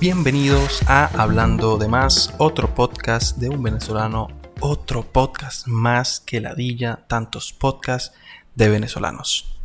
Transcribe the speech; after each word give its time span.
Bienvenidos 0.00 0.82
a 0.86 1.06
Hablando 1.22 1.78
de 1.78 1.88
Más, 1.88 2.34
otro 2.36 2.74
podcast 2.74 3.38
de 3.38 3.48
un 3.48 3.62
venezolano, 3.62 4.28
otro 4.60 5.02
podcast 5.02 5.66
más 5.66 6.20
que 6.20 6.42
ladilla, 6.42 7.06
tantos 7.06 7.54
podcasts 7.54 8.14
de 8.54 8.68
venezolanos. 8.68 9.58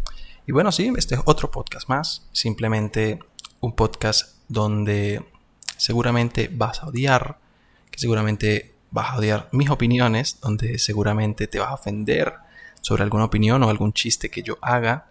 Y 0.48 0.54
bueno, 0.54 0.72
sí, 0.72 0.94
este 0.96 1.16
es 1.16 1.22
otro 1.26 1.52
podcast 1.52 1.90
más, 1.90 2.30
simplemente 2.32 3.20
un 3.60 3.74
podcast 3.74 4.38
donde 4.48 5.26
seguramente 5.76 6.50
vas 6.54 6.82
a 6.82 6.88
odiar, 6.88 7.40
que 7.92 8.00
seguramente 8.00 8.79
vas 8.92 9.12
a 9.12 9.18
odiar 9.18 9.50
mis 9.52 9.70
opiniones, 9.70 10.40
donde 10.42 10.80
seguramente 10.80 11.48
te 11.48 11.60
vas 11.60 11.70
a 11.70 11.76
ofender 11.76 12.34
sobre 12.82 13.04
alguna 13.04 13.26
opinión 13.26 13.64
o 13.64 13.70
algún 13.70 13.94
chiste 13.94 14.30
que 14.30 14.44
yo 14.44 14.58
haga 14.62 15.10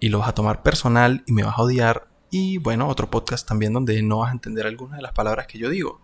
y 0.00 0.08
lo 0.08 0.18
vas 0.18 0.28
a 0.28 0.34
tomar 0.34 0.62
personal 0.62 1.22
y 1.26 1.32
me 1.32 1.44
vas 1.44 1.58
a 1.58 1.62
odiar 1.62 2.08
y 2.36 2.58
bueno, 2.58 2.88
otro 2.88 3.08
podcast 3.08 3.46
también 3.46 3.72
donde 3.72 4.02
no 4.02 4.18
vas 4.18 4.30
a 4.30 4.32
entender 4.32 4.66
algunas 4.66 4.96
de 4.96 5.02
las 5.02 5.12
palabras 5.12 5.46
que 5.46 5.56
yo 5.56 5.70
digo. 5.70 6.00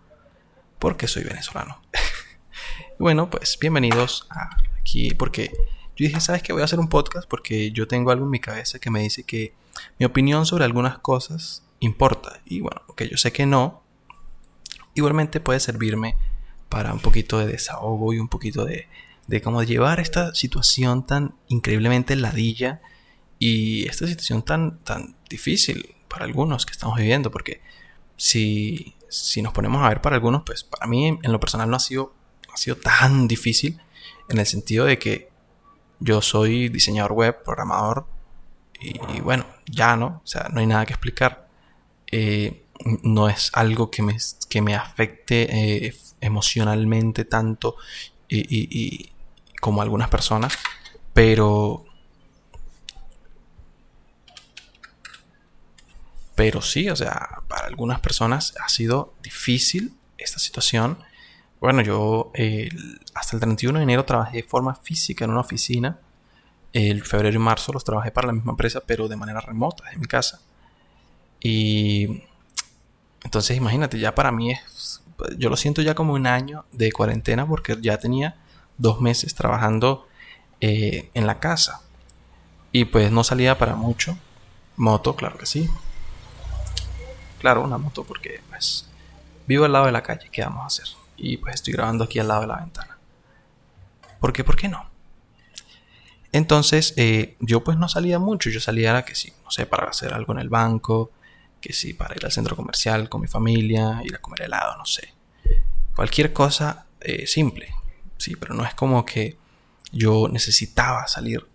Porque 0.79 1.07
soy 1.07 1.25
venezolano. 1.25 1.81
bueno, 2.99 3.29
pues 3.29 3.57
bienvenidos 3.59 4.27
aquí. 4.29 5.13
Porque 5.13 5.51
yo 5.97 6.07
dije, 6.07 6.21
¿sabes 6.21 6.41
qué? 6.41 6.53
Voy 6.53 6.61
a 6.61 6.65
hacer 6.65 6.79
un 6.79 6.87
podcast 6.87 7.27
porque 7.27 7.71
yo 7.71 7.85
tengo 7.85 8.11
algo 8.11 8.23
en 8.23 8.31
mi 8.31 8.39
cabeza 8.39 8.79
que 8.79 8.89
me 8.89 9.01
dice 9.01 9.23
que 9.23 9.53
mi 9.99 10.05
opinión 10.05 10.45
sobre 10.45 10.63
algunas 10.63 10.99
cosas 10.99 11.63
importa. 11.81 12.39
Y 12.45 12.61
bueno, 12.61 12.81
que 12.95 13.09
yo 13.09 13.17
sé 13.17 13.33
que 13.33 13.45
no. 13.45 13.83
Igualmente 14.93 15.41
puede 15.41 15.59
servirme 15.59 16.15
para 16.71 16.93
un 16.93 16.99
poquito 16.99 17.37
de 17.37 17.47
desahogo 17.47 18.13
y 18.13 18.19
un 18.19 18.29
poquito 18.29 18.63
de, 18.63 18.87
de 19.27 19.41
cómo 19.41 19.61
llevar 19.61 19.99
esta 19.99 20.33
situación 20.33 21.05
tan 21.05 21.35
increíblemente 21.49 22.15
ladilla 22.15 22.81
y 23.37 23.85
esta 23.89 24.07
situación 24.07 24.41
tan, 24.41 24.79
tan 24.79 25.17
difícil 25.29 25.95
para 26.07 26.23
algunos 26.23 26.65
que 26.65 26.71
estamos 26.71 26.97
viviendo, 26.97 27.29
porque 27.29 27.61
si, 28.15 28.95
si 29.09 29.41
nos 29.41 29.51
ponemos 29.51 29.83
a 29.83 29.89
ver 29.89 30.01
para 30.01 30.15
algunos, 30.15 30.43
pues 30.45 30.63
para 30.63 30.87
mí 30.87 31.19
en 31.21 31.31
lo 31.31 31.39
personal 31.41 31.69
no 31.69 31.75
ha 31.75 31.79
sido, 31.79 32.13
ha 32.53 32.57
sido 32.57 32.77
tan 32.77 33.27
difícil 33.27 33.79
en 34.29 34.37
el 34.37 34.45
sentido 34.45 34.85
de 34.85 34.97
que 34.97 35.29
yo 35.99 36.21
soy 36.21 36.69
diseñador 36.69 37.11
web, 37.11 37.43
programador, 37.43 38.07
y, 38.79 39.19
bueno, 39.21 39.45
ya 39.67 39.95
no, 39.95 40.21
o 40.23 40.27
sea, 40.27 40.49
no 40.51 40.59
hay 40.59 40.65
nada 40.65 40.87
que 40.87 40.93
explicar. 40.93 41.47
Eh, 42.11 42.65
no 43.03 43.29
es 43.29 43.51
algo 43.53 43.91
que 43.91 44.01
me, 44.01 44.17
que 44.49 44.61
me 44.61 44.75
afecte 44.75 45.87
eh, 45.87 45.95
emocionalmente 46.19 47.25
tanto 47.25 47.75
y, 48.29 49.09
como 49.59 49.81
algunas 49.81 50.09
personas, 50.09 50.57
pero 51.13 51.85
Pero 56.33 56.61
sí, 56.61 56.89
o 56.89 56.95
sea, 56.95 57.43
para 57.47 57.67
algunas 57.67 57.99
personas 57.99 58.55
ha 58.65 58.67
sido 58.67 59.13
difícil 59.21 59.93
esta 60.17 60.39
situación. 60.39 60.97
Bueno, 61.59 61.83
yo 61.83 62.31
hasta 63.13 63.35
el 63.35 63.41
31 63.41 63.77
de 63.77 63.83
enero 63.83 64.05
trabajé 64.05 64.37
de 64.37 64.43
forma 64.43 64.73
física 64.73 65.25
en 65.25 65.31
una 65.31 65.41
oficina. 65.41 65.99
El 66.73 67.03
febrero 67.03 67.35
y 67.35 67.39
marzo 67.39 67.71
los 67.73 67.83
trabajé 67.83 68.09
para 68.09 68.27
la 68.27 68.33
misma 68.33 68.53
empresa, 68.53 68.81
pero 68.83 69.07
de 69.07 69.17
manera 69.17 69.39
remota, 69.41 69.91
en 69.91 69.99
mi 69.99 70.07
casa. 70.07 70.41
Y 71.39 72.23
entonces 73.23 73.57
imagínate, 73.57 73.99
ya 73.99 74.15
para 74.15 74.31
mí 74.31 74.51
es, 74.51 75.01
yo 75.37 75.49
lo 75.49 75.57
siento 75.57 75.81
ya 75.81 75.95
como 75.95 76.13
un 76.13 76.27
año 76.27 76.65
de 76.71 76.91
cuarentena 76.91 77.47
porque 77.47 77.77
ya 77.81 77.97
tenía 77.97 78.37
dos 78.77 79.01
meses 79.01 79.35
trabajando 79.35 80.07
eh, 80.59 81.09
en 81.13 81.27
la 81.27 81.39
casa. 81.39 81.81
Y 82.71 82.85
pues 82.85 83.11
no 83.11 83.23
salía 83.23 83.57
para 83.57 83.75
mucho. 83.75 84.17
Moto, 84.77 85.15
claro 85.15 85.37
que 85.37 85.45
sí 85.45 85.69
claro, 87.41 87.63
una 87.63 87.79
moto 87.79 88.03
porque 88.03 88.39
pues 88.49 88.87
vivo 89.47 89.65
al 89.65 89.73
lado 89.73 89.87
de 89.87 89.91
la 89.91 90.03
calle, 90.03 90.29
¿qué 90.31 90.43
vamos 90.43 90.63
a 90.63 90.67
hacer? 90.67 90.85
Y 91.17 91.37
pues 91.37 91.55
estoy 91.55 91.73
grabando 91.73 92.03
aquí 92.03 92.19
al 92.19 92.27
lado 92.27 92.41
de 92.41 92.47
la 92.47 92.57
ventana. 92.57 92.97
¿Por 94.19 94.31
qué? 94.31 94.43
¿Por 94.43 94.55
qué 94.55 94.69
no? 94.69 94.89
Entonces 96.31 96.93
eh, 96.97 97.35
yo 97.39 97.63
pues 97.63 97.77
no 97.77 97.89
salía 97.89 98.19
mucho, 98.19 98.51
yo 98.51 98.61
salía 98.61 99.03
que 99.03 99.15
sí, 99.15 99.33
no 99.43 99.49
sé, 99.51 99.65
para 99.65 99.89
hacer 99.89 100.13
algo 100.13 100.33
en 100.33 100.39
el 100.39 100.49
banco, 100.49 101.11
que 101.61 101.73
sí, 101.73 101.93
para 101.93 102.15
ir 102.15 102.25
al 102.25 102.31
centro 102.31 102.55
comercial 102.55 103.07
con 103.07 103.21
mi 103.21 103.27
familia, 103.27 104.01
ir 104.03 104.15
a 104.15 104.19
comer 104.19 104.43
helado, 104.43 104.77
no 104.77 104.85
sé. 104.85 105.13
Cualquier 105.95 106.33
cosa 106.33 106.87
eh, 106.99 107.27
simple, 107.27 107.73
sí, 108.17 108.35
pero 108.35 108.53
no 108.53 108.65
es 108.65 108.73
como 108.73 109.05
que 109.05 109.37
yo 109.91 110.27
necesitaba 110.27 111.07
salir, 111.07 111.47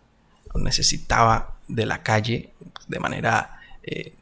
necesitaba 0.55 1.57
de 1.69 1.87
la 1.87 2.03
calle 2.03 2.53
de 2.87 3.01
manera 3.01 3.61
eh, 3.83 4.15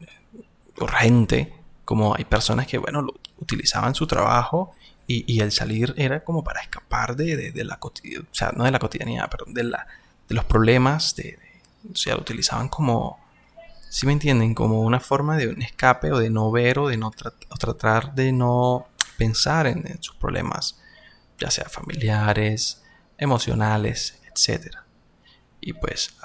urgente, 0.77 1.53
como 1.85 2.15
hay 2.15 2.25
personas 2.25 2.67
que, 2.67 2.77
bueno, 2.77 3.05
utilizaban 3.37 3.93
su 3.93 4.07
trabajo 4.07 4.73
y, 5.07 5.39
el 5.39 5.51
salir 5.51 5.93
era 5.97 6.23
como 6.23 6.43
para 6.43 6.61
escapar 6.61 7.15
de, 7.15 7.51
la 7.63 7.77
cotidianidad, 7.77 8.27
o 8.31 8.35
sea, 8.35 8.51
no 8.55 8.63
de 8.63 8.71
la 8.71 8.79
cotidianidad, 8.79 9.29
perdón, 9.29 9.53
de, 9.53 9.63
la, 9.65 9.85
de 10.27 10.33
los 10.33 10.45
problemas, 10.45 11.15
de, 11.15 11.37
o 11.91 11.95
sea, 11.95 12.15
lo 12.15 12.21
utilizaban 12.21 12.69
como, 12.69 13.19
si 13.95 14.05
me 14.05 14.11
entienden, 14.11 14.53
como 14.53 14.81
una 14.81 14.99
forma 14.99 15.37
de 15.37 15.47
un 15.47 15.61
escape 15.61 16.11
o 16.11 16.19
de 16.19 16.29
no 16.29 16.51
ver 16.51 16.79
o 16.79 16.89
de 16.89 16.97
no 16.97 17.11
tratar 17.11 18.13
de 18.13 18.33
no 18.33 18.87
pensar 19.17 19.67
en, 19.67 20.03
sus 20.03 20.17
problemas, 20.17 20.77
ya 21.39 21.49
sea 21.49 21.69
familiares, 21.69 22.83
emocionales, 23.17 24.19
etc. 24.27 24.79
Y 25.61 25.71
pues, 25.71 26.17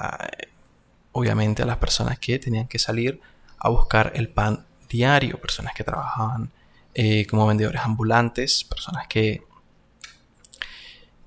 obviamente 1.13 1.63
a 1.63 1.67
las 1.67 1.77
personas 1.77 2.19
que 2.19 2.41
tenían 2.41 2.67
que 2.67 2.81
salir 2.81 3.21
a 3.61 3.69
buscar 3.69 4.11
el 4.17 4.29
pan 4.29 4.67
diario, 4.89 5.41
personas 5.41 5.73
que 5.73 5.85
trabajaban 5.85 6.51
eh, 6.95 7.25
como 7.27 7.47
vendedores 7.47 7.83
ambulantes, 7.83 8.65
personas 8.65 9.07
que, 9.07 9.45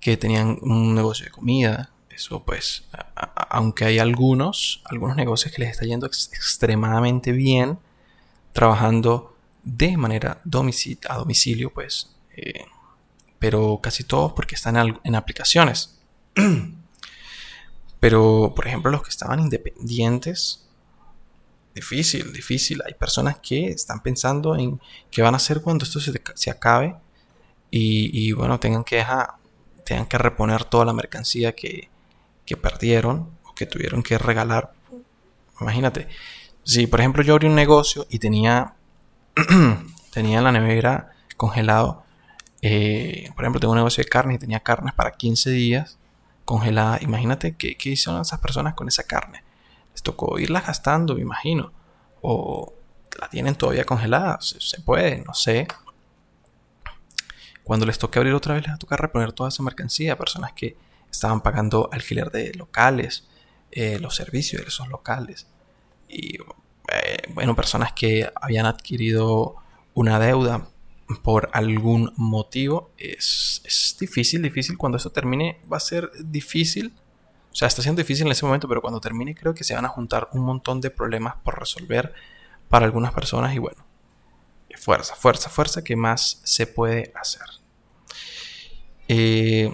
que 0.02 0.18
tenían 0.18 0.58
un 0.62 0.94
negocio 0.94 1.24
de 1.24 1.32
comida. 1.32 1.93
Eso 2.16 2.44
pues, 2.44 2.86
aunque 3.50 3.86
hay 3.86 4.00
algunos, 4.00 4.82
algunos 4.86 5.16
negocios 5.16 5.54
que 5.54 5.62
les 5.62 5.72
está 5.72 5.86
yendo 5.86 6.06
extremadamente 6.06 7.32
bien, 7.32 7.80
trabajando 8.52 9.36
de 9.64 9.98
manera 9.98 10.42
a 10.44 11.18
domicilio, 11.18 11.74
pues, 11.74 12.16
eh, 12.36 12.66
pero 13.40 13.80
casi 13.82 14.04
todos 14.04 14.34
porque 14.34 14.56
están 14.56 14.78
en 15.04 15.16
aplicaciones. 15.16 16.00
pero, 18.00 18.54
por 18.56 18.68
ejemplo, 18.68 18.92
los 18.92 19.04
que 19.04 19.10
estaban 19.10 19.40
independientes, 19.40 20.64
difícil, 21.74 22.32
difícil. 22.34 22.82
Hay 22.86 22.94
personas 22.94 23.40
que 23.40 23.68
están 23.68 24.02
pensando 24.02 24.56
en 24.56 24.80
qué 25.12 25.22
van 25.22 25.34
a 25.34 25.38
hacer 25.38 25.62
cuando 25.62 25.86
esto 25.86 26.00
se, 26.00 26.50
acabe 26.50 26.96
y, 27.72 28.32
bueno, 28.34 28.60
tengan 28.60 28.84
que, 28.84 28.98
dejar, 28.98 29.36
tengan 29.86 30.06
que 30.06 30.18
reponer 30.18 30.64
toda 30.66 30.86
la 30.86 30.94
mercancía 30.94 31.54
que, 31.54 31.90
que 32.46 32.58
perdieron 32.58 33.30
o 33.44 33.54
que 33.54 33.66
tuvieron 33.66 34.04
que 34.04 34.18
regalar. 34.18 34.74
Imagínate, 35.60 36.08
si 36.64 36.88
por 36.88 37.00
ejemplo 37.00 37.24
yo 37.24 37.34
abrí 37.34 37.48
un 37.48 37.56
negocio 37.56 38.06
y 38.10 38.20
tenía, 38.20 38.74
tenía 40.12 40.38
en 40.40 40.44
la 40.44 40.52
nevera 40.52 41.12
congelado, 41.38 42.04
eh, 42.62 43.30
por 43.36 43.44
ejemplo 43.44 43.60
tengo 43.60 43.74
un 43.74 43.80
negocio 43.80 44.04
de 44.04 44.10
carne 44.10 44.36
y 44.36 44.38
tenía 44.38 44.60
carnes 44.62 44.94
para 44.94 45.12
15 45.12 45.50
días 45.52 45.98
congelada, 46.46 47.00
imagínate 47.02 47.56
qué, 47.56 47.76
qué 47.78 47.92
hicieron 47.92 48.22
esas 48.22 48.40
personas 48.40 48.74
con 48.74 48.88
esa 48.88 49.04
carne 49.04 49.44
les 49.94 50.02
tocó 50.04 50.40
irlas 50.40 50.66
gastando, 50.66 51.16
me 51.16 51.22
imagino. 51.22 51.72
O 52.22 52.74
la 53.20 53.30
tienen 53.30 53.56
todavía 53.56 53.86
congelada, 53.86 54.40
se, 54.42 54.82
puede, 54.82 55.24
no 55.26 55.34
sé. 55.34 55.68
Cuando 57.64 57.86
les 57.86 57.98
toque 57.98 58.20
abrir 58.20 58.34
otra 58.34 58.56
vez, 58.56 58.64
les 58.64 58.72
va 58.72 58.76
a 58.76 58.80
tocar 58.80 59.00
reponer 59.00 59.32
toda 59.32 59.50
esa 59.50 59.64
mercancía. 59.64 60.18
Personas 60.18 60.54
que 60.54 60.76
estaban 61.14 61.42
pagando 61.42 61.90
alquiler 61.92 62.32
de 62.32 62.54
locales, 62.54 63.28
eh, 63.72 64.00
los 64.00 64.16
servicios 64.16 64.62
de 64.62 64.68
esos 64.68 64.90
locales. 64.90 65.48
Y 66.10 66.38
eh, 66.38 67.18
bueno, 67.34 67.56
personas 67.56 67.94
que 67.94 68.30
habían 68.36 68.66
adquirido 68.66 69.56
una 69.94 70.20
deuda 70.20 70.68
por 71.24 71.50
algún 71.54 72.12
motivo. 72.18 72.92
Es, 72.98 73.62
es 73.64 73.96
difícil, 74.00 74.42
difícil. 74.42 74.78
Cuando 74.78 74.98
esto 74.98 75.12
termine, 75.12 75.60
va 75.72 75.78
a 75.78 75.80
ser 75.80 76.12
difícil 76.20 76.94
o 77.54 77.56
sea, 77.56 77.68
está 77.68 77.84
siendo 77.84 78.02
difícil 78.02 78.26
en 78.26 78.32
ese 78.32 78.46
momento, 78.46 78.68
pero 78.68 78.82
cuando 78.82 79.00
termine 79.00 79.36
creo 79.36 79.54
que 79.54 79.64
se 79.64 79.76
van 79.76 79.86
a 79.86 79.90
juntar 79.90 80.28
un 80.34 80.42
montón 80.42 80.82
de 80.82 80.90
problemas 80.90 81.36
por 81.44 81.60
resolver 81.60 82.12
para 82.68 82.86
algunas 82.86 83.14
personas 83.14 83.54
y 83.54 83.60
bueno, 83.60 83.86
fuerza, 84.76 85.14
fuerza, 85.14 85.50
fuerza, 85.50 85.84
¿qué 85.84 85.96
más 85.96 86.42
se 86.44 86.66
puede 86.66 87.14
hacer? 87.16 87.46
Eh, 89.08 89.72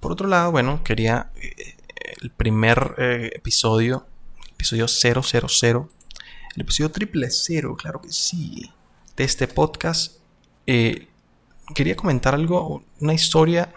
por 0.00 0.12
otro 0.12 0.28
lado, 0.28 0.50
bueno, 0.50 0.82
quería 0.84 1.30
eh, 1.36 1.76
el 2.20 2.30
primer 2.30 2.94
eh, 2.98 3.30
episodio, 3.34 4.06
episodio 4.52 4.88
000, 4.88 5.90
el 6.54 6.62
episodio 6.62 6.90
triple 6.90 7.28
cero, 7.30 7.76
claro 7.76 8.00
que 8.00 8.12
sí, 8.12 8.70
de 9.16 9.24
este 9.24 9.48
podcast. 9.48 10.18
quería 10.66 11.96
comentar 11.96 12.34
algo, 12.34 12.84
una 13.00 13.14
historia 13.14 13.72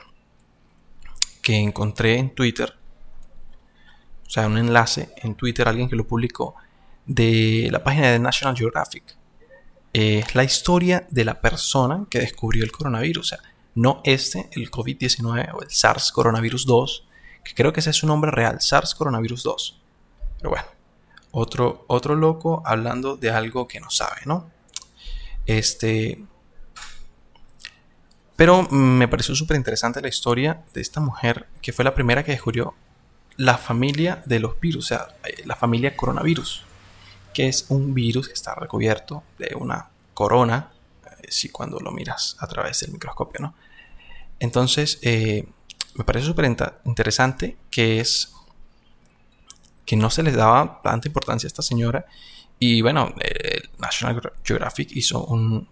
que 1.41 1.57
encontré 1.57 2.17
en 2.17 2.33
Twitter, 2.33 2.75
o 4.25 4.29
sea, 4.29 4.47
un 4.47 4.57
enlace 4.57 5.09
en 5.17 5.35
Twitter, 5.35 5.67
alguien 5.67 5.89
que 5.89 5.95
lo 5.95 6.07
publicó, 6.07 6.55
de 7.05 7.67
la 7.71 7.83
página 7.83 8.11
de 8.11 8.19
National 8.19 8.55
Geographic. 8.55 9.17
Es 9.93 10.35
la 10.35 10.45
historia 10.45 11.05
de 11.09 11.25
la 11.25 11.41
persona 11.41 12.05
que 12.09 12.19
descubrió 12.19 12.63
el 12.63 12.71
coronavirus. 12.71 13.25
O 13.25 13.27
sea, 13.27 13.39
no 13.75 14.01
este, 14.03 14.49
el 14.53 14.69
COVID-19 14.69 15.53
o 15.53 15.61
el 15.61 15.69
SARS 15.69 16.11
coronavirus 16.11 16.65
2, 16.65 17.07
que 17.43 17.53
creo 17.53 17.73
que 17.73 17.79
ese 17.79 17.91
es 17.91 17.97
su 17.97 18.07
nombre 18.07 18.31
real, 18.31 18.61
SARS 18.61 18.95
coronavirus 18.95 19.43
2. 19.43 19.81
Pero 20.37 20.49
bueno, 20.49 20.65
otro, 21.31 21.85
otro 21.87 22.15
loco 22.15 22.61
hablando 22.65 23.15
de 23.15 23.31
algo 23.31 23.67
que 23.67 23.79
no 23.79 23.89
sabe, 23.89 24.21
¿no? 24.25 24.49
Este. 25.45 26.23
Pero 28.35 28.63
me 28.69 29.07
pareció 29.07 29.35
súper 29.35 29.57
interesante 29.57 30.01
la 30.01 30.07
historia 30.07 30.63
de 30.73 30.81
esta 30.81 30.99
mujer 30.99 31.47
que 31.61 31.73
fue 31.73 31.85
la 31.85 31.93
primera 31.93 32.23
que 32.23 32.31
descubrió 32.31 32.73
la 33.37 33.57
familia 33.57 34.23
de 34.25 34.39
los 34.39 34.59
virus, 34.59 34.85
o 34.85 34.87
sea, 34.87 35.07
eh, 35.23 35.43
la 35.45 35.55
familia 35.55 35.95
coronavirus, 35.95 36.63
que 37.33 37.47
es 37.47 37.65
un 37.69 37.93
virus 37.93 38.27
que 38.27 38.33
está 38.33 38.55
recubierto 38.55 39.23
de 39.37 39.55
una 39.55 39.89
corona, 40.13 40.70
si 41.31 41.49
cuando 41.49 41.79
lo 41.79 41.91
miras 41.91 42.35
a 42.39 42.47
través 42.47 42.79
del 42.81 42.91
microscopio, 42.91 43.39
¿no? 43.41 43.55
Entonces, 44.39 44.99
eh, 45.01 45.47
me 45.95 46.03
parece 46.03 46.25
súper 46.25 46.45
interesante 46.85 47.57
que 47.69 47.99
es 47.99 48.33
que 49.85 49.95
no 49.95 50.09
se 50.09 50.23
les 50.23 50.35
daba 50.35 50.81
tanta 50.81 51.07
importancia 51.07 51.47
a 51.47 51.49
esta 51.49 51.61
señora. 51.61 52.05
Y 52.59 52.81
bueno, 52.81 53.13
National 53.79 54.31
Geographic 54.43 54.91
hizo 54.95 55.25
un, 55.25 55.67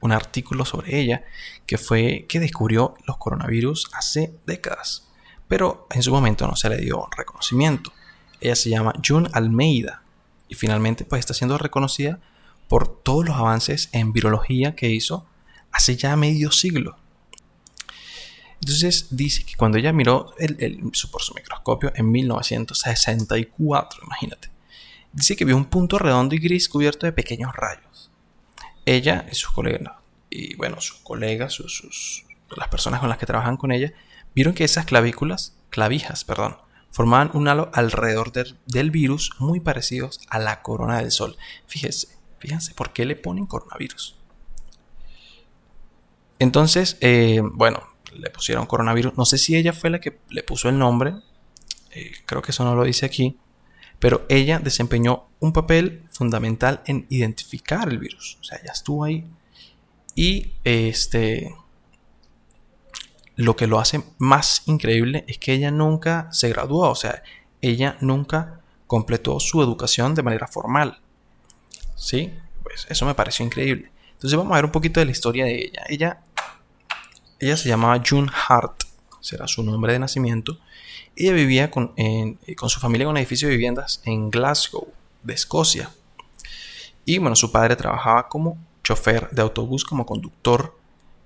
un 0.00 0.12
artículo 0.12 0.64
sobre 0.64 0.98
ella 0.98 1.24
que 1.66 1.78
fue 1.78 2.26
que 2.28 2.40
descubrió 2.40 2.94
los 3.06 3.16
coronavirus 3.18 3.90
hace 3.92 4.34
décadas 4.46 5.10
pero 5.50 5.88
en 5.90 6.00
su 6.00 6.12
momento 6.12 6.46
no 6.46 6.54
se 6.54 6.68
le 6.68 6.76
dio 6.76 7.08
reconocimiento. 7.16 7.92
Ella 8.40 8.54
se 8.54 8.70
llama 8.70 8.92
June 9.04 9.28
Almeida 9.32 10.04
y 10.46 10.54
finalmente 10.54 11.04
pues 11.04 11.18
está 11.18 11.34
siendo 11.34 11.58
reconocida 11.58 12.20
por 12.70 13.02
todos 13.02 13.26
los 13.26 13.36
avances 13.36 13.88
en 13.90 14.12
virología 14.12 14.76
que 14.76 14.88
hizo 14.88 15.26
hace 15.72 15.96
ya 15.96 16.14
medio 16.14 16.52
siglo. 16.52 16.96
Entonces 18.60 19.08
dice 19.10 19.44
que 19.44 19.56
cuando 19.56 19.76
ella 19.76 19.92
miró 19.92 20.32
el, 20.38 20.88
su, 20.92 21.10
por 21.10 21.20
su 21.20 21.34
microscopio 21.34 21.90
en 21.96 22.08
1964, 22.12 24.02
imagínate, 24.04 24.50
dice 25.12 25.34
que 25.34 25.44
vio 25.44 25.56
un 25.56 25.64
punto 25.64 25.98
redondo 25.98 26.36
y 26.36 26.38
gris 26.38 26.68
cubierto 26.68 27.06
de 27.06 27.12
pequeños 27.12 27.56
rayos. 27.56 28.12
Ella 28.86 29.26
y 29.28 29.34
sus 29.34 29.50
colegas, 29.50 29.94
y 30.30 30.54
bueno, 30.54 30.80
sus 30.80 30.98
colegas, 30.98 31.52
sus, 31.52 32.24
las 32.56 32.68
personas 32.68 33.00
con 33.00 33.08
las 33.08 33.18
que 33.18 33.26
trabajan 33.26 33.56
con 33.56 33.72
ella, 33.72 33.92
vieron 34.32 34.54
que 34.54 34.62
esas 34.62 34.84
clavículas, 34.84 35.56
clavijas, 35.70 36.22
perdón, 36.22 36.56
formaban 36.92 37.32
un 37.34 37.48
halo 37.48 37.68
alrededor 37.74 38.30
del 38.30 38.90
virus 38.92 39.32
muy 39.40 39.58
parecidos 39.58 40.20
a 40.28 40.38
la 40.38 40.62
corona 40.62 40.98
del 40.98 41.10
sol. 41.10 41.36
Fíjense, 41.66 42.19
fíjense, 42.40 42.74
¿por 42.74 42.92
qué 42.92 43.04
le 43.04 43.14
ponen 43.14 43.46
coronavirus? 43.46 44.16
Entonces, 46.40 46.96
eh, 47.00 47.40
bueno, 47.44 47.82
le 48.12 48.30
pusieron 48.30 48.66
coronavirus. 48.66 49.16
No 49.16 49.24
sé 49.24 49.38
si 49.38 49.56
ella 49.56 49.72
fue 49.72 49.90
la 49.90 50.00
que 50.00 50.18
le 50.30 50.42
puso 50.42 50.68
el 50.68 50.78
nombre. 50.78 51.14
Eh, 51.92 52.12
creo 52.26 52.42
que 52.42 52.50
eso 52.50 52.64
no 52.64 52.74
lo 52.74 52.82
dice 52.84 53.06
aquí. 53.06 53.38
Pero 53.98 54.24
ella 54.28 54.58
desempeñó 54.58 55.28
un 55.38 55.52
papel 55.52 56.02
fundamental 56.10 56.82
en 56.86 57.06
identificar 57.10 57.88
el 57.88 57.98
virus. 57.98 58.38
O 58.40 58.44
sea, 58.44 58.58
ella 58.60 58.72
estuvo 58.72 59.04
ahí. 59.04 59.26
Y 60.16 60.54
este 60.64 61.54
lo 63.40 63.56
que 63.56 63.66
lo 63.66 63.80
hace 63.80 64.04
más 64.18 64.62
increíble 64.66 65.24
es 65.26 65.38
que 65.38 65.54
ella 65.54 65.70
nunca 65.70 66.28
se 66.30 66.50
graduó, 66.50 66.90
o 66.90 66.94
sea, 66.94 67.22
ella 67.62 67.96
nunca 68.02 68.60
completó 68.86 69.40
su 69.40 69.62
educación 69.62 70.14
de 70.14 70.22
manera 70.22 70.46
formal. 70.46 71.00
¿Sí? 72.00 72.32
Pues 72.62 72.86
eso 72.88 73.04
me 73.04 73.14
pareció 73.14 73.44
increíble. 73.44 73.92
Entonces 74.12 74.36
vamos 74.36 74.52
a 74.52 74.56
ver 74.56 74.64
un 74.64 74.72
poquito 74.72 75.00
de 75.00 75.06
la 75.06 75.12
historia 75.12 75.44
de 75.44 75.66
ella. 75.66 75.84
Ella, 75.86 76.22
ella 77.38 77.56
se 77.58 77.68
llamaba 77.68 78.02
June 78.04 78.30
Hart, 78.48 78.84
será 79.20 79.46
su 79.46 79.62
nombre 79.62 79.92
de 79.92 79.98
nacimiento. 79.98 80.58
Ella 81.14 81.34
vivía 81.34 81.70
con, 81.70 81.94
con 82.56 82.70
su 82.70 82.80
familia 82.80 83.04
en 83.04 83.10
un 83.10 83.16
edificio 83.18 83.48
de 83.48 83.54
viviendas 83.54 84.00
en 84.04 84.30
Glasgow, 84.30 84.88
de 85.22 85.34
Escocia. 85.34 85.90
Y 87.04 87.18
bueno, 87.18 87.36
su 87.36 87.52
padre 87.52 87.76
trabajaba 87.76 88.28
como 88.28 88.56
chofer 88.82 89.28
de 89.30 89.42
autobús, 89.42 89.84
como 89.84 90.06
conductor. 90.06 90.78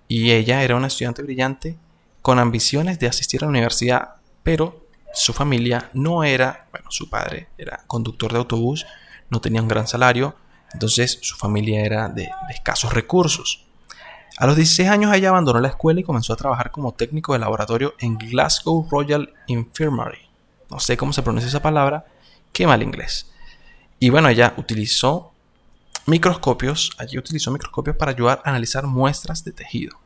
Y 0.09 0.33
ella 0.33 0.65
era 0.65 0.75
una 0.75 0.89
estudiante 0.89 1.23
brillante 1.23 1.77
con 2.21 2.41
ambiciones 2.41 2.99
de 2.99 3.07
asistir 3.07 3.43
a 3.43 3.47
la 3.47 3.51
universidad, 3.51 4.17
pero 4.43 4.85
su 5.13 5.33
familia 5.33 5.91
no 5.93 6.25
era, 6.25 6.67
bueno, 6.73 6.91
su 6.91 7.09
padre 7.09 7.49
era 7.59 7.85
conductor 7.87 8.33
de 8.33 8.39
autobús, 8.39 8.87
no 9.31 9.41
tenía 9.41 9.63
un 9.63 9.69
gran 9.69 9.87
salario, 9.87 10.35
entonces 10.75 11.19
su 11.23 11.37
familia 11.37 11.81
era 11.81 12.09
de, 12.11 12.29
escasos 12.51 12.93
recursos. 12.93 13.65
A 14.37 14.47
los 14.47 14.57
16 14.57 14.89
años 14.91 15.15
ella 15.15 15.31
abandonó 15.31 15.61
la 15.61 15.69
escuela 15.69 16.01
y 16.01 16.05
comenzó 16.05 16.33
a 16.33 16.37
trabajar 16.37 16.71
como 16.71 16.93
técnico 16.93 17.33
de 17.33 17.39
laboratorio 17.39 17.95
en 18.01 18.19
Glasgow 18.19 18.87
Royal 18.91 19.33
Infirmary. 19.47 20.29
No 20.71 20.81
sé 20.81 20.97
cómo 20.97 21.13
se 21.13 21.23
pronuncia 21.23 21.49
esa 21.49 21.63
palabra, 21.63 22.05
qué 22.53 22.67
mal 22.67 22.83
inglés. 22.83 23.31
Y 24.01 24.11
bueno, 24.11 24.29
ella 24.29 24.53
utilizó 24.57 25.33
microscopios, 26.07 26.91
allí 26.99 27.17
utilizó 27.17 27.51
microscopios 27.51 27.97
para 27.97 28.11
ayudar 28.11 28.43
a 28.45 28.51
analizar 28.51 28.87
muestras 28.87 29.45
de 29.45 29.53
tejido. 29.53 29.99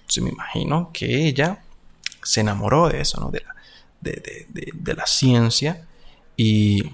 Entonces 0.00 0.22
me 0.22 0.30
imagino 0.30 0.90
que 0.92 1.26
ella 1.26 1.62
se 2.22 2.40
enamoró 2.40 2.88
de 2.88 3.00
eso, 3.00 3.20
¿no? 3.20 3.30
De 3.30 3.40
la, 3.40 3.54
de, 4.00 4.94
la 4.94 5.06
ciencia 5.06 5.86
y 6.36 6.92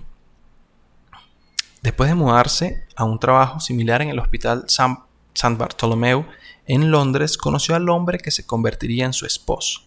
después 1.82 2.08
de 2.08 2.14
mudarse 2.14 2.84
a 3.02 3.04
un 3.04 3.18
trabajo 3.18 3.60
similar 3.60 4.00
en 4.02 4.08
el 4.08 4.18
Hospital 4.18 4.64
San, 4.68 5.00
San 5.34 5.58
Bartolomeu 5.58 6.24
en 6.66 6.90
Londres, 6.90 7.36
conoció 7.36 7.74
al 7.74 7.88
hombre 7.88 8.18
que 8.18 8.30
se 8.30 8.46
convertiría 8.46 9.04
en 9.04 9.12
su 9.12 9.26
esposo, 9.26 9.82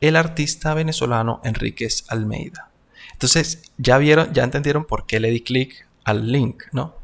el 0.00 0.16
artista 0.16 0.74
venezolano 0.74 1.40
Enríquez 1.42 2.04
Almeida. 2.08 2.70
Entonces, 3.12 3.62
ya 3.78 3.98
vieron, 3.98 4.32
ya 4.32 4.44
entendieron 4.44 4.84
por 4.84 5.06
qué 5.06 5.20
le 5.20 5.30
di 5.30 5.40
clic 5.40 5.86
al 6.04 6.30
link, 6.30 6.64
¿no? 6.72 6.94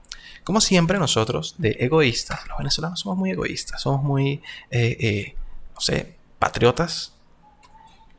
Como 0.44 0.60
siempre 0.60 0.98
nosotros, 0.98 1.54
de 1.58 1.76
egoístas, 1.80 2.46
los 2.48 2.58
venezolanos 2.58 3.00
somos 3.00 3.18
muy 3.18 3.30
egoístas, 3.30 3.80
somos 3.82 4.02
muy, 4.02 4.42
eh, 4.70 4.96
eh, 5.00 5.34
no 5.74 5.80
sé, 5.80 6.16
patriotas, 6.38 7.14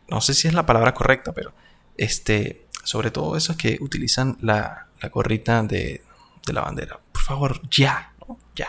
no 0.08 0.22
sé 0.22 0.34
si 0.34 0.48
es 0.48 0.54
la 0.54 0.66
palabra 0.66 0.94
correcta, 0.94 1.32
pero 1.34 1.54
este, 1.98 2.66
sobre 2.84 3.12
todo 3.12 3.36
esos 3.38 3.56
que 3.58 3.78
utilizan 3.82 4.38
la, 4.42 4.88
la 5.02 5.10
gorrita 5.10 5.64
de, 5.64 6.04
la 6.52 6.62
bandera. 6.62 7.00
Por 7.22 7.36
favor, 7.36 7.62
ya, 7.70 8.14
ya. 8.56 8.68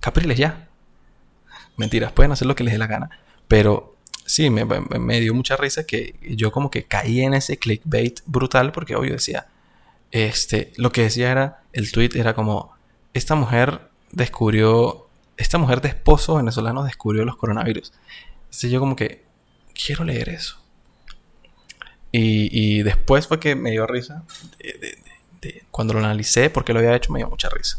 Capriles, 0.00 0.36
ya. 0.36 0.68
Mentiras, 1.78 2.12
pueden 2.12 2.32
hacer 2.32 2.46
lo 2.46 2.54
que 2.54 2.64
les 2.64 2.74
dé 2.74 2.78
la 2.78 2.86
gana. 2.86 3.08
Pero 3.48 3.96
sí, 4.26 4.50
me, 4.50 4.66
me, 4.66 5.20
dio 5.20 5.32
mucha 5.32 5.56
risa 5.56 5.86
que 5.86 6.14
yo 6.20 6.52
como 6.52 6.70
que 6.70 6.84
caí 6.84 7.22
en 7.22 7.32
ese 7.32 7.56
clickbait 7.56 8.20
brutal 8.26 8.72
porque 8.72 8.94
obvio 8.94 9.14
decía, 9.14 9.46
este, 10.10 10.74
lo 10.76 10.92
que 10.92 11.04
decía 11.04 11.30
era, 11.30 11.62
el 11.72 11.90
tweet 11.92 12.10
era 12.14 12.34
como, 12.34 12.76
esta 13.14 13.36
mujer 13.36 13.88
descubrió, 14.10 15.08
esta 15.38 15.56
mujer 15.56 15.80
de 15.80 15.88
esposo 15.88 16.34
venezolano 16.34 16.84
descubrió 16.84 17.24
los 17.24 17.36
coronavirus. 17.36 17.94
Entonces 18.44 18.70
yo 18.70 18.80
como 18.80 18.96
que, 18.96 19.24
quiero 19.72 20.04
leer 20.04 20.28
eso. 20.28 20.58
Y, 22.14 22.82
después 22.82 23.26
fue 23.26 23.40
que 23.40 23.54
me 23.54 23.70
dio 23.70 23.86
risa. 23.86 24.24
Cuando 25.70 25.94
lo 25.94 26.00
analicé, 26.00 26.50
porque 26.50 26.72
lo 26.72 26.78
había 26.78 26.94
hecho, 26.94 27.12
me 27.12 27.18
dio 27.18 27.28
mucha 27.28 27.48
risa. 27.48 27.78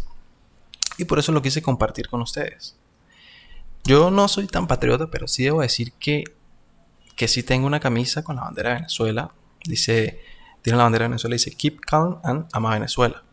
Y 0.97 1.05
por 1.05 1.19
eso 1.19 1.31
lo 1.31 1.41
quise 1.41 1.61
compartir 1.61 2.07
con 2.07 2.21
ustedes. 2.21 2.75
Yo 3.83 4.11
no 4.11 4.27
soy 4.27 4.47
tan 4.47 4.67
patriota, 4.67 5.07
pero 5.07 5.27
sí 5.27 5.43
debo 5.43 5.61
decir 5.61 5.93
que, 5.93 6.23
que 7.15 7.27
sí 7.27 7.43
tengo 7.43 7.67
una 7.67 7.79
camisa 7.79 8.23
con 8.23 8.35
la 8.35 8.43
bandera 8.43 8.69
de 8.69 8.75
Venezuela. 8.75 9.31
Dice, 9.65 10.21
tiene 10.61 10.77
la 10.77 10.83
bandera 10.83 11.05
de 11.05 11.09
Venezuela, 11.09 11.33
dice 11.33 11.51
Keep 11.51 11.81
Calm 11.81 12.19
and 12.23 12.47
Ama 12.53 12.73
Venezuela. 12.73 13.23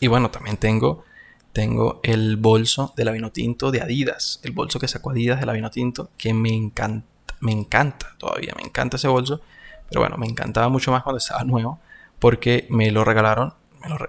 Y 0.00 0.06
bueno, 0.06 0.30
también 0.30 0.56
tengo, 0.56 1.04
tengo 1.52 2.00
el 2.02 2.36
bolso 2.36 2.92
de 2.96 3.04
la 3.04 3.12
vino 3.12 3.32
tinto 3.32 3.70
de 3.70 3.82
Adidas. 3.82 4.40
El 4.42 4.52
bolso 4.52 4.78
que 4.78 4.88
sacó 4.88 5.10
Adidas 5.10 5.40
de 5.40 5.46
la 5.46 5.52
vino 5.52 5.70
tinto, 5.70 6.10
que 6.16 6.32
me 6.32 6.54
encanta 6.54 7.14
me 7.44 7.52
encanta 7.52 8.14
todavía, 8.18 8.54
me 8.56 8.62
encanta 8.62 8.96
ese 8.96 9.06
bolso. 9.06 9.40
Pero 9.88 10.00
bueno, 10.00 10.16
me 10.16 10.26
encantaba 10.26 10.68
mucho 10.68 10.90
más 10.90 11.02
cuando 11.02 11.18
estaba 11.18 11.44
nuevo. 11.44 11.78
Porque 12.24 12.66
me 12.70 12.90
lo 12.90 13.04
regalaron, 13.04 13.52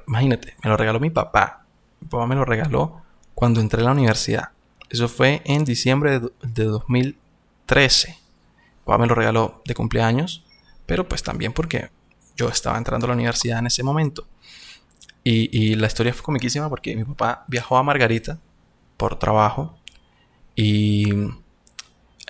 imagínate, 0.07 0.55
me 0.63 0.69
lo 0.69 0.77
regaló 0.77 1.01
mi 1.01 1.09
papá. 1.09 1.65
Mi 1.99 2.07
papá 2.07 2.25
me 2.25 2.35
lo 2.35 2.45
regaló 2.45 3.01
cuando 3.33 3.59
entré 3.59 3.81
a 3.81 3.83
la 3.83 3.91
universidad. 3.91 4.51
Eso 4.89 5.09
fue 5.09 5.41
en 5.43 5.65
diciembre 5.65 6.21
de, 6.21 6.63
2013. 6.63 8.07
Mi 8.11 8.85
papá 8.85 8.97
me 8.99 9.07
lo 9.07 9.15
regaló 9.15 9.61
de 9.65 9.73
cumpleaños. 9.73 10.45
Pero 10.85 11.09
pues 11.09 11.23
también 11.23 11.51
porque 11.51 11.89
yo 12.37 12.47
estaba 12.47 12.77
entrando 12.77 13.05
a 13.05 13.09
la 13.09 13.15
universidad 13.15 13.59
en 13.59 13.67
ese 13.67 13.83
momento. 13.83 14.25
Y, 15.25 15.49
y, 15.51 15.75
la 15.75 15.87
historia 15.87 16.13
fue 16.13 16.23
comiquísima 16.23 16.69
porque 16.69 16.95
mi 16.95 17.03
papá 17.03 17.43
viajó 17.49 17.75
a 17.75 17.83
Margarita 17.83 18.39
por 18.95 19.19
trabajo 19.19 19.77
y 20.55 21.09
él 21.09 21.37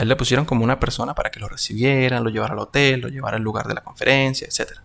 le 0.08 0.16
pusieron 0.16 0.46
como 0.46 0.64
una 0.64 0.80
persona 0.80 1.14
para 1.14 1.30
que 1.30 1.40
lo 1.40 1.48
recibieran, 1.48 2.24
lo 2.24 2.32
llevara 2.32 2.54
al 2.54 2.60
hotel, 2.60 3.02
lo 3.02 3.10
llevara 3.10 3.38
al 3.38 3.44
lugar 3.44 3.68
de 3.68 3.76
la 3.76 3.84
conferencia, 3.84 4.48
etc. 4.48 4.80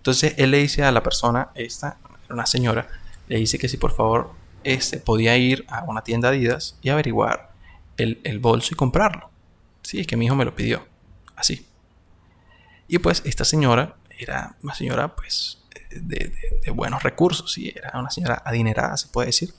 Entonces 0.00 0.34
él 0.38 0.50
le 0.50 0.58
dice 0.58 0.82
a 0.82 0.92
la 0.92 1.02
persona, 1.02 1.50
esta, 1.54 1.98
una 2.30 2.46
señora, 2.46 2.88
le 3.28 3.36
dice 3.36 3.58
que 3.58 3.68
si 3.68 3.76
por 3.76 3.92
favor 3.92 4.32
este, 4.64 4.96
podía 4.96 5.36
ir 5.36 5.66
a 5.68 5.84
una 5.84 6.02
tienda 6.02 6.30
Adidas 6.30 6.78
y 6.80 6.88
averiguar 6.88 7.52
el, 7.98 8.18
el 8.24 8.38
bolso 8.38 8.70
y 8.72 8.76
comprarlo. 8.76 9.30
Sí, 9.82 10.00
es 10.00 10.06
que 10.06 10.16
mi 10.16 10.26
hijo 10.26 10.34
me 10.34 10.44
lo 10.44 10.54
pidió. 10.54 10.86
Así. 11.36 11.66
Y 12.88 12.98
pues 12.98 13.22
esta 13.26 13.44
señora 13.44 13.96
era 14.18 14.56
una 14.62 14.74
señora 14.74 15.14
pues 15.14 15.60
de, 15.90 16.32
buenos 16.74 17.02
recursos, 17.02 17.56
y 17.58 17.68
era 17.68 17.98
una 17.98 18.10
señora 18.10 18.42
adinerada, 18.44 18.96
se 18.96 19.08
puede 19.08 19.26
decir. 19.26 19.52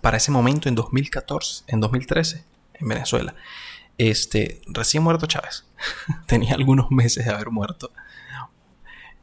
Para 0.00 0.16
ese 0.16 0.30
momento, 0.30 0.68
en 0.68 0.74
2014, 0.74 1.64
en 1.68 1.80
2013, 1.80 2.44
en 2.74 2.88
Venezuela, 2.88 3.34
este, 3.98 4.60
recién 4.66 5.02
muerto 5.02 5.26
Chávez, 5.26 5.64
tenía 6.26 6.54
algunos 6.54 6.90
meses 6.90 7.24
de 7.24 7.32
haber 7.32 7.50
muerto 7.50 7.90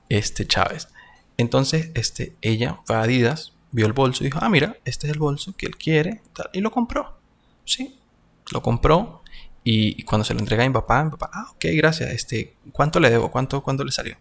este 0.10 0.46
Chávez. 0.48 0.89
Entonces, 1.38 1.92
este, 1.94 2.36
ella 2.42 2.80
fue 2.86 2.98
a 2.98 3.04
Adidas, 3.04 3.54
vio 3.72 3.86
el 3.86 3.94
bolso 3.94 4.24
y 4.24 4.28
dijo, 4.28 4.39
ah, 4.42 4.50
mira, 4.50 4.78
este 4.84 5.08
es 5.08 5.13
el 5.13 5.20
bolso 5.20 5.56
que 5.56 5.68
él 5.68 5.78
quiere, 5.78 6.22
y 6.54 6.62
lo 6.62 6.72
compró. 6.72 7.18
Sí, 7.66 8.00
lo 8.51 8.62
compró 8.62 9.22
y, 9.63 10.04
cuando 10.04 10.25
se 10.25 10.34
lo 10.34 10.39
entrega 10.39 10.63
a 10.63 10.68
mi 10.68 10.74
papá, 10.74 11.04
mi 11.04 11.12
papá, 11.12 11.30
ah, 11.34 11.51
ok, 11.51 11.66
gracias, 11.74 12.12
este, 12.12 12.56
¿cuánto 12.72 13.00
le 13.00 13.10
debo? 13.10 13.32
¿Cuánto, 13.32 13.62
cuánto 13.63 13.84
le 13.84 13.92
salió? 13.92 14.18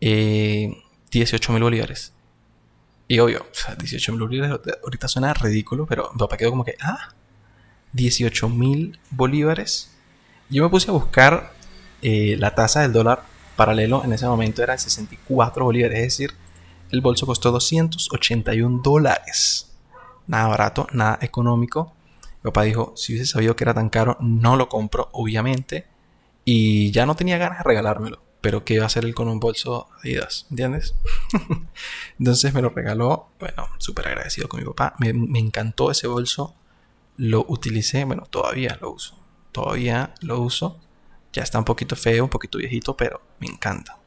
eh, 0.00 0.82
18 1.10 1.52
mil 1.52 1.62
bolívares. 1.62 2.12
Y 3.08 3.18
obvio, 3.18 3.46
o 3.50 3.54
sea, 3.54 3.74
18 3.74 4.12
mil 4.12 4.22
bolívares 4.22 4.60
ahorita 4.82 5.08
suena 5.08 5.34
ridículo, 5.34 5.86
pero 5.86 6.10
mi 6.12 6.18
papá 6.18 6.36
quedó 6.36 6.50
como 6.50 6.64
que, 6.64 6.76
ah, 6.80 7.14
18 7.92 8.48
mil 8.48 8.98
bolívares. 9.10 9.90
Yo 10.48 10.62
me 10.62 10.70
puse 10.70 10.90
a 10.90 10.92
buscar 10.92 11.52
eh, 12.02 12.36
la 12.38 12.54
tasa 12.54 12.82
del 12.82 12.92
dólar 12.92 13.24
paralelo, 13.60 14.02
en 14.04 14.12
ese 14.12 14.26
momento 14.26 14.62
era 14.62 14.76
64 14.76 15.64
bolívares, 15.64 15.98
es 15.98 16.04
decir, 16.04 16.34
el 16.90 17.00
bolso 17.00 17.26
costó 17.26 17.52
281 17.52 18.80
dólares. 18.82 19.70
Nada 20.26 20.48
barato, 20.48 20.86
nada 20.92 21.18
económico. 21.20 21.92
Mi 22.42 22.50
papá 22.50 22.62
dijo, 22.62 22.94
si 22.96 23.12
hubiese 23.12 23.30
sabido 23.30 23.56
que 23.56 23.64
era 23.64 23.74
tan 23.74 23.90
caro, 23.90 24.16
no 24.20 24.56
lo 24.56 24.68
compro, 24.68 25.08
obviamente. 25.12 25.86
Y 26.44 26.90
ya 26.92 27.06
no 27.06 27.16
tenía 27.16 27.38
ganas 27.38 27.58
de 27.58 27.64
regalármelo 27.64 28.30
pero 28.40 28.64
¿qué 28.64 28.74
iba 28.74 28.84
a 28.84 28.86
hacer 28.86 29.04
él 29.04 29.14
con 29.14 29.28
un 29.28 29.40
bolso 29.40 29.88
Adidas? 30.02 30.46
¿Entiendes? 30.50 30.94
Entonces 32.18 32.54
me 32.54 32.62
lo 32.62 32.70
regaló, 32.70 33.28
bueno, 33.38 33.68
súper 33.78 34.08
agradecido 34.08 34.48
con 34.48 34.60
mi 34.60 34.66
papá. 34.66 34.94
Me, 34.98 35.38
encantó 35.38 35.90
ese 35.90 36.06
bolso, 36.06 36.54
lo 37.16 37.44
utilicé, 37.48 38.04
bueno, 38.04 38.24
todavía 38.30 38.78
lo 38.80 38.92
uso, 38.92 39.18
todavía 39.52 40.14
lo 40.20 40.40
uso. 40.40 40.80
Ya 41.32 41.42
está 41.42 41.58
un 41.58 41.64
poquito 41.64 41.96
feo, 41.96 42.24
un 42.24 42.30
poquito 42.30 42.58
viejito, 42.58 42.96
pero 42.96 43.22
me 43.38 43.46
encanta. 43.46 43.98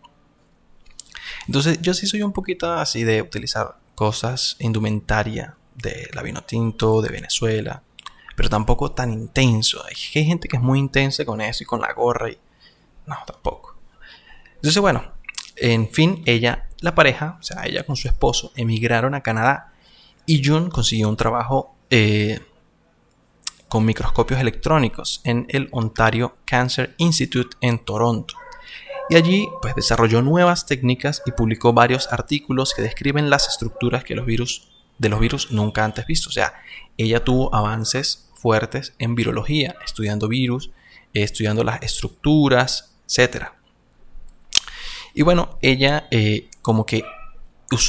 Entonces 1.47 1.81
yo 1.81 1.93
sí 1.93 2.07
soy 2.07 2.21
un 2.21 2.33
poquito 2.33 2.71
así 2.71 3.03
de 3.03 3.21
utilizar 3.21 3.77
cosas, 3.95 4.55
indumentaria 4.59 5.55
de 5.75 6.09
la 6.13 6.21
vino 6.21 6.43
tinto, 6.43 7.01
de 7.01 7.09
Venezuela, 7.09 7.83
pero 8.35 8.49
tampoco 8.49 8.91
tan 8.91 9.11
intenso. 9.11 9.83
Hay, 9.85 9.95
gente 9.95 10.47
que 10.47 10.57
es 10.57 10.63
muy 10.63 10.79
intensa 10.79 11.25
con 11.25 11.41
eso 11.41 11.63
y 11.63 11.65
con 11.65 11.81
la 11.81 11.93
gorra 11.93 12.29
y... 12.29 12.37
No, 13.05 13.17
tampoco. 13.27 13.75
Entonces, 14.55 14.81
bueno, 14.81 15.13
en 15.57 15.89
fin, 15.91 16.23
ella, 16.25 16.69
la 16.79 16.95
pareja, 16.95 17.37
o 17.39 17.43
sea, 17.43 17.65
ella 17.65 17.83
con 17.83 17.95
su 17.95 18.07
esposo, 18.07 18.51
emigraron 18.55 19.13
a 19.13 19.21
Canadá 19.21 19.73
y 20.25 20.43
Jun 20.43 20.69
consiguió 20.69 21.09
un 21.09 21.17
trabajo 21.17 21.75
eh, 21.89 22.39
con 23.73 23.85
microscopios 23.85 24.39
electrónicos 24.39 25.19
en 25.23 25.47
el 25.49 25.67
Ontario 25.71 26.37
Cancer 26.45 26.93
Institute 26.99 27.57
en 27.59 27.79
Toronto. 27.79 28.35
Y 29.09 29.15
allí 29.15 29.49
pues 29.63 29.73
desarrolló 29.73 30.21
nuevas 30.21 30.67
técnicas 30.67 31.23
y 31.25 31.31
publicó 31.31 31.73
varios 31.73 32.07
artículos 32.13 32.75
que 32.75 32.83
describen 32.83 33.31
las 33.31 33.47
estructuras 33.47 34.03
que 34.03 34.13
los 34.13 34.27
virus 34.27 34.69
de 34.99 35.09
los 35.09 35.19
virus 35.19 35.51
nunca 35.51 35.83
antes 35.83 36.05
vistos. 36.05 36.27
O 36.27 36.31
sea, 36.33 36.53
ella 36.99 37.23
tuvo 37.23 37.55
avances 37.55 38.29
fuertes 38.35 38.93
en 38.99 39.15
virología, 39.15 39.73
estudiando 39.83 40.27
virus, 40.27 40.69
estudiando 41.15 41.63
las 41.63 41.81
estructuras, 41.81 42.93
etcétera. 43.07 43.55
Y 45.15 45.23
bueno, 45.23 45.57
ella 45.63 46.07
eh, 46.11 46.47
como 46.61 46.85
que 46.85 47.03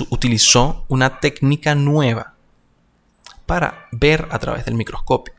utilizó 0.09 0.87
una 0.89 1.21
técnica 1.21 1.75
nueva 1.75 2.33
para 3.45 3.87
ver 3.93 4.29
a 4.31 4.39
través 4.39 4.65
del 4.65 4.77
microscopio. 4.77 5.34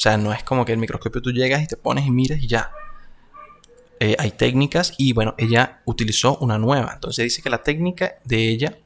O 0.00 0.02
sea, 0.02 0.16
no 0.16 0.32
es 0.32 0.42
como 0.42 0.64
que 0.64 0.72
el 0.72 0.78
microscopio 0.78 1.20
tú 1.20 1.30
llegas 1.30 1.62
y 1.62 1.66
te 1.66 1.76
pones 1.76 2.06
y 2.06 2.10
miras 2.10 2.40
y 2.40 2.46
ya. 2.46 2.72
Eh, 3.98 4.16
hay 4.18 4.30
técnicas 4.30 4.94
y 4.96 5.12
bueno, 5.12 5.34
ella 5.36 5.82
utilizó 5.84 6.38
una 6.38 6.56
nueva. 6.56 6.92
Entonces 6.94 7.24
dice 7.24 7.42
que 7.42 7.50
la 7.50 7.62
técnica 7.62 8.14
de 8.24 8.48
ella 8.48 8.78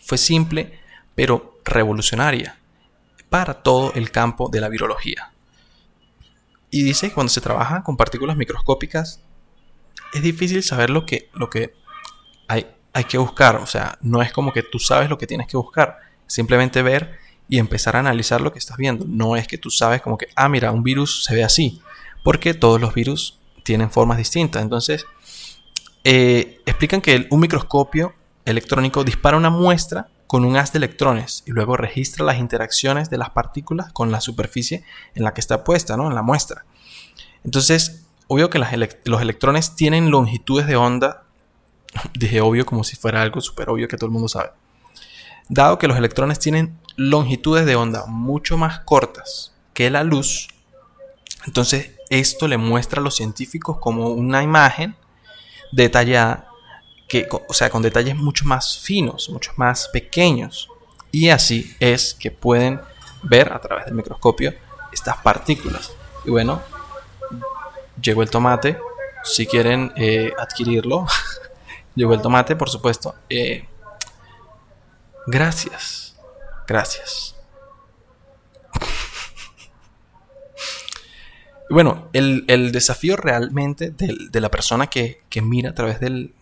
fue 0.00 0.16
simple 0.16 0.80
pero 1.14 1.58
revolucionaria 1.62 2.58
para 3.28 3.62
todo 3.62 3.92
el 3.92 4.10
campo 4.10 4.48
de 4.48 4.62
la 4.62 4.70
virología. 4.70 5.30
Y 6.70 6.84
dice 6.84 7.10
que 7.10 7.14
cuando 7.14 7.30
se 7.30 7.42
trabaja 7.42 7.82
con 7.82 7.98
partículas 7.98 8.38
microscópicas 8.38 9.20
es 10.14 10.22
difícil 10.22 10.62
saber 10.62 10.88
lo 10.88 11.04
que, 11.04 11.28
lo 11.34 11.50
que 11.50 11.74
hay, 12.46 12.66
hay 12.94 13.04
que 13.04 13.18
buscar. 13.18 13.56
O 13.56 13.66
sea, 13.66 13.98
no 14.00 14.22
es 14.22 14.32
como 14.32 14.54
que 14.54 14.62
tú 14.62 14.78
sabes 14.78 15.10
lo 15.10 15.18
que 15.18 15.26
tienes 15.26 15.48
que 15.48 15.58
buscar. 15.58 15.98
Simplemente 16.26 16.80
ver 16.80 17.27
y 17.48 17.58
empezar 17.58 17.96
a 17.96 18.00
analizar 18.00 18.40
lo 18.40 18.52
que 18.52 18.58
estás 18.58 18.76
viendo. 18.76 19.04
No 19.08 19.36
es 19.36 19.48
que 19.48 19.58
tú 19.58 19.70
sabes 19.70 20.02
como 20.02 20.18
que, 20.18 20.28
ah, 20.34 20.48
mira, 20.48 20.70
un 20.70 20.82
virus 20.82 21.24
se 21.24 21.34
ve 21.34 21.44
así. 21.44 21.80
Porque 22.22 22.54
todos 22.54 22.80
los 22.80 22.94
virus 22.94 23.38
tienen 23.62 23.90
formas 23.90 24.18
distintas. 24.18 24.62
Entonces, 24.62 25.06
eh, 26.04 26.60
explican 26.66 27.00
que 27.00 27.26
un 27.30 27.40
microscopio 27.40 28.14
electrónico 28.44 29.04
dispara 29.04 29.36
una 29.36 29.50
muestra 29.50 30.08
con 30.26 30.44
un 30.44 30.56
haz 30.56 30.72
de 30.72 30.78
electrones 30.78 31.42
y 31.46 31.52
luego 31.52 31.76
registra 31.76 32.24
las 32.24 32.38
interacciones 32.38 33.08
de 33.08 33.16
las 33.16 33.30
partículas 33.30 33.92
con 33.92 34.12
la 34.12 34.20
superficie 34.20 34.84
en 35.14 35.24
la 35.24 35.32
que 35.32 35.40
está 35.40 35.64
puesta, 35.64 35.96
¿no? 35.96 36.06
En 36.06 36.14
la 36.14 36.22
muestra. 36.22 36.66
Entonces, 37.44 38.04
obvio 38.26 38.50
que 38.50 38.58
los 38.58 39.22
electrones 39.22 39.74
tienen 39.74 40.10
longitudes 40.10 40.66
de 40.66 40.76
onda, 40.76 41.24
dije 42.14 42.42
obvio 42.42 42.66
como 42.66 42.84
si 42.84 42.96
fuera 42.96 43.22
algo 43.22 43.40
súper 43.40 43.70
obvio 43.70 43.88
que 43.88 43.96
todo 43.96 44.06
el 44.06 44.12
mundo 44.12 44.28
sabe. 44.28 44.50
Dado 45.48 45.78
que 45.78 45.88
los 45.88 45.96
electrones 45.96 46.38
tienen 46.38 46.78
longitudes 46.98 47.64
de 47.64 47.76
onda 47.76 48.04
mucho 48.06 48.58
más 48.58 48.80
cortas 48.80 49.52
que 49.72 49.88
la 49.88 50.02
luz, 50.02 50.48
entonces 51.46 51.92
esto 52.10 52.48
le 52.48 52.58
muestra 52.58 53.00
a 53.00 53.04
los 53.04 53.16
científicos 53.16 53.78
como 53.78 54.08
una 54.08 54.42
imagen 54.42 54.96
detallada, 55.72 56.48
que, 57.08 57.26
o 57.30 57.54
sea, 57.54 57.70
con 57.70 57.82
detalles 57.82 58.16
mucho 58.16 58.44
más 58.44 58.78
finos, 58.78 59.30
mucho 59.30 59.52
más 59.56 59.88
pequeños. 59.92 60.68
Y 61.10 61.30
así 61.30 61.74
es 61.80 62.14
que 62.14 62.30
pueden 62.30 62.80
ver 63.22 63.52
a 63.52 63.60
través 63.60 63.86
del 63.86 63.94
microscopio 63.94 64.52
estas 64.92 65.16
partículas. 65.18 65.92
Y 66.24 66.30
bueno, 66.30 66.60
llegó 68.00 68.22
el 68.22 68.30
tomate. 68.30 68.78
Si 69.24 69.46
quieren 69.46 69.92
eh, 69.96 70.32
adquirirlo, 70.38 71.06
llegó 71.94 72.14
el 72.14 72.20
tomate, 72.20 72.56
por 72.56 72.68
supuesto. 72.68 73.14
Eh, 73.28 73.66
gracias, 75.26 76.07
gracias. 76.68 77.34
bueno, 81.70 82.08
el, 82.12 82.72
desafío 82.72 83.16
realmente 83.16 83.90
de, 83.90 84.40
la 84.40 84.50
persona 84.50 84.86
que, 84.86 85.22
mira 85.42 85.70
a 85.70 85.74
través 85.74 85.98
del, 86.00 86.32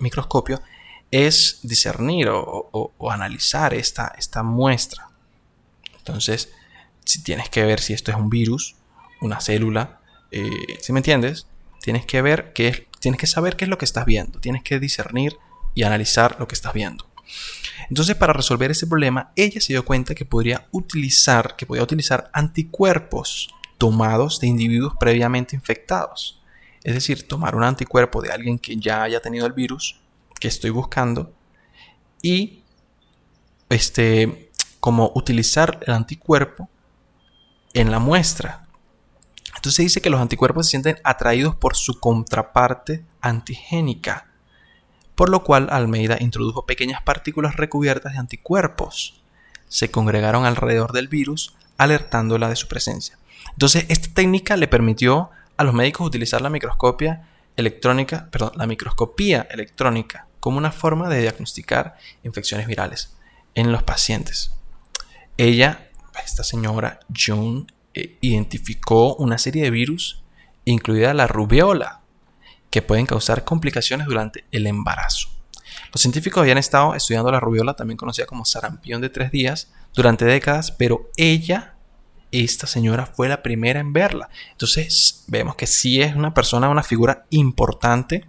microscopio 0.00 0.60
es 1.10 1.60
discernir 1.62 2.28
o, 2.30 3.10
analizar 3.10 3.74
esta, 3.74 4.14
esta 4.16 4.42
muestra. 4.42 5.08
Entonces, 5.98 6.52
si 7.04 7.22
tienes 7.22 7.48
que 7.48 7.64
ver 7.64 7.80
si 7.80 7.92
esto 7.92 8.12
es 8.12 8.16
un 8.16 8.30
virus, 8.30 8.76
una 9.20 9.40
célula, 9.40 10.00
eh, 10.30 10.78
si 10.80 10.92
me 10.92 11.00
entiendes, 11.00 11.46
tienes 11.80 12.06
que 12.06 12.22
ver 12.22 12.52
qué 12.52 12.86
tienes 13.00 13.20
que 13.20 13.26
saber 13.26 13.56
qué 13.56 13.66
es 13.66 13.68
lo 13.68 13.78
que 13.78 13.84
estás 13.84 14.04
viendo, 14.04 14.40
tienes 14.40 14.62
que 14.62 14.80
discernir 14.80 15.38
y 15.74 15.84
analizar 15.84 16.36
lo 16.40 16.48
que 16.48 16.54
estás 16.54 16.72
viendo. 16.72 17.06
Entonces, 17.88 18.16
para 18.16 18.32
resolver 18.32 18.70
ese 18.70 18.86
problema, 18.86 19.32
ella 19.36 19.60
se 19.60 19.72
dio 19.72 19.84
cuenta 19.84 20.14
que 20.14 20.24
podría 20.24 20.66
utilizar, 20.72 21.56
que 21.56 21.66
podía 21.66 21.82
utilizar 21.82 22.30
anticuerpos 22.32 23.48
tomados 23.78 24.40
de 24.40 24.46
individuos 24.46 24.94
previamente 24.98 25.54
infectados. 25.54 26.42
Es 26.82 26.94
decir, 26.94 27.26
tomar 27.26 27.54
un 27.54 27.64
anticuerpo 27.64 28.22
de 28.22 28.30
alguien 28.30 28.58
que 28.58 28.76
ya 28.76 29.02
haya 29.02 29.20
tenido 29.20 29.46
el 29.46 29.52
virus 29.52 30.00
que 30.40 30.48
estoy 30.48 30.70
buscando 30.70 31.32
y 32.22 32.62
este 33.68 34.50
como 34.80 35.10
utilizar 35.14 35.80
el 35.86 35.94
anticuerpo 35.94 36.68
en 37.74 37.90
la 37.90 37.98
muestra 37.98 38.66
entonces 39.66 39.84
dice 39.84 40.00
que 40.00 40.10
los 40.10 40.20
anticuerpos 40.20 40.66
se 40.66 40.70
sienten 40.70 40.98
atraídos 41.02 41.56
por 41.56 41.74
su 41.74 41.98
contraparte 41.98 43.04
antigénica, 43.20 44.30
por 45.16 45.30
lo 45.30 45.42
cual 45.42 45.68
Almeida 45.72 46.18
introdujo 46.20 46.66
pequeñas 46.66 47.02
partículas 47.02 47.56
recubiertas 47.56 48.12
de 48.12 48.18
anticuerpos. 48.20 49.20
Se 49.66 49.90
congregaron 49.90 50.44
alrededor 50.44 50.92
del 50.92 51.08
virus, 51.08 51.56
alertándola 51.78 52.48
de 52.48 52.56
su 52.56 52.68
presencia. 52.68 53.18
Entonces, 53.50 53.86
esta 53.88 54.14
técnica 54.14 54.56
le 54.56 54.68
permitió 54.68 55.30
a 55.56 55.64
los 55.64 55.74
médicos 55.74 56.06
utilizar 56.06 56.42
la 56.42 56.50
microscopia 56.50 57.28
electrónica, 57.56 58.28
perdón, 58.30 58.52
la 58.54 58.66
microscopía 58.66 59.48
electrónica 59.50 60.28
como 60.38 60.58
una 60.58 60.70
forma 60.70 61.08
de 61.08 61.22
diagnosticar 61.22 61.96
infecciones 62.22 62.66
virales 62.66 63.16
en 63.54 63.72
los 63.72 63.82
pacientes. 63.82 64.52
Ella, 65.38 65.88
esta 66.24 66.44
señora 66.44 67.00
June, 67.14 67.66
eh, 67.94 68.18
identificó 68.20 69.16
una 69.16 69.38
serie 69.38 69.64
de 69.64 69.70
virus, 69.70 70.22
incluida 70.66 71.14
la 71.14 71.26
rubiola, 71.26 72.02
que 72.70 72.82
pueden 72.82 73.06
causar 73.06 73.44
complicaciones 73.44 74.06
durante 74.06 74.44
el 74.50 74.66
embarazo. 74.66 75.28
Los 75.92 76.02
científicos 76.02 76.40
habían 76.40 76.58
estado 76.58 76.94
estudiando 76.94 77.30
la 77.30 77.40
rubiola, 77.40 77.74
también 77.74 77.96
conocida 77.96 78.26
como 78.26 78.44
sarampión 78.44 79.00
de 79.00 79.08
tres 79.08 79.30
días, 79.30 79.72
durante 79.94 80.24
décadas, 80.24 80.70
pero 80.72 81.10
ella, 81.16 81.74
esta 82.32 82.66
señora, 82.66 83.06
fue 83.06 83.28
la 83.28 83.42
primera 83.42 83.80
en 83.80 83.92
verla. 83.92 84.28
Entonces 84.52 85.24
vemos 85.26 85.56
que 85.56 85.66
sí 85.66 86.02
es 86.02 86.14
una 86.14 86.34
persona, 86.34 86.68
una 86.68 86.82
figura 86.82 87.24
importante. 87.30 88.28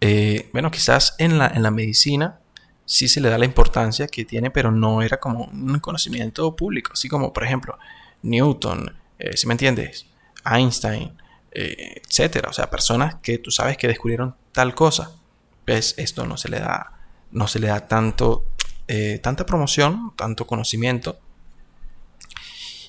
Eh, 0.00 0.48
bueno, 0.52 0.70
quizás 0.70 1.14
en 1.18 1.38
la, 1.38 1.48
en 1.48 1.62
la 1.62 1.70
medicina 1.70 2.38
sí 2.84 3.08
se 3.08 3.20
le 3.20 3.28
da 3.28 3.38
la 3.38 3.44
importancia 3.44 4.06
que 4.06 4.24
tiene, 4.24 4.50
pero 4.50 4.70
no 4.70 5.02
era 5.02 5.18
como 5.18 5.44
un 5.44 5.78
conocimiento 5.80 6.54
público, 6.56 6.92
así 6.94 7.08
como 7.08 7.32
por 7.32 7.44
ejemplo 7.44 7.78
Newton, 8.22 8.96
eh, 9.18 9.36
si 9.36 9.46
me 9.46 9.54
entiendes, 9.54 10.06
Einstein, 10.44 11.12
eh, 11.52 12.02
etcétera. 12.04 12.50
O 12.50 12.52
sea, 12.52 12.70
personas 12.70 13.16
que 13.16 13.38
tú 13.38 13.50
sabes 13.50 13.76
que 13.76 13.88
descubrieron 13.88 14.34
tal 14.52 14.74
cosa. 14.74 15.12
Pues 15.64 15.94
esto 15.98 16.26
no 16.26 16.36
se 16.36 16.48
le 16.48 16.60
da, 16.60 16.92
no 17.30 17.46
se 17.48 17.58
le 17.58 17.68
da 17.68 17.86
tanto, 17.86 18.44
eh, 18.86 19.20
tanta 19.22 19.46
promoción, 19.46 20.12
tanto 20.16 20.46
conocimiento. 20.46 21.18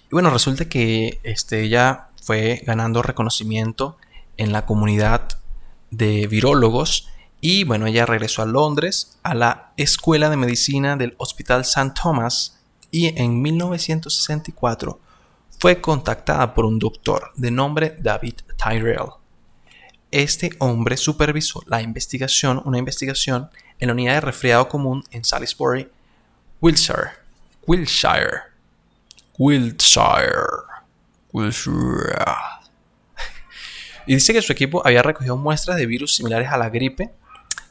Y 0.06 0.12
bueno, 0.12 0.30
resulta 0.30 0.68
que 0.70 1.20
este, 1.24 1.62
ella 1.62 2.10
fue 2.24 2.62
ganando 2.66 3.01
reconocimiento 3.01 3.98
en 4.38 4.51
la 4.51 4.66
comunidad 4.66 5.28
de 5.92 6.28
virólogos 6.28 7.10
y 7.42 7.63
bueno, 7.63 7.88
ella 7.88 8.06
regresó 8.06 8.42
a 8.42 8.46
Londres 8.46 9.18
a 9.24 9.34
la 9.34 9.72
Escuela 9.78 10.30
de 10.30 10.38
Medicina 10.38 10.98
del 10.98 11.16
Hospital 11.18 11.62
St. 11.62 11.94
Thomas 12.01 12.60
y 12.92 13.20
en 13.20 13.42
1964 13.42 15.00
fue 15.60 15.82
contactada 15.82 16.54
por 16.54 16.63
un 16.63 16.80
doctor 16.80 17.34
de 17.36 17.51
nombre 17.51 17.98
David 18.00 18.36
Tyrell. 18.58 19.10
Este 20.10 20.51
hombre 20.60 20.96
supervisó 20.96 21.62
la 21.68 21.82
investigación, 21.82 22.62
una 22.63 22.78
investigación 22.78 23.50
en 23.78 23.88
la 23.88 23.94
unidad 23.94 24.13
de 24.16 24.22
resfriado 24.22 24.70
común 24.70 25.04
en 25.12 25.25
Salisbury, 25.25 25.89
Wiltshire. 26.62 27.12
Wiltshire. 27.68 28.44
Wiltshire. 29.38 30.32
Wiltshire. 31.34 32.25
Y 34.08 34.16
dice 34.16 34.34
que 34.34 34.42
su 34.42 34.54
equipo 34.54 34.82
había 34.86 35.04
recogido 35.04 35.36
muestras 35.36 35.78
de 35.78 35.86
virus 35.86 36.16
similares 36.16 36.50
a 36.50 36.58
la 36.58 36.70
gripe 36.70 37.12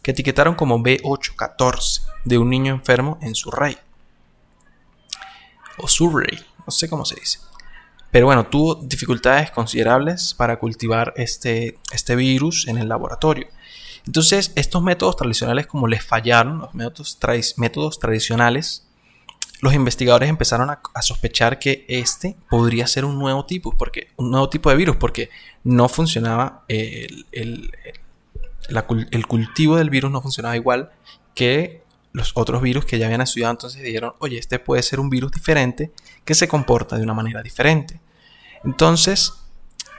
que 0.02 0.10
etiquetaron 0.10 0.54
como 0.54 0.78
B814 0.78 2.02
de 2.24 2.38
un 2.38 2.50
niño 2.50 2.72
enfermo 2.72 3.18
en 3.22 3.34
Surrey. 3.34 3.78
O 5.78 5.88
Surrey, 5.88 6.38
no 6.66 6.70
sé 6.70 6.88
cómo 6.88 7.04
se 7.04 7.16
dice. 7.16 7.47
Pero 8.10 8.26
bueno, 8.26 8.46
tuvo 8.46 8.74
dificultades 8.76 9.50
considerables 9.50 10.34
para 10.34 10.58
cultivar 10.58 11.12
este, 11.16 11.78
este 11.92 12.16
virus 12.16 12.66
en 12.68 12.78
el 12.78 12.88
laboratorio. 12.88 13.48
Entonces, 14.06 14.52
estos 14.54 14.82
métodos 14.82 15.16
tradicionales, 15.16 15.66
como 15.66 15.86
les 15.86 16.02
fallaron, 16.02 16.60
los 16.60 16.74
métodos, 16.74 17.18
métodos 17.58 17.98
tradicionales, 17.98 18.86
los 19.60 19.74
investigadores 19.74 20.30
empezaron 20.30 20.70
a, 20.70 20.80
sospechar 21.02 21.58
que 21.58 21.84
este 21.88 22.36
podría 22.48 22.86
ser 22.86 23.04
un 23.04 23.18
nuevo 23.18 23.44
tipo, 23.44 23.76
porque, 23.76 24.08
un 24.16 24.30
nuevo 24.30 24.48
tipo 24.48 24.70
de 24.70 24.76
virus, 24.76 24.96
porque 24.96 25.30
no 25.64 25.88
funcionaba 25.88 26.64
el, 26.68 27.26
el, 27.32 27.70
el 29.10 29.26
cultivo 29.26 29.76
del 29.76 29.90
virus 29.90 30.10
no 30.10 30.22
funcionaba 30.22 30.56
igual 30.56 30.90
que 31.34 31.82
los 32.18 32.32
otros 32.34 32.60
virus 32.60 32.84
que 32.84 32.98
ya 32.98 33.06
habían 33.06 33.22
estudiado, 33.22 33.52
entonces 33.52 33.82
dijeron, 33.82 34.12
oye, 34.18 34.38
este 34.38 34.58
puede 34.58 34.82
ser 34.82 35.00
un 35.00 35.08
virus 35.08 35.32
diferente 35.32 35.92
que 36.24 36.34
se 36.34 36.48
comporta 36.48 36.96
de 36.96 37.02
una 37.02 37.14
manera 37.14 37.42
diferente. 37.42 38.00
Entonces, 38.64 39.32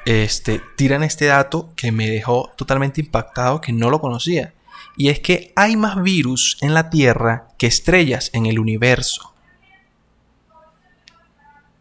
este, 0.06 0.62
tiran 0.76 1.04
este 1.04 1.26
dato 1.26 1.74
que 1.76 1.92
me 1.92 2.10
dejó 2.10 2.52
totalmente 2.56 3.02
impactado, 3.02 3.62
que 3.62 3.74
no 3.74 3.90
lo 3.90 4.00
conocía. 4.00 4.54
Y 4.98 5.10
es 5.10 5.20
que 5.20 5.54
hay 5.56 5.76
más 5.76 6.02
virus 6.02 6.58
en 6.62 6.74
la 6.74 6.90
Tierra 6.90 7.48
que 7.58 7.68
estrellas 7.68 8.30
en 8.34 8.46
el 8.46 8.60
universo. 8.60 9.34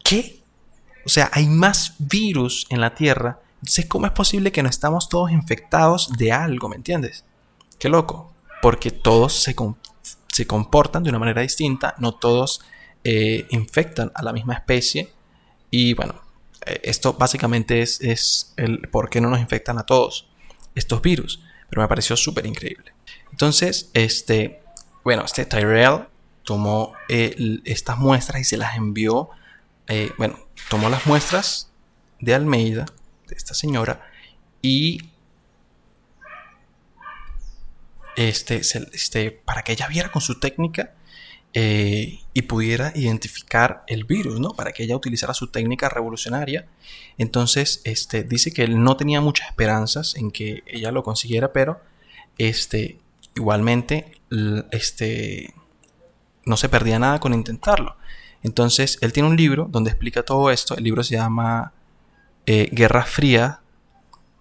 ¿Qué? 0.05 0.43
O 1.05 1.09
sea, 1.09 1.31
hay 1.33 1.47
más 1.49 1.95
virus 1.99 2.67
en 2.71 2.81
la 2.81 2.95
Tierra. 2.95 3.41
Entonces, 3.57 3.87
¿cómo 3.87 4.07
es 4.07 4.13
posible 4.13 4.53
que 4.53 4.63
no 4.63 4.69
estamos 4.69 5.09
todos 5.09 5.33
infectados 5.33 6.13
de 6.17 6.33
algo? 6.33 6.69
¿Me 6.69 6.77
entiendes? 6.77 7.25
Qué 7.79 7.89
loco. 7.89 8.33
Porque 8.63 8.91
todos 8.91 9.35
se, 9.43 9.55
se 10.39 10.47
comportan 10.47 11.03
de 11.03 11.11
una 11.11 11.19
manera 11.19 11.43
distinta, 11.43 11.97
no 11.99 12.15
todos 12.15 12.61
eh, 13.03 13.49
infectan 13.51 14.13
a 14.15 14.23
la 14.23 14.33
misma 14.33 14.55
especie. 14.55 15.13
Y 15.69 15.95
bueno, 15.95 16.15
eh, 16.65 16.81
esto 16.85 17.15
básicamente 17.15 17.83
es, 17.83 18.55
el 18.57 18.83
por 18.89 19.11
qué 19.11 19.21
no 19.21 19.31
nos 19.31 19.41
infectan 19.41 19.79
a 19.79 19.83
todos 19.83 20.29
estos 20.77 21.03
virus. 21.03 21.43
Pero 21.69 21.83
me 21.83 21.89
pareció 21.89 22.17
súper 22.17 22.47
increíble. 22.47 22.93
Entonces, 23.33 23.91
este, 23.95 24.63
bueno, 25.03 25.25
este 25.25 25.45
Tyrell 25.45 26.07
tomó 26.45 26.93
eh, 27.09 27.61
estas 27.65 27.99
muestras 27.99 28.41
y 28.41 28.45
se 28.45 28.59
las 28.59 28.77
envió. 28.77 29.31
bueno, 30.19 30.39
tomó 30.71 30.89
las 30.89 31.05
muestras 31.05 31.73
de 32.21 32.33
Almeida, 32.33 32.87
de 33.27 33.35
esta 33.35 33.55
señora, 33.55 34.09
y 34.63 35.11
este, 38.19 38.57
este, 38.57 39.31
para 39.31 39.63
que 39.63 39.71
ella 39.73 39.87
viera 39.87 40.11
con 40.11 40.21
su 40.21 40.41
técnica 40.41 40.93
eh, 41.55 42.19
y 42.35 42.43
pudiera 42.43 42.93
identificar 42.97 43.85
el 43.87 44.03
virus, 44.03 44.41
¿no? 44.41 44.55
Para 44.55 44.73
que 44.73 44.83
ella 44.83 44.97
utilizara 44.97 45.35
su 45.35 45.47
técnica 45.47 45.89
revolucionaria. 45.89 46.67
Entonces, 47.17 47.81
este, 47.85 48.25
dice 48.25 48.53
que 48.53 48.65
él 48.65 48.83
no 48.83 48.97
tenía 48.97 49.21
muchas 49.21 49.47
esperanzas 49.49 50.17
en 50.17 50.33
que 50.33 50.65
ella 50.67 50.91
lo 50.91 51.05
consiguiera, 51.05 51.53
pero 51.53 51.81
este, 52.39 52.99
igualmente, 53.37 54.21
este, 54.73 55.55
no 56.45 56.57
se 56.57 56.69
perdía 56.69 56.99
nada 56.99 57.21
con 57.21 57.33
intentarlo. 57.33 57.97
Entonces, 58.43 58.99
él 59.01 59.13
tiene 59.13 59.29
un 59.29 59.37
libro 59.37 59.69
donde 59.71 59.91
explica 59.91 60.25
todo 60.25 60.51
esto. 60.51 60.77
El 60.77 60.83
libro 60.83 61.05
se 61.05 61.15
llama 61.15 61.73
eh, 62.47 62.69
Guerra 62.73 63.05
Fría 63.05 63.61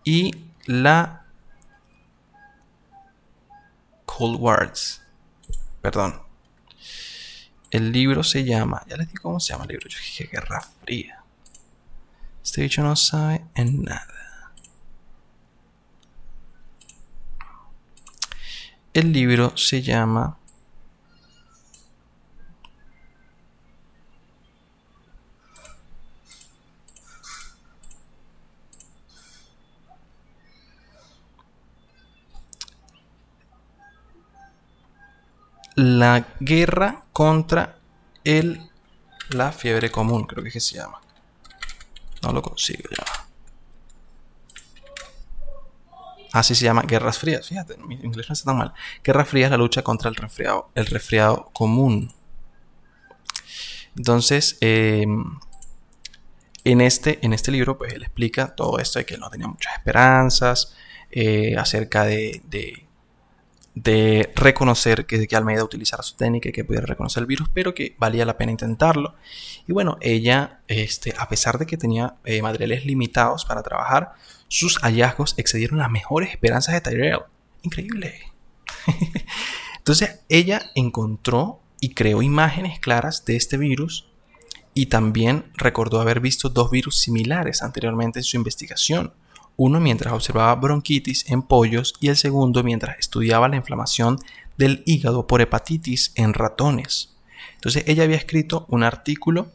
y 0.04 0.32
la 0.66 1.27
Cold 4.18 4.40
Wars. 4.40 5.04
Perdón. 5.80 6.20
El 7.70 7.92
libro 7.92 8.24
se 8.24 8.44
llama. 8.44 8.84
Ya 8.88 8.98
les 8.98 9.10
digo 9.10 9.22
cómo 9.22 9.40
se 9.40 9.54
llama 9.54 9.66
el 9.66 9.70
libro. 9.70 9.88
Yo 9.88 10.00
dije 10.00 10.28
Guerra 10.32 10.60
Fría. 10.82 11.24
Este 12.44 12.62
bicho 12.62 12.82
no 12.82 12.96
sabe 12.96 13.46
en 13.54 13.84
nada. 13.84 14.54
El 18.96 19.14
libro 19.14 19.56
se 19.56 19.84
llama 19.84 20.40
la 35.78 36.28
guerra 36.40 37.04
contra 37.14 37.78
el, 38.24 38.68
la 39.30 39.52
fiebre 39.52 39.92
común, 39.92 40.26
creo 40.26 40.42
que, 40.42 40.50
es 40.50 40.54
que 40.54 40.60
se 40.60 40.78
llama. 40.78 41.00
No 42.24 42.34
lo 42.34 42.42
consigo 42.42 42.90
ya. 42.90 43.06
Así 46.34 46.56
se 46.56 46.66
llama 46.66 46.82
Guerras 46.82 47.20
Frías. 47.20 47.48
Fíjate, 47.48 47.78
mi 47.78 47.94
inglés 47.94 48.28
no 48.28 48.34
está 48.34 48.46
tan 48.46 48.58
mal. 48.58 48.74
Guerra 49.04 49.24
Fría 49.24 49.46
es 49.46 49.52
la 49.52 49.58
lucha 49.58 49.84
contra 49.84 50.10
el 50.10 50.16
resfriado, 50.16 50.72
el 50.74 50.88
resfriado 50.88 51.52
común. 51.54 52.12
Entonces, 53.96 54.58
em, 54.62 55.38
en, 56.64 56.82
este, 56.82 57.20
en 57.24 57.34
este 57.34 57.52
libro, 57.52 57.78
pues 57.78 57.94
él 57.94 58.02
explica 58.02 58.56
todo 58.56 58.80
esto 58.80 58.98
de 58.98 59.06
que 59.06 59.14
él 59.14 59.20
no 59.20 59.30
tenía 59.30 59.48
muchas 59.48 59.74
esperanzas 59.76 60.76
eh, 61.12 61.56
acerca 61.56 62.04
de 62.04 62.87
reconocer 64.36 65.06
que, 65.06 65.28
que, 65.28 65.36
Almeida 65.36 65.64
utilizara 65.64 66.04
su 66.04 66.16
técnica 66.16 66.50
y 66.50 66.52
que 66.52 66.64
pudiera 66.64 66.86
reconocer 66.86 67.22
el 67.22 67.28
virus, 67.28 67.50
pero 67.54 67.74
que 67.74 67.96
valía 67.98 68.26
la 68.26 68.38
pena 68.38 68.52
intentarlo. 68.52 69.16
Y 69.68 69.74
bueno, 69.74 69.98
ella, 70.02 70.62
este, 70.68 71.14
a 71.18 71.28
pesar 71.30 71.58
de 71.58 71.66
que 71.66 71.78
tenía 71.78 72.16
eh, 72.26 72.42
materiales 72.42 72.86
limitados 72.86 73.46
para 73.46 73.64
trabajar, 73.64 74.14
sus 74.48 74.80
hallazgos 74.80 75.34
excedieron 75.38 75.80
las 75.80 75.92
mejores 75.92 76.30
esperanzas 76.30 76.76
de 76.76 76.82
Tyrell. 76.82 77.20
Increíble. 77.64 78.22
Entonces, 79.78 80.20
ella 80.30 80.62
encontró 80.76 81.62
y 81.80 81.94
creó 81.94 82.22
imágenes 82.22 82.80
claras 82.80 83.26
de 83.26 83.36
este 83.36 83.58
virus 83.58 84.10
y 84.74 84.88
también 84.88 85.52
recordó 85.56 86.02
haber 86.02 86.20
visto 86.20 86.50
dos 86.50 86.70
virus 86.70 87.00
similares 87.00 87.64
anteriormente 87.64 88.20
en 88.20 88.24
su 88.24 88.38
investigación, 88.38 89.14
uno 89.58 89.80
mientras 89.80 90.14
observaba 90.14 90.56
bronquitis 90.56 91.30
en 91.30 91.42
pollos 91.42 91.96
y 92.00 92.08
el 92.08 92.16
segundo 92.16 92.64
mientras 92.64 92.98
estudiaba 93.00 93.50
la 93.50 93.58
inflamación 93.58 94.20
del 94.58 94.84
hígado 94.86 95.28
por 95.28 95.42
hepatitis 95.42 96.14
en 96.16 96.34
ratones. 96.34 97.16
Entonces 97.56 97.84
ella 97.88 98.04
había 98.04 98.18
escrito 98.18 98.66
un 98.70 98.84
artículo, 98.84 99.52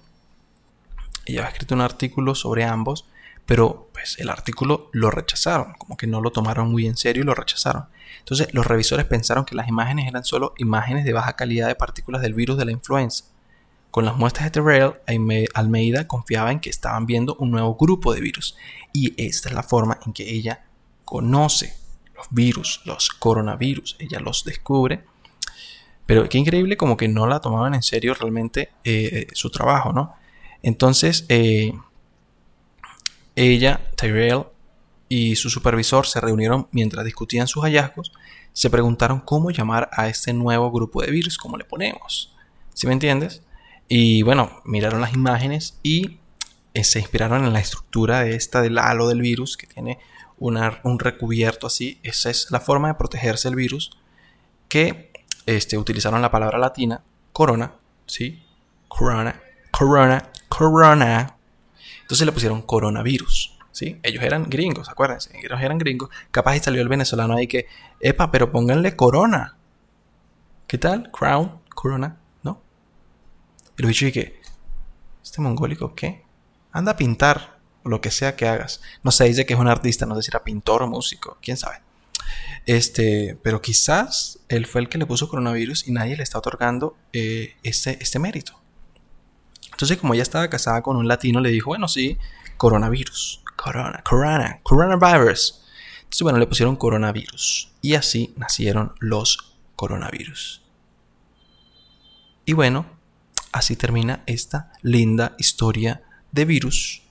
ella 1.25 1.41
había 1.41 1.53
escrito 1.53 1.75
un 1.75 1.81
artículo 1.81 2.35
sobre 2.35 2.65
ambos, 2.65 3.07
pero 3.47 3.89
pues 3.93 4.19
el 4.19 4.29
artículo 4.29 4.91
lo 4.93 5.11
rechazaron, 5.11 5.75
como 5.79 5.97
que 5.97 6.07
no 6.07 6.21
lo 6.21 6.31
tomaron 6.31 6.71
muy 6.71 6.87
en 6.87 6.97
serio 6.97 7.23
y 7.23 7.27
lo 7.27 7.35
rechazaron. 7.35 7.87
Entonces 8.19 8.53
los 8.53 8.67
revisores 8.67 9.07
pensaron 9.07 9.45
que 9.45 9.55
las 9.55 9.69
imágenes 9.69 10.09
eran 10.09 10.25
solo 10.25 10.55
imágenes 10.59 11.05
de 11.05 11.13
baja 11.13 11.35
calidad 11.35 11.69
de 11.69 11.75
partículas 11.75 12.23
del 12.23 12.35
virus 12.35 12.59
de 12.59 12.65
la 12.65 12.73
influenza. 12.73 13.25
Con 13.93 14.07
las 14.07 14.17
muestras 14.17 14.47
de 14.47 14.51
Terrell, 14.53 14.95
Almeida 15.53 16.09
confiaba 16.09 16.51
en 16.51 16.61
que 16.61 16.71
estaban 16.71 17.05
viendo 17.05 17.37
un 17.39 17.51
nuevo 17.51 17.77
grupo 17.77 18.15
de 18.15 18.23
virus 18.23 18.57
y 18.91 19.13
esta 19.23 19.51
es 19.51 19.55
la 19.55 19.63
forma 19.63 20.01
en 20.07 20.15
que 20.15 20.31
ella 20.31 20.65
conoce 21.05 21.77
los 22.15 22.27
virus, 22.31 22.81
los 22.87 23.11
coronavirus, 23.11 23.97
ella 23.99 24.19
los 24.19 24.45
descubre. 24.45 25.05
Pero 26.07 26.27
qué 26.27 26.39
increíble 26.39 26.79
como 26.79 26.97
que 26.97 27.07
no 27.07 27.27
la 27.27 27.41
tomaban 27.41 27.75
en 27.75 27.83
serio 27.83 28.15
realmente 28.15 28.71
eh, 28.83 29.27
su 29.35 29.51
trabajo, 29.51 29.93
¿no? 29.93 30.15
Entonces, 30.63 31.27
eh, 31.29 31.75
ella, 33.37 33.79
Tyrell 33.95 34.45
y 35.11 35.37
su 35.37 35.51
supervisor 35.51 36.07
se 36.07 36.19
reunieron 36.19 36.67
mientras 36.71 37.05
discutían 37.05 37.47
sus 37.47 37.63
hallazgos. 37.63 38.11
Se 38.55 38.71
preguntaron 38.71 39.21
cómo 39.21 39.51
llamar 39.51 39.91
a 39.93 40.09
este 40.09 40.33
nuevo 40.33 40.71
grupo 40.73 41.03
de 41.03 41.11
virus, 41.11 41.37
cómo 41.37 41.59
le 41.59 41.65
ponemos. 41.65 42.35
¿Sí 42.73 42.87
me 42.87 42.95
entiendes? 42.95 43.43
Y 43.89 44.23
bueno, 44.23 44.61
miraron 44.65 45.01
las 45.01 45.13
imágenes 45.13 45.79
y 45.83 46.19
eh, 46.75 46.85
se 46.85 47.01
inspiraron 47.01 47.45
en 47.45 47.53
la 47.53 47.61
estructura 47.61 48.23
de 48.23 48.35
esta 48.35 48.63
del 48.63 48.79
halo 48.79 49.09
del 49.09 49.21
virus, 49.21 49.57
que 49.57 49.67
tiene 49.67 49.99
un 50.39 50.99
recubierto 50.99 51.67
así. 51.67 52.01
Esa 52.03 52.31
es 52.31 52.51
la 52.51 52.61
forma 52.61 52.89
de 52.89 52.95
protegerse 52.95 53.49
del 53.49 53.57
virus. 53.57 53.97
Que 54.69 55.13
este, 55.47 55.77
utilizaron 55.77 56.23
la 56.23 56.31
palabra 56.31 56.59
latina, 56.59 57.03
corona, 57.33 57.75
¿sí? 58.07 58.43
Corona, 58.89 59.41
corona, 59.71 60.31
corona. 60.49 61.37
Entonces 62.01 62.27
le 62.27 62.33
pusieron 62.33 62.63
coronavirus. 62.63 63.59
¿sí? 63.73 63.99
Ellos 64.03 64.23
eran 64.23 64.49
gringos, 64.49 64.89
acuérdense. 64.89 65.31
Ellos 65.37 65.61
eran 65.61 65.79
gringos. 65.79 66.11
Capaz 66.31 66.57
y 66.57 66.61
salió 66.61 66.83
el 66.83 66.89
venezolano 66.89 67.35
ahí 67.37 67.47
que, 67.47 67.67
epa, 68.01 68.31
pero 68.31 68.53
pónganle 68.53 68.95
corona. 68.95 69.57
¿Qué 70.67 70.79
tal? 70.79 71.11
Crown, 71.11 71.59
corona. 71.75 72.19
Y 73.79 73.83
lo 73.83 73.89
dicho 73.89 74.07
y 74.07 74.13
que, 74.13 74.41
¿este 75.23 75.41
mongólico 75.41 75.95
qué? 75.95 76.25
Anda 76.73 76.93
a 76.93 76.97
pintar, 76.97 77.59
o 77.83 77.89
lo 77.89 78.01
que 78.01 78.11
sea 78.11 78.37
que 78.37 78.47
hagas. 78.47 78.81
No 79.03 79.11
se 79.11 79.25
dice 79.25 79.47
que 79.47 79.55
es 79.55 79.61
un 79.61 79.69
artista, 79.69 80.07
no 80.07 80.15
sé 80.17 80.23
si 80.23 80.31
era 80.31 80.45
pintor 80.45 80.83
o 80.83 80.87
músico, 80.87 81.39
quién 81.43 81.57
sabe. 81.57 81.81
Este, 82.67 83.37
pero 83.43 83.61
quizás 83.61 84.39
él 84.49 84.67
fue 84.67 84.81
el 84.81 84.89
que 84.89 84.99
le 84.99 85.07
puso 85.07 85.29
coronavirus 85.29 85.89
y 85.89 85.93
nadie 85.93 86.17
le 86.17 86.23
está 86.23 86.39
otorgando 86.39 86.97
este, 87.13 87.99
este 88.01 88.19
mérito. 88.19 88.59
Entonces, 89.73 89.99
como 89.99 90.15
ella 90.15 90.23
estaba 90.23 90.49
casada 90.49 90.83
con 90.83 90.97
un 90.97 91.09
latino, 91.09 91.41
le 91.41 91.51
dijo, 91.51 91.71
bueno, 91.71 91.89
sí, 91.89 92.19
coronavirus, 92.57 93.43
corona, 93.57 94.03
corona, 94.05 94.61
coronavirus. 94.63 95.65
Entonces, 96.03 96.23
bueno, 96.23 96.39
le 96.39 96.47
pusieron 96.47 96.77
coronavirus. 96.77 97.73
Y 97.81 97.95
así 97.95 98.33
nacieron 98.37 98.95
los 99.01 99.57
coronavirus. 99.75 100.63
Y 102.45 102.53
bueno, 102.53 102.87
así 103.53 103.77
termina 103.77 104.23
esta 104.27 104.73
linda 104.83 105.37
historia 105.39 106.03
de 106.33 106.45
virus 106.45 107.03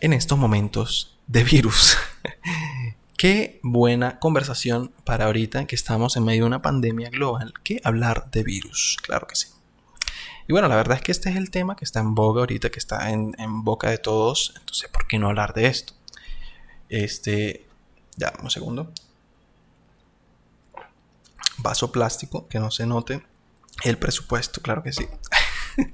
en 0.00 0.12
estos 0.12 0.38
momentos 0.38 1.18
de 1.26 1.44
virus. 1.44 1.96
Qué 3.16 3.58
buena 3.64 4.20
conversación 4.20 4.92
para 5.04 5.24
ahorita 5.24 5.66
que 5.66 5.74
estamos 5.74 6.16
en 6.16 6.24
medio 6.24 6.44
de 6.44 6.46
una 6.46 6.62
pandemia 6.62 7.10
global 7.10 7.52
que 7.64 7.80
hablar 7.82 8.30
de 8.30 8.44
virus. 8.44 8.96
Claro 9.02 9.26
que 9.26 9.34
sí. 9.34 9.48
Y 10.46 10.52
bueno, 10.52 10.68
la 10.68 10.76
verdad 10.76 10.96
es 10.96 11.02
que 11.02 11.12
este 11.12 11.28
es 11.28 11.36
el 11.36 11.50
tema 11.50 11.76
que 11.76 11.84
está 11.84 12.00
en 12.00 12.14
boga 12.14 12.40
ahorita, 12.40 12.70
que 12.70 12.78
está 12.78 13.10
en, 13.10 13.34
boca 13.64 13.90
de 13.90 13.98
todos. 13.98 14.54
Entonces, 14.56 14.88
¿por 14.88 15.06
qué 15.06 15.18
no 15.18 15.26
hablar 15.28 15.52
de 15.52 15.66
esto? 15.66 15.92
Este, 16.88 17.66
ya, 18.16 18.32
un 18.42 18.50
segundo. 18.50 18.90
Vaso 21.58 21.92
plástico, 21.92 22.48
que 22.48 22.60
no 22.60 22.70
se 22.70 22.86
note. 22.86 23.22
El 23.84 23.98
presupuesto, 23.98 24.60
claro 24.60 24.82
que 24.82 24.92
sí. 24.92 25.06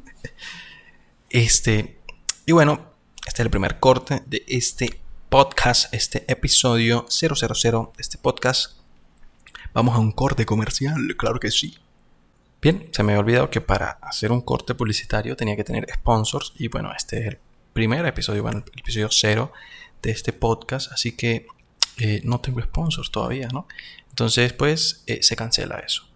este, 1.30 1.98
y 2.46 2.52
bueno, 2.52 2.92
este 3.26 3.42
es 3.42 3.46
el 3.46 3.50
primer 3.50 3.78
corte 3.78 4.22
de 4.26 4.44
este 4.48 5.00
podcast, 5.28 5.92
este 5.92 6.24
episodio 6.30 7.06
000 7.08 7.34
de 7.96 8.00
este 8.00 8.18
podcast. 8.18 8.78
Vamos 9.72 9.96
a 9.96 9.98
un 9.98 10.12
corte 10.12 10.46
comercial, 10.46 11.16
claro 11.16 11.40
que 11.40 11.50
sí. 11.50 11.76
Bien, 12.62 12.88
se 12.92 13.02
me 13.02 13.12
había 13.12 13.20
olvidado 13.20 13.50
que 13.50 13.60
para 13.60 13.98
hacer 14.00 14.32
un 14.32 14.40
corte 14.40 14.74
publicitario 14.74 15.36
tenía 15.36 15.56
que 15.56 15.64
tener 15.64 15.86
sponsors 15.92 16.52
y 16.56 16.68
bueno, 16.68 16.92
este 16.96 17.18
es 17.18 17.26
el 17.26 17.38
primer 17.74 18.06
episodio, 18.06 18.42
bueno, 18.42 18.64
el 18.72 18.80
episodio 18.80 19.08
cero 19.10 19.52
de 20.00 20.12
este 20.12 20.32
podcast, 20.32 20.92
así 20.92 21.12
que 21.12 21.46
eh, 21.98 22.22
no 22.24 22.40
tengo 22.40 22.62
sponsors 22.62 23.10
todavía, 23.10 23.48
¿no? 23.48 23.68
Entonces, 24.08 24.52
pues 24.52 25.02
eh, 25.06 25.22
se 25.22 25.36
cancela 25.36 25.80
eso. 25.80 26.08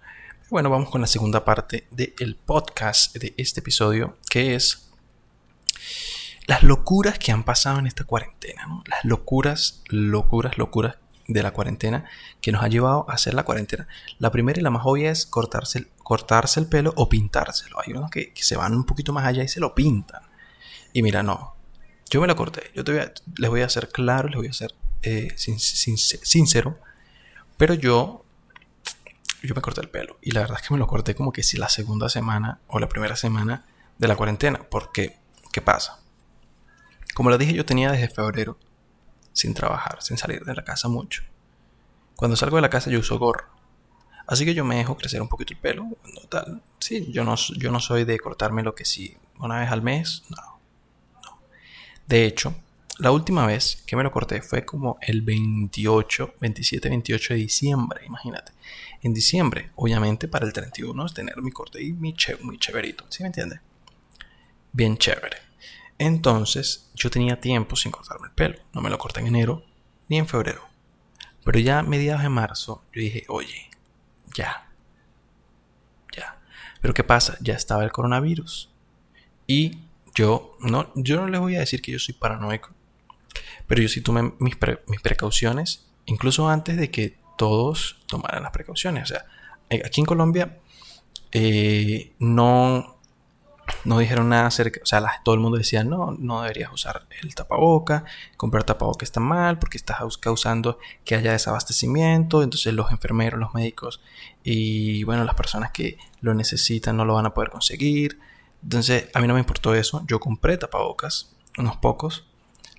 Bueno, 0.50 0.70
vamos 0.70 0.88
con 0.88 1.02
la 1.02 1.06
segunda 1.06 1.44
parte 1.44 1.86
del 1.90 2.34
podcast 2.34 3.14
de 3.14 3.34
este 3.36 3.60
episodio, 3.60 4.16
que 4.30 4.54
es 4.54 4.88
las 6.46 6.62
locuras 6.62 7.18
que 7.18 7.32
han 7.32 7.44
pasado 7.44 7.78
en 7.80 7.86
esta 7.86 8.04
cuarentena, 8.04 8.64
¿no? 8.66 8.82
Las 8.86 9.04
locuras, 9.04 9.82
locuras, 9.90 10.56
locuras 10.56 10.96
de 11.26 11.42
la 11.42 11.50
cuarentena 11.50 12.06
que 12.40 12.50
nos 12.50 12.62
ha 12.62 12.68
llevado 12.68 13.04
a 13.10 13.12
hacer 13.12 13.34
la 13.34 13.42
cuarentena. 13.42 13.88
La 14.18 14.30
primera 14.30 14.58
y 14.58 14.62
la 14.62 14.70
más 14.70 14.84
obvia 14.86 15.10
es 15.10 15.26
cortarse, 15.26 15.88
cortarse 15.98 16.60
el 16.60 16.66
pelo 16.66 16.94
o 16.96 17.10
pintárselo. 17.10 17.78
Hay 17.84 17.92
unos 17.92 18.10
que, 18.10 18.32
se 18.34 18.56
van 18.56 18.72
un 18.72 18.84
poquito 18.84 19.12
más 19.12 19.26
allá 19.26 19.42
y 19.42 19.48
se 19.48 19.60
lo 19.60 19.74
pintan. 19.74 20.22
Y 20.94 21.02
mira, 21.02 21.22
no. 21.22 21.56
Yo 22.08 22.22
me 22.22 22.26
lo 22.26 22.36
corté. 22.36 22.70
Yo 22.74 22.84
voy 22.84 23.00
a, 23.00 23.12
les 23.36 23.50
voy 23.50 23.60
a 23.60 23.66
hacer 23.66 23.90
claro, 23.90 24.28
les 24.28 24.38
voy 24.38 24.46
a 24.46 24.50
hacer 24.52 24.74
eh, 25.02 25.28
sincero. 25.36 26.78
Pero 27.58 27.74
yo, 27.74 28.24
yo 29.42 29.54
me 29.54 29.62
corté 29.62 29.80
el 29.80 29.88
pelo. 29.88 30.18
Y 30.22 30.32
la 30.32 30.40
verdad 30.40 30.58
es 30.60 30.66
que 30.66 30.74
me 30.74 30.78
lo 30.78 30.86
corté 30.86 31.14
como 31.14 31.32
que 31.32 31.42
si 31.42 31.56
la 31.56 31.68
segunda 31.68 32.08
semana 32.08 32.60
o 32.66 32.78
la 32.78 32.88
primera 32.88 33.16
semana 33.16 33.64
de 33.98 34.08
la 34.08 34.16
cuarentena. 34.16 34.66
Porque, 34.68 35.16
¿qué 35.52 35.60
pasa? 35.60 36.00
Como 37.14 37.30
lo 37.30 37.38
dije, 37.38 37.52
yo 37.52 37.64
tenía 37.64 37.90
desde 37.90 38.08
febrero 38.08 38.58
sin 39.32 39.54
trabajar, 39.54 40.02
sin 40.02 40.16
salir 40.16 40.44
de 40.44 40.54
la 40.54 40.64
casa 40.64 40.88
mucho. 40.88 41.22
Cuando 42.16 42.36
salgo 42.36 42.56
de 42.56 42.62
la 42.62 42.70
casa 42.70 42.90
yo 42.90 42.98
uso 42.98 43.18
gorro. 43.18 43.46
Así 44.26 44.44
que 44.44 44.54
yo 44.54 44.64
me 44.64 44.76
dejo 44.76 44.96
crecer 44.96 45.22
un 45.22 45.28
poquito 45.28 45.54
el 45.54 45.60
pelo. 45.60 45.84
No, 45.84 46.20
tal. 46.28 46.62
Sí, 46.80 47.10
yo 47.12 47.24
no, 47.24 47.36
yo 47.36 47.70
no 47.70 47.80
soy 47.80 48.04
de 48.04 48.18
cortarme 48.18 48.62
lo 48.62 48.74
que 48.74 48.84
sí 48.84 49.16
una 49.38 49.60
vez 49.60 49.70
al 49.70 49.82
mes. 49.82 50.24
No, 50.28 50.60
no. 51.24 51.38
De 52.06 52.26
hecho, 52.26 52.54
la 52.98 53.12
última 53.12 53.46
vez 53.46 53.82
que 53.86 53.94
me 53.94 54.02
lo 54.02 54.10
corté 54.10 54.42
fue 54.42 54.64
como 54.64 54.98
el 55.00 55.22
28, 55.22 56.34
27, 56.40 56.88
28 56.88 57.34
de 57.34 57.40
diciembre, 57.40 58.04
imagínate. 58.04 58.52
En 59.02 59.14
diciembre, 59.14 59.70
obviamente, 59.76 60.26
para 60.26 60.46
el 60.46 60.52
31 60.52 61.06
es 61.06 61.14
tener 61.14 61.40
mi 61.40 61.52
corte 61.52 61.82
y 61.82 61.92
mi, 61.92 62.14
che, 62.14 62.36
mi. 62.42 62.58
¿Sí 63.08 63.22
me 63.22 63.28
entiende? 63.28 63.60
Bien 64.72 64.96
chévere. 64.98 65.38
Entonces 65.98 66.90
yo 66.94 67.10
tenía 67.10 67.40
tiempo 67.40 67.76
sin 67.76 67.92
cortarme 67.92 68.28
el 68.28 68.34
pelo. 68.34 68.58
No 68.72 68.80
me 68.80 68.90
lo 68.90 68.98
corté 68.98 69.20
en 69.20 69.28
enero 69.28 69.64
ni 70.08 70.18
en 70.18 70.26
febrero. 70.26 70.62
Pero 71.44 71.58
ya 71.60 71.80
a 71.80 71.82
mediados 71.82 72.22
de 72.22 72.28
marzo 72.28 72.84
yo 72.92 73.00
dije, 73.00 73.24
oye, 73.28 73.70
ya. 74.36 74.68
Ya. 76.16 76.40
Pero 76.80 76.94
¿qué 76.94 77.04
pasa? 77.04 77.36
Ya 77.40 77.54
estaba 77.54 77.84
el 77.84 77.92
coronavirus. 77.92 78.70
Y 79.46 79.78
yo 80.14 80.56
no, 80.60 80.92
yo 80.94 81.16
no 81.16 81.28
les 81.28 81.40
voy 81.40 81.56
a 81.56 81.60
decir 81.60 81.82
que 81.82 81.92
yo 81.92 81.98
soy 81.98 82.14
paranoico. 82.14 82.70
Pero 83.66 83.82
yo 83.82 83.88
sí 83.88 84.00
tomé 84.00 84.34
mis, 84.38 84.56
mis 84.86 85.00
precauciones. 85.00 85.86
Incluso 86.06 86.48
antes 86.48 86.76
de 86.76 86.90
que 86.90 87.18
todos 87.38 87.96
tomaran 88.06 88.42
las 88.42 88.52
precauciones. 88.52 89.04
O 89.04 89.06
sea, 89.06 89.24
aquí 89.84 90.02
en 90.02 90.06
Colombia 90.06 90.58
eh, 91.32 92.12
no 92.18 92.98
no 93.84 93.98
dijeron 93.98 94.28
nada 94.28 94.46
acerca, 94.46 94.80
o 94.82 94.86
sea, 94.86 95.02
todo 95.22 95.34
el 95.34 95.40
mundo 95.40 95.58
decía, 95.58 95.84
no, 95.84 96.16
no 96.18 96.42
deberías 96.42 96.72
usar 96.72 97.06
el 97.22 97.34
tapaboca, 97.34 98.04
comprar 98.36 98.64
tapaboca 98.64 99.04
está 99.04 99.20
mal 99.20 99.58
porque 99.58 99.76
estás 99.76 100.16
causando 100.18 100.78
que 101.04 101.14
haya 101.14 101.32
desabastecimiento, 101.32 102.42
entonces 102.42 102.72
los 102.74 102.90
enfermeros, 102.90 103.38
los 103.38 103.54
médicos 103.54 104.00
y 104.42 105.04
bueno, 105.04 105.24
las 105.24 105.34
personas 105.34 105.70
que 105.70 105.98
lo 106.20 106.34
necesitan 106.34 106.96
no 106.96 107.04
lo 107.04 107.14
van 107.14 107.26
a 107.26 107.34
poder 107.34 107.50
conseguir. 107.50 108.18
Entonces, 108.62 109.08
a 109.14 109.20
mí 109.20 109.28
no 109.28 109.34
me 109.34 109.40
importó 109.40 109.74
eso, 109.74 110.02
yo 110.08 110.18
compré 110.18 110.56
tapabocas, 110.56 111.34
unos 111.58 111.76
pocos. 111.76 112.26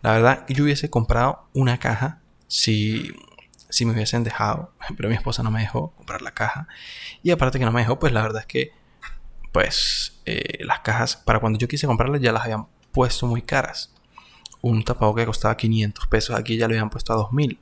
La 0.01 0.11
verdad, 0.11 0.45
yo 0.49 0.63
hubiese 0.63 0.89
comprado 0.89 1.47
una 1.53 1.77
caja 1.77 2.21
si, 2.47 3.13
si 3.69 3.85
me 3.85 3.93
hubiesen 3.93 4.23
dejado, 4.23 4.73
pero 4.97 5.09
mi 5.09 5.15
esposa 5.15 5.43
no 5.43 5.51
me 5.51 5.61
dejó 5.61 5.91
comprar 5.91 6.21
la 6.21 6.31
caja. 6.31 6.67
Y 7.23 7.31
aparte 7.31 7.59
que 7.59 7.65
no 7.65 7.71
me 7.71 7.81
dejó, 7.81 7.99
pues 7.99 8.13
la 8.13 8.21
verdad 8.21 8.41
es 8.41 8.47
que 8.47 8.71
pues 9.51 10.19
eh, 10.25 10.63
las 10.63 10.81
cajas, 10.81 11.15
para 11.15 11.39
cuando 11.39 11.57
yo 11.57 11.67
quise 11.67 11.87
comprarlas, 11.87 12.21
ya 12.21 12.31
las 12.31 12.43
habían 12.43 12.67
puesto 12.91 13.25
muy 13.27 13.41
caras. 13.41 13.93
Un 14.61 14.83
tapabocas 14.83 15.23
que 15.23 15.27
costaba 15.27 15.57
500 15.57 16.07
pesos, 16.07 16.35
aquí 16.35 16.57
ya 16.57 16.67
lo 16.67 16.73
habían 16.73 16.89
puesto 16.89 17.13
a 17.13 17.15
2000 17.15 17.59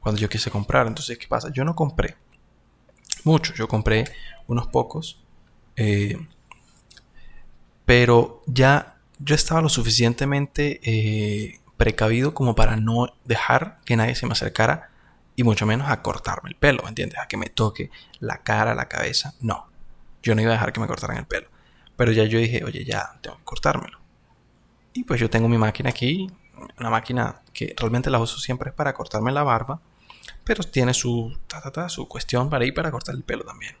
cuando 0.00 0.20
yo 0.20 0.28
quise 0.28 0.50
comprar. 0.50 0.86
Entonces, 0.86 1.18
¿qué 1.18 1.28
pasa? 1.28 1.50
Yo 1.52 1.64
no 1.64 1.74
compré 1.76 2.16
mucho, 3.24 3.54
yo 3.54 3.68
compré 3.68 4.04
unos 4.46 4.66
pocos, 4.66 5.22
eh, 5.76 6.18
pero 7.84 8.42
ya 8.46 8.96
yo 9.18 9.34
estaba 9.34 9.60
lo 9.60 9.68
suficientemente 9.68 10.80
eh, 10.82 11.60
precavido 11.76 12.34
como 12.34 12.54
para 12.54 12.76
no 12.76 13.14
dejar 13.24 13.78
que 13.84 13.96
nadie 13.96 14.14
se 14.14 14.26
me 14.26 14.32
acercara 14.32 14.91
y 15.36 15.44
mucho 15.44 15.66
menos 15.66 15.88
a 15.90 16.02
cortarme 16.02 16.50
el 16.50 16.56
pelo, 16.56 16.86
¿entiendes? 16.86 17.18
A 17.18 17.26
que 17.26 17.36
me 17.36 17.46
toque 17.46 17.90
la 18.20 18.42
cara, 18.42 18.74
la 18.74 18.88
cabeza. 18.88 19.34
No, 19.40 19.66
yo 20.22 20.34
no 20.34 20.42
iba 20.42 20.50
a 20.50 20.54
dejar 20.54 20.72
que 20.72 20.80
me 20.80 20.86
cortaran 20.86 21.16
el 21.16 21.26
pelo. 21.26 21.48
Pero 21.96 22.12
ya 22.12 22.24
yo 22.24 22.38
dije, 22.38 22.64
oye, 22.64 22.84
ya 22.84 23.18
tengo 23.20 23.36
que 23.38 23.44
cortármelo. 23.44 23.98
Y 24.92 25.04
pues 25.04 25.20
yo 25.20 25.30
tengo 25.30 25.48
mi 25.48 25.58
máquina 25.58 25.90
aquí, 25.90 26.30
una 26.78 26.90
máquina 26.90 27.42
que 27.52 27.74
realmente 27.76 28.10
la 28.10 28.18
uso 28.18 28.38
siempre 28.38 28.70
es 28.70 28.74
para 28.74 28.92
cortarme 28.92 29.32
la 29.32 29.42
barba, 29.42 29.80
pero 30.44 30.62
tiene 30.64 30.94
su, 30.94 31.36
su 31.88 32.08
cuestión 32.08 32.50
para 32.50 32.64
ir 32.64 32.74
para 32.74 32.90
cortar 32.90 33.14
el 33.14 33.22
pelo 33.22 33.44
también. 33.44 33.76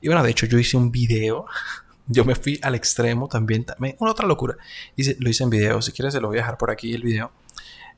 Y 0.00 0.08
bueno, 0.08 0.22
de 0.22 0.30
hecho 0.30 0.46
yo 0.46 0.58
hice 0.58 0.76
un 0.76 0.90
video, 0.90 1.46
yo 2.06 2.24
me 2.24 2.34
fui 2.34 2.58
al 2.62 2.74
extremo 2.74 3.28
también, 3.28 3.64
también 3.64 3.96
una 4.00 4.10
otra 4.10 4.26
locura. 4.26 4.56
Hice, 4.96 5.16
lo 5.20 5.30
hice 5.30 5.44
en 5.44 5.50
video, 5.50 5.80
si 5.82 5.92
quieres 5.92 6.14
se 6.14 6.20
lo 6.20 6.28
voy 6.28 6.38
a 6.38 6.40
dejar 6.40 6.58
por 6.58 6.70
aquí 6.70 6.94
el 6.94 7.02
video, 7.02 7.30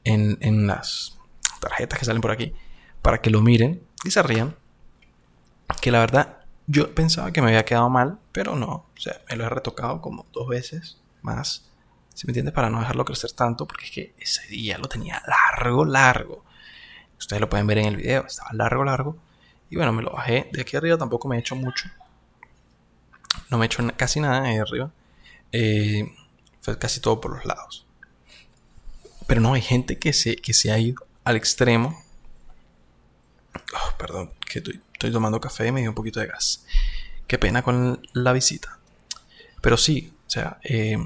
en, 0.05 0.37
en 0.41 0.67
las 0.67 1.19
tarjetas 1.65 1.99
que 1.99 2.05
salen 2.05 2.21
por 2.21 2.31
aquí, 2.31 2.55
para 3.03 3.21
que 3.21 3.31
lo 3.31 3.41
miren 3.41 3.83
y 4.05 4.11
se 4.11 4.23
rían. 4.23 4.57
Que 5.81 5.91
la 5.91 6.01
verdad, 6.01 6.39
yo 6.67 6.95
pensaba 6.95 7.33
que 7.33 7.41
me 7.41 7.49
había 7.49 7.65
quedado 7.65 7.89
mal, 7.91 8.19
pero 8.33 8.55
no. 8.55 8.69
O 8.69 9.01
sea, 9.01 9.21
me 9.29 9.37
lo 9.37 9.45
he 9.45 9.49
retocado 9.49 10.01
como 10.01 10.27
dos 10.33 10.49
veces 10.49 10.99
más. 11.23 11.71
Si 12.15 12.27
me 12.27 12.31
entiendes? 12.31 12.55
Para 12.55 12.71
no 12.71 12.81
dejarlo 12.81 13.05
crecer 13.05 13.33
tanto, 13.33 13.67
porque 13.67 13.87
es 13.87 13.91
que 13.91 14.15
ese 14.19 14.47
día 14.49 14.79
lo 14.79 14.89
tenía 14.89 15.23
largo, 15.27 15.85
largo. 15.85 16.45
Ustedes 17.19 17.41
lo 17.41 17.49
pueden 17.49 17.67
ver 17.67 17.79
en 17.79 17.87
el 17.87 17.97
video, 17.97 18.27
estaba 18.27 18.51
largo, 18.53 18.85
largo. 18.85 19.17
Y 19.71 19.77
bueno, 19.77 19.93
me 19.93 20.03
lo 20.03 20.13
bajé. 20.13 20.49
De 20.53 20.61
aquí 20.61 20.77
arriba 20.77 20.99
tampoco 20.99 21.29
me 21.29 21.37
he 21.37 21.41
hecho 21.41 21.57
mucho. 21.57 21.89
No 23.51 23.59
me 23.59 23.65
he 23.65 23.67
hecho 23.67 23.83
casi 23.97 24.21
nada 24.21 24.43
de 24.43 24.61
arriba. 24.61 24.93
Eh, 25.51 26.15
fue 26.61 26.79
casi 26.79 27.01
todo 27.01 27.21
por 27.21 27.35
los 27.35 27.45
lados. 27.45 27.87
Pero 29.27 29.41
no, 29.41 29.55
hay 29.55 29.63
gente 29.63 29.99
que 29.99 30.13
se, 30.13 30.37
que 30.37 30.53
se 30.53 30.71
ha 30.71 30.79
ido 30.79 31.04
al 31.25 31.37
extremo. 31.37 32.01
Oh, 33.55 33.97
perdón, 33.99 34.33
que 34.47 34.59
estoy, 34.61 34.81
tomando 35.13 35.41
café 35.41 35.67
y 35.67 35.73
me 35.73 35.81
dio 35.81 35.91
un 35.91 35.95
poquito 35.95 36.21
de 36.21 36.27
gas. 36.27 36.65
Qué 37.27 37.39
pena 37.39 37.63
con 37.63 38.01
la 38.13 38.33
visita. 38.33 38.79
Pero 39.61 39.77
sí, 39.77 40.13
o 40.27 40.31
sea, 40.31 40.59
eh, 40.63 40.99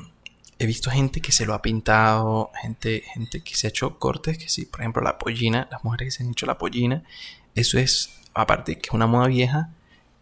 he 0.58 0.66
visto 0.66 0.90
gente 0.90 1.20
que 1.20 1.32
se 1.32 1.46
lo 1.46 1.54
ha 1.54 1.62
pintado, 1.62 2.50
gente, 2.60 3.02
gente 3.14 3.42
que 3.42 3.54
se 3.54 3.66
ha 3.66 3.70
hecho 3.70 3.98
cortes, 3.98 4.38
que 4.38 4.48
sí, 4.48 4.66
por 4.66 4.80
ejemplo, 4.80 5.02
la 5.02 5.18
pollina, 5.18 5.68
las 5.70 5.84
mujeres 5.84 6.06
que 6.06 6.10
se 6.18 6.24
han 6.24 6.30
hecho 6.30 6.46
la 6.46 6.58
pollina, 6.58 7.04
eso 7.54 7.78
es, 7.78 8.10
aparte 8.34 8.78
que 8.78 8.88
es 8.88 8.94
una 8.94 9.06
moda 9.06 9.28
vieja, 9.28 9.70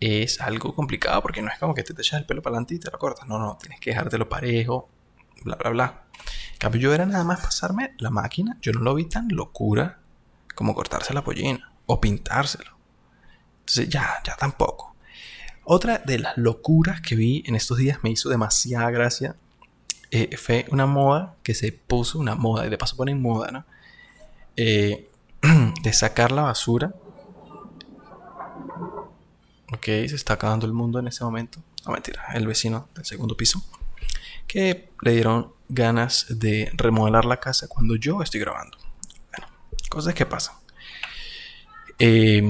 es 0.00 0.40
algo 0.40 0.74
complicado 0.74 1.22
porque 1.22 1.40
no 1.40 1.50
es 1.50 1.59
como 1.59 1.74
que 1.74 1.82
te, 1.82 1.94
te 1.94 2.02
echas 2.02 2.20
el 2.20 2.26
pelo 2.26 2.42
para 2.42 2.54
adelante 2.54 2.74
y 2.74 2.78
te 2.78 2.90
lo 2.90 2.98
cortas. 2.98 3.26
No, 3.26 3.38
no, 3.38 3.56
tienes 3.59 3.80
que 3.80 3.90
dejártelo 3.90 4.28
parejo, 4.28 4.88
bla, 5.46 5.56
bla, 5.56 5.70
bla. 5.70 6.02
En 6.52 6.59
cambio, 6.59 6.80
yo 6.80 6.94
era 6.94 7.06
nada 7.06 7.24
más 7.24 7.40
pasarme 7.40 7.94
la 7.98 8.11
máquina, 8.11 8.59
yo 8.61 8.72
no 8.72 8.80
lo 8.80 8.94
vi 8.94 9.04
tan 9.04 9.28
locura 9.28 10.00
como 10.54 10.74
cortarse 10.74 11.14
la 11.14 11.24
pollina 11.24 11.72
o 11.87 12.00
pintárselo. 12.00 12.76
Entonces, 13.61 13.88
ya, 13.88 14.20
ya 14.24 14.37
tampoco. 14.37 14.94
Otra 15.64 15.98
de 15.98 16.18
las 16.18 16.37
locuras 16.37 17.00
que 17.00 17.16
vi 17.16 17.42
en 17.46 17.54
estos 17.54 17.78
días 17.78 17.98
me 18.02 18.11
hizo 18.11 18.28
demasiada 18.28 18.90
gracia 18.90 19.37
eh, 20.11 20.37
fue 20.37 20.66
una 20.70 20.87
moda 20.87 21.35
que 21.42 21.54
se 21.54 21.72
puso, 21.72 22.18
una 22.18 22.37
moda, 22.37 22.66
y 22.66 22.70
de 22.70 22.78
paso 22.78 22.96
ponen 22.96 23.20
moda, 23.20 23.50
¿no? 23.50 23.64
Eh, 24.56 25.11
de 25.82 25.92
sacar 25.92 26.32
la 26.32 26.42
basura. 26.42 26.94
Ok, 29.72 29.85
se 29.85 30.14
está 30.14 30.35
acabando 30.35 30.66
el 30.66 30.72
mundo 30.72 31.00
en 31.00 31.09
ese 31.09 31.24
momento. 31.24 31.61
No 31.85 31.92
mentira, 31.92 32.24
el 32.35 32.46
vecino 32.46 32.88
del 32.94 33.04
segundo 33.04 33.37
piso. 33.37 33.62
Que 34.46 34.90
le 35.02 35.12
dieron 35.12 35.52
ganas 35.68 36.26
de 36.28 36.70
remodelar 36.74 37.24
la 37.24 37.38
casa 37.38 37.68
cuando 37.68 37.96
yo 37.96 38.22
estoy 38.22 38.40
grabando. 38.40 38.78
Bueno, 39.30 39.52
cosas 39.88 40.14
que 40.14 40.26
pasan. 40.26 40.54
Eh, 41.98 42.42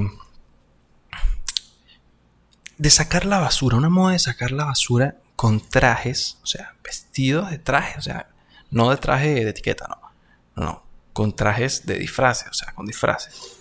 de 2.79 2.91
sacar 2.91 3.25
la 3.25 3.39
basura, 3.39 3.77
una 3.77 3.89
moda 3.89 4.13
de 4.13 4.19
sacar 4.19 4.51
la 4.51 4.65
basura 4.65 5.17
con 5.35 5.61
trajes, 5.61 6.39
o 6.43 6.47
sea, 6.47 6.75
vestidos 6.83 7.51
de 7.51 7.59
traje, 7.59 7.99
o 7.99 8.03
sea, 8.03 8.29
no 8.71 8.91
de 8.91 8.97
traje 8.97 9.45
de 9.45 9.51
etiqueta, 9.51 9.87
no, 9.89 10.63
no, 10.63 10.83
con 11.13 11.35
trajes 11.35 11.87
de 11.87 11.99
disfraces, 11.99 12.49
o 12.49 12.55
sea, 12.55 12.73
con 12.75 12.87
disfraces. 12.87 13.57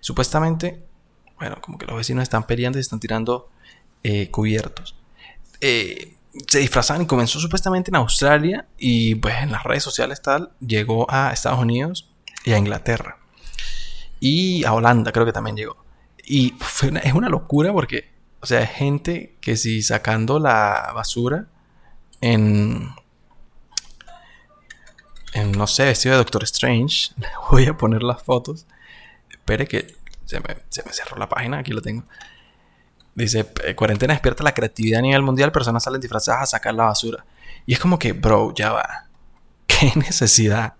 Supuestamente, 0.00 0.82
bueno, 1.38 1.60
como 1.60 1.78
que 1.78 1.86
los 1.86 1.96
vecinos 1.96 2.22
están 2.22 2.44
peleando 2.44 2.78
y 2.78 2.82
están 2.82 3.00
tirando 3.00 3.50
eh, 4.02 4.30
cubiertos. 4.30 4.96
Eh, 5.60 6.16
se 6.46 6.58
disfrazaban 6.58 7.02
y 7.02 7.06
comenzó 7.06 7.40
supuestamente 7.40 7.90
en 7.90 7.96
Australia 7.96 8.66
y 8.78 9.16
pues 9.16 9.36
en 9.42 9.52
las 9.52 9.64
redes 9.64 9.82
sociales 9.82 10.22
tal, 10.22 10.52
llegó 10.60 11.10
a 11.10 11.32
Estados 11.32 11.58
Unidos 11.58 12.10
y 12.44 12.52
a 12.52 12.58
Inglaterra. 12.58 13.18
Y 14.20 14.64
a 14.64 14.72
Holanda 14.74 15.12
creo 15.12 15.26
que 15.26 15.32
también 15.32 15.56
llegó. 15.56 15.84
Y 16.24 16.54
es 17.02 17.14
una 17.14 17.28
locura 17.28 17.72
porque 17.72 18.10
o 18.42 18.46
sea, 18.46 18.66
gente 18.66 19.36
que 19.40 19.56
si 19.56 19.82
sacando 19.82 20.38
la 20.38 20.92
basura 20.94 21.46
en. 22.20 22.88
En, 25.32 25.52
no 25.52 25.66
sé, 25.66 25.84
vestido 25.84 26.14
de 26.14 26.18
Doctor 26.18 26.42
Strange. 26.44 27.12
Voy 27.50 27.66
a 27.66 27.76
poner 27.76 28.02
las 28.02 28.22
fotos. 28.22 28.66
Espere 29.30 29.66
que 29.66 29.94
se 30.24 30.40
me, 30.40 30.92
cerró 30.92 31.18
la 31.18 31.28
página. 31.28 31.58
Aquí 31.58 31.72
lo 31.72 31.82
tengo. 31.82 32.04
Dice: 33.20 33.46
eh, 33.64 33.74
Cuarentena 33.74 34.14
despierta 34.14 34.42
la 34.42 34.54
creatividad 34.54 35.00
a 35.00 35.02
nivel 35.02 35.22
mundial. 35.22 35.52
Personas 35.52 35.84
salen 35.84 36.00
disfrazadas 36.00 36.42
a 36.42 36.46
sacar 36.46 36.74
la 36.74 36.84
basura. 36.84 37.24
Y 37.66 37.72
es 37.74 37.78
como 37.78 37.98
que, 37.98 38.12
bro, 38.12 38.52
ya 38.54 38.72
va. 38.72 39.06
¿Qué 39.66 39.92
necesidad? 39.96 40.74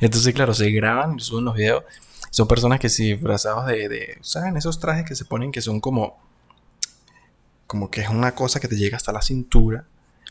Entonces, 0.00 0.34
claro, 0.34 0.54
se 0.54 0.70
graban 0.70 1.20
suben 1.20 1.44
los 1.44 1.54
videos. 1.54 1.84
Son 2.30 2.48
personas 2.48 2.80
que 2.80 2.88
si 2.88 3.12
disfrazados 3.12 3.66
de, 3.66 3.88
de. 3.88 4.18
¿Saben? 4.22 4.56
Esos 4.56 4.80
trajes 4.80 5.04
que 5.04 5.14
se 5.14 5.24
ponen 5.24 5.52
que 5.52 5.60
son 5.60 5.80
como 5.80 6.18
como 7.68 7.90
que 7.90 8.00
es 8.00 8.08
una 8.08 8.34
cosa 8.34 8.58
que 8.58 8.66
te 8.66 8.76
llega 8.76 8.96
hasta 8.96 9.12
la 9.12 9.22
cintura, 9.22 9.84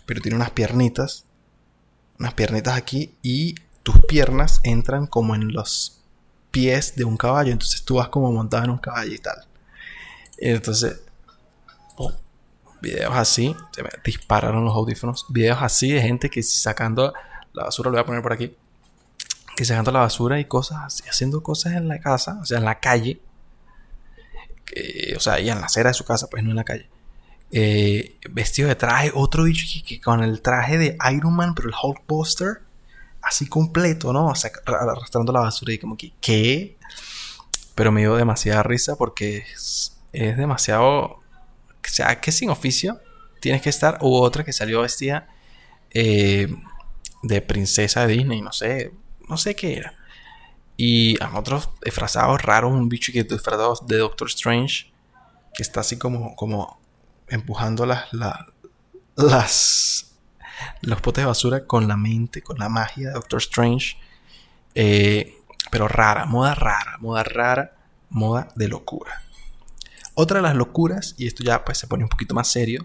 pero 0.05 0.19
tiene 0.21 0.35
unas 0.35 0.49
piernitas, 0.49 1.23
unas 2.19 2.33
piernitas 2.33 2.75
aquí 2.75 3.13
y 3.21 3.55
tus 3.83 4.03
piernas 4.05 4.59
entran 4.63 5.05
como 5.05 5.35
en 5.35 5.53
los 5.53 6.01
pies 6.49 6.95
de 6.95 7.05
un 7.05 7.15
caballo, 7.15 7.51
entonces 7.51 7.83
tú 7.83 7.95
vas 7.95 8.09
como 8.09 8.31
montado 8.31 8.65
en 8.65 8.71
un 8.71 8.79
caballo 8.79 9.13
y 9.13 9.19
tal. 9.19 9.45
Entonces, 10.39 11.03
oh, 11.97 12.13
videos 12.81 13.13
así, 13.15 13.55
se 13.71 13.83
me 13.83 13.89
dispararon 14.03 14.63
los 14.65 14.75
audífonos, 14.75 15.25
videos 15.29 15.59
así 15.61 15.91
de 15.91 16.01
gente 16.01 16.29
que 16.29 16.41
sacando 16.43 17.13
la 17.53 17.65
basura, 17.65 17.89
lo 17.89 17.93
voy 17.93 18.01
a 18.01 18.05
poner 18.05 18.21
por 18.21 18.33
aquí, 18.33 18.55
que 19.55 19.65
sacando 19.65 19.91
la 19.91 19.99
basura 19.99 20.39
y 20.39 20.45
cosas 20.45 21.03
haciendo 21.09 21.43
cosas 21.43 21.73
en 21.73 21.87
la 21.87 21.99
casa, 21.99 22.39
o 22.41 22.45
sea, 22.45 22.59
en 22.59 22.65
la 22.65 22.79
calle, 22.79 23.21
o 25.15 25.19
sea, 25.19 25.39
y 25.39 25.49
en 25.49 25.59
la 25.59 25.65
acera 25.65 25.89
de 25.89 25.93
su 25.93 26.05
casa, 26.05 26.27
pues 26.29 26.43
no 26.43 26.51
en 26.51 26.55
la 26.55 26.63
calle 26.63 26.89
eh, 27.51 28.17
vestido 28.29 28.67
de 28.67 28.75
traje, 28.75 29.11
otro 29.13 29.43
bicho 29.43 29.65
que, 29.85 30.01
con 30.01 30.23
el 30.23 30.41
traje 30.41 30.77
de 30.77 30.97
Iron 31.13 31.33
Man, 31.33 31.55
pero 31.55 31.69
el 31.69 31.75
Hulkbuster, 31.81 32.61
así 33.21 33.47
completo, 33.47 34.11
¿no? 34.13 34.27
O 34.27 34.35
sea, 34.35 34.51
arrastrando 34.65 35.31
la 35.31 35.41
basura 35.41 35.73
y 35.73 35.77
como 35.77 35.97
que, 35.97 36.13
¿qué? 36.19 36.77
Pero 37.75 37.91
me 37.91 38.01
dio 38.01 38.15
demasiada 38.15 38.63
risa 38.63 38.95
porque 38.97 39.45
es, 39.53 39.97
demasiado, 40.11 41.21
o 41.87 41.93
sea, 41.93 42.19
que 42.19 42.31
sin 42.31 42.49
oficio 42.49 42.99
tienes 43.39 43.61
que 43.61 43.69
estar, 43.69 43.97
u 44.01 44.15
otra 44.15 44.43
que 44.43 44.53
salió 44.53 44.81
vestida 44.81 45.27
eh, 45.91 46.53
de 47.23 47.41
princesa 47.41 48.05
de 48.05 48.13
Disney, 48.13 48.41
no 48.41 48.51
sé, 48.51 48.91
no 49.27 49.37
sé 49.37 49.55
qué 49.55 49.77
era. 49.77 49.93
Y 50.75 51.21
a 51.23 51.37
otros 51.37 51.69
disfrazados 51.83 52.41
raros, 52.41 52.71
un 52.71 52.89
bicho 52.89 53.11
que 53.11 53.23
disfrazado 53.23 53.73
de 53.87 53.97
Doctor 53.97 54.27
Strange, 54.27 54.91
que 55.53 55.63
está 55.63 55.81
así 55.81 55.97
como, 55.97 56.35
como 56.35 56.79
empujando 57.27 57.85
las, 57.85 58.05
las, 59.15 60.15
los 60.81 61.01
potes 61.01 61.23
de 61.23 61.27
basura 61.27 61.65
con 61.65 61.87
la 61.87 61.97
mente, 61.97 62.43
con 62.43 62.59
la 62.59 62.69
magia 62.69 63.07
de 63.07 63.13
Doctor 63.15 63.39
Strange. 63.39 63.97
Eh, 64.75 65.33
pero 65.71 65.87
rara, 65.87 66.25
moda 66.25 66.53
rara, 66.53 66.97
moda 66.99 67.23
rara, 67.23 67.75
moda 68.09 68.49
de 68.55 68.67
locura. 68.67 69.23
Otra 70.19 70.37
de 70.37 70.43
las 70.43 70.55
locuras, 70.55 71.13
y 71.17 71.27
esto 71.27 71.43
ya 71.43 71.63
pues 71.63 71.77
se 71.77 71.85
pone 71.85 72.03
un 72.03 72.09
poquito 72.09 72.33
más 72.33 72.51
serio, 72.51 72.83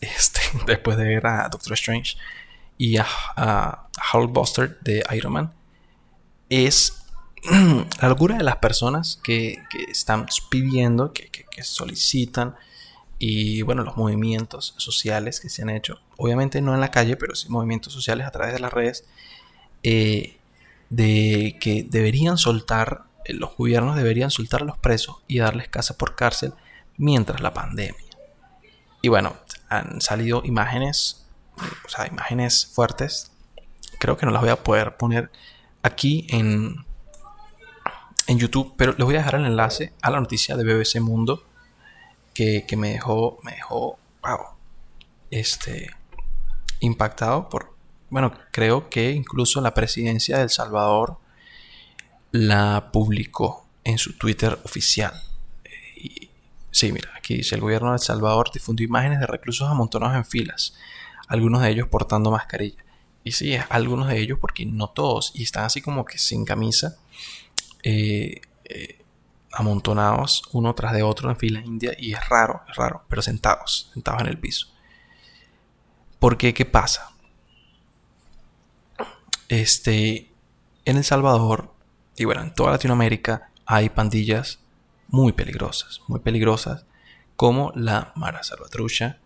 este, 0.00 0.40
después 0.66 0.96
de 0.96 1.04
ver 1.04 1.26
a 1.26 1.48
Doctor 1.48 1.72
Strange 1.72 2.16
y 2.78 2.96
a, 2.96 3.06
a, 3.36 3.88
Hulkbuster 4.12 4.78
de 4.80 5.04
Iron 5.16 5.32
Man, 5.32 5.54
es 6.48 7.02
la 8.00 8.08
locura 8.08 8.36
de 8.36 8.44
las 8.44 8.56
personas 8.58 9.18
que, 9.22 9.64
están 9.88 10.26
pidiendo, 10.48 11.12
que, 11.12 11.28
que 11.28 11.62
solicitan 11.64 12.54
y 13.18 13.62
bueno, 13.62 13.82
los 13.82 13.96
movimientos 13.96 14.74
sociales 14.76 15.40
que 15.40 15.48
se 15.48 15.62
han 15.62 15.70
hecho, 15.70 15.98
obviamente 16.18 16.60
no 16.60 16.74
en 16.74 16.80
la 16.80 16.90
calle, 16.90 17.16
pero 17.16 17.34
sí 17.34 17.48
movimientos 17.48 17.92
sociales 17.92 18.26
a 18.26 18.30
través 18.30 18.52
de 18.52 18.60
las 18.60 18.72
redes, 18.72 19.04
eh, 19.82 20.36
de 20.90 21.56
que 21.60 21.86
deberían 21.88 22.38
soltar, 22.38 23.04
los 23.34 23.56
gobiernos 23.56 23.96
deberían 23.96 24.30
soltar 24.30 24.62
a 24.62 24.66
los 24.66 24.78
presos 24.78 25.16
y 25.26 25.38
darles 25.38 25.68
casa 25.68 25.96
por 25.96 26.14
cárcel 26.14 26.52
mientras 26.96 27.40
la 27.40 27.52
pandemia. 27.52 27.94
Y 29.02 29.08
bueno, 29.08 29.36
han 29.68 30.00
salido 30.00 30.42
imágenes, 30.44 31.26
o 31.84 31.88
sea, 31.88 32.06
imágenes 32.06 32.66
fuertes. 32.66 33.32
Creo 33.98 34.16
que 34.16 34.26
no 34.26 34.32
las 34.32 34.42
voy 34.42 34.50
a 34.50 34.62
poder 34.62 34.96
poner 34.96 35.30
aquí 35.82 36.26
en, 36.30 36.84
en 38.26 38.38
YouTube, 38.38 38.74
pero 38.76 38.92
les 38.92 39.04
voy 39.04 39.14
a 39.14 39.18
dejar 39.18 39.36
el 39.36 39.46
enlace 39.46 39.92
a 40.02 40.10
la 40.10 40.20
noticia 40.20 40.56
de 40.56 40.64
BBC 40.64 41.00
Mundo 41.00 41.44
que, 42.34 42.76
me 42.76 42.90
dejó, 42.90 43.38
me 43.42 43.52
dejó, 43.52 43.98
wow, 44.22 44.40
este, 45.30 45.90
impactado 46.80 47.48
por, 47.48 47.74
bueno, 48.10 48.32
creo 48.52 48.90
que 48.90 49.12
incluso 49.12 49.60
la 49.62 49.72
presidencia 49.72 50.36
de 50.36 50.42
El 50.44 50.50
Salvador 50.50 51.18
la 52.32 52.90
publicó 52.92 53.66
en 53.84 53.98
su 53.98 54.16
Twitter 54.16 54.58
oficial. 54.64 55.22
Y, 55.96 56.30
sí, 56.70 56.92
mira, 56.92 57.10
aquí 57.16 57.36
dice, 57.36 57.54
el 57.54 57.60
gobierno 57.60 57.90
de 57.90 57.96
El 57.96 58.02
Salvador 58.02 58.50
difundió 58.52 58.86
imágenes 58.86 59.20
de 59.20 59.26
reclusos 59.26 59.68
amontonados 59.68 60.16
en 60.16 60.24
filas, 60.24 60.74
algunos 61.28 61.62
de 61.62 61.70
ellos 61.70 61.88
portando 61.88 62.30
mascarilla. 62.30 62.84
Y 63.24 63.32
sí, 63.32 63.56
algunos 63.70 64.08
de 64.08 64.20
ellos 64.20 64.38
porque 64.40 64.64
no 64.66 64.88
todos, 64.88 65.32
y 65.34 65.42
están 65.42 65.64
así 65.64 65.82
como 65.82 66.04
que 66.04 66.18
sin 66.18 66.44
camisa. 66.44 66.96
Eh, 67.82 68.40
eh, 68.64 69.02
amontonados 69.56 70.42
uno 70.52 70.74
tras 70.74 70.92
de 70.92 71.02
otro 71.02 71.30
en 71.30 71.36
fila 71.36 71.60
india 71.60 71.94
y 71.98 72.12
es 72.12 72.28
raro, 72.28 72.62
es 72.68 72.76
raro, 72.76 73.04
pero 73.08 73.22
sentados, 73.22 73.90
sentados 73.94 74.20
en 74.20 74.28
el 74.28 74.38
piso. 74.38 74.68
¿Por 76.18 76.36
qué? 76.36 76.52
¿Qué 76.52 76.66
pasa? 76.66 77.12
Este, 79.48 80.30
en 80.84 80.96
El 80.96 81.04
Salvador 81.04 81.72
y 82.16 82.24
bueno, 82.24 82.42
en 82.42 82.54
toda 82.54 82.72
Latinoamérica 82.72 83.50
hay 83.66 83.88
pandillas 83.88 84.60
muy 85.08 85.32
peligrosas, 85.32 86.00
muy 86.08 86.20
peligrosas, 86.20 86.84
como 87.36 87.72
la 87.74 88.12
Mara 88.16 88.42
Salvatrucha, 88.42 89.18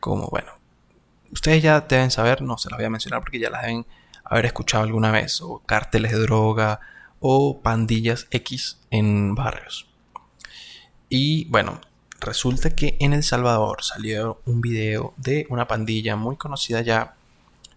como 0.00 0.28
bueno, 0.28 0.52
ustedes 1.30 1.62
ya 1.62 1.80
deben 1.80 2.10
saber, 2.10 2.42
no 2.42 2.58
se 2.58 2.70
las 2.70 2.78
voy 2.78 2.86
a 2.86 2.90
mencionar 2.90 3.20
porque 3.20 3.38
ya 3.38 3.50
las 3.50 3.62
deben 3.62 3.86
haber 4.24 4.46
escuchado 4.46 4.84
alguna 4.84 5.10
vez, 5.10 5.40
o 5.40 5.62
cárteles 5.64 6.12
de 6.12 6.18
droga, 6.18 6.80
o 7.20 7.60
pandillas 7.62 8.26
X 8.30 8.78
en 8.90 9.34
barrios. 9.34 9.88
Y 11.08 11.46
bueno, 11.46 11.80
resulta 12.20 12.74
que 12.74 12.96
en 13.00 13.12
El 13.12 13.22
Salvador 13.22 13.82
salió 13.82 14.42
un 14.44 14.60
video 14.60 15.14
de 15.16 15.46
una 15.48 15.66
pandilla 15.66 16.16
muy 16.16 16.36
conocida 16.36 16.82
ya 16.82 17.14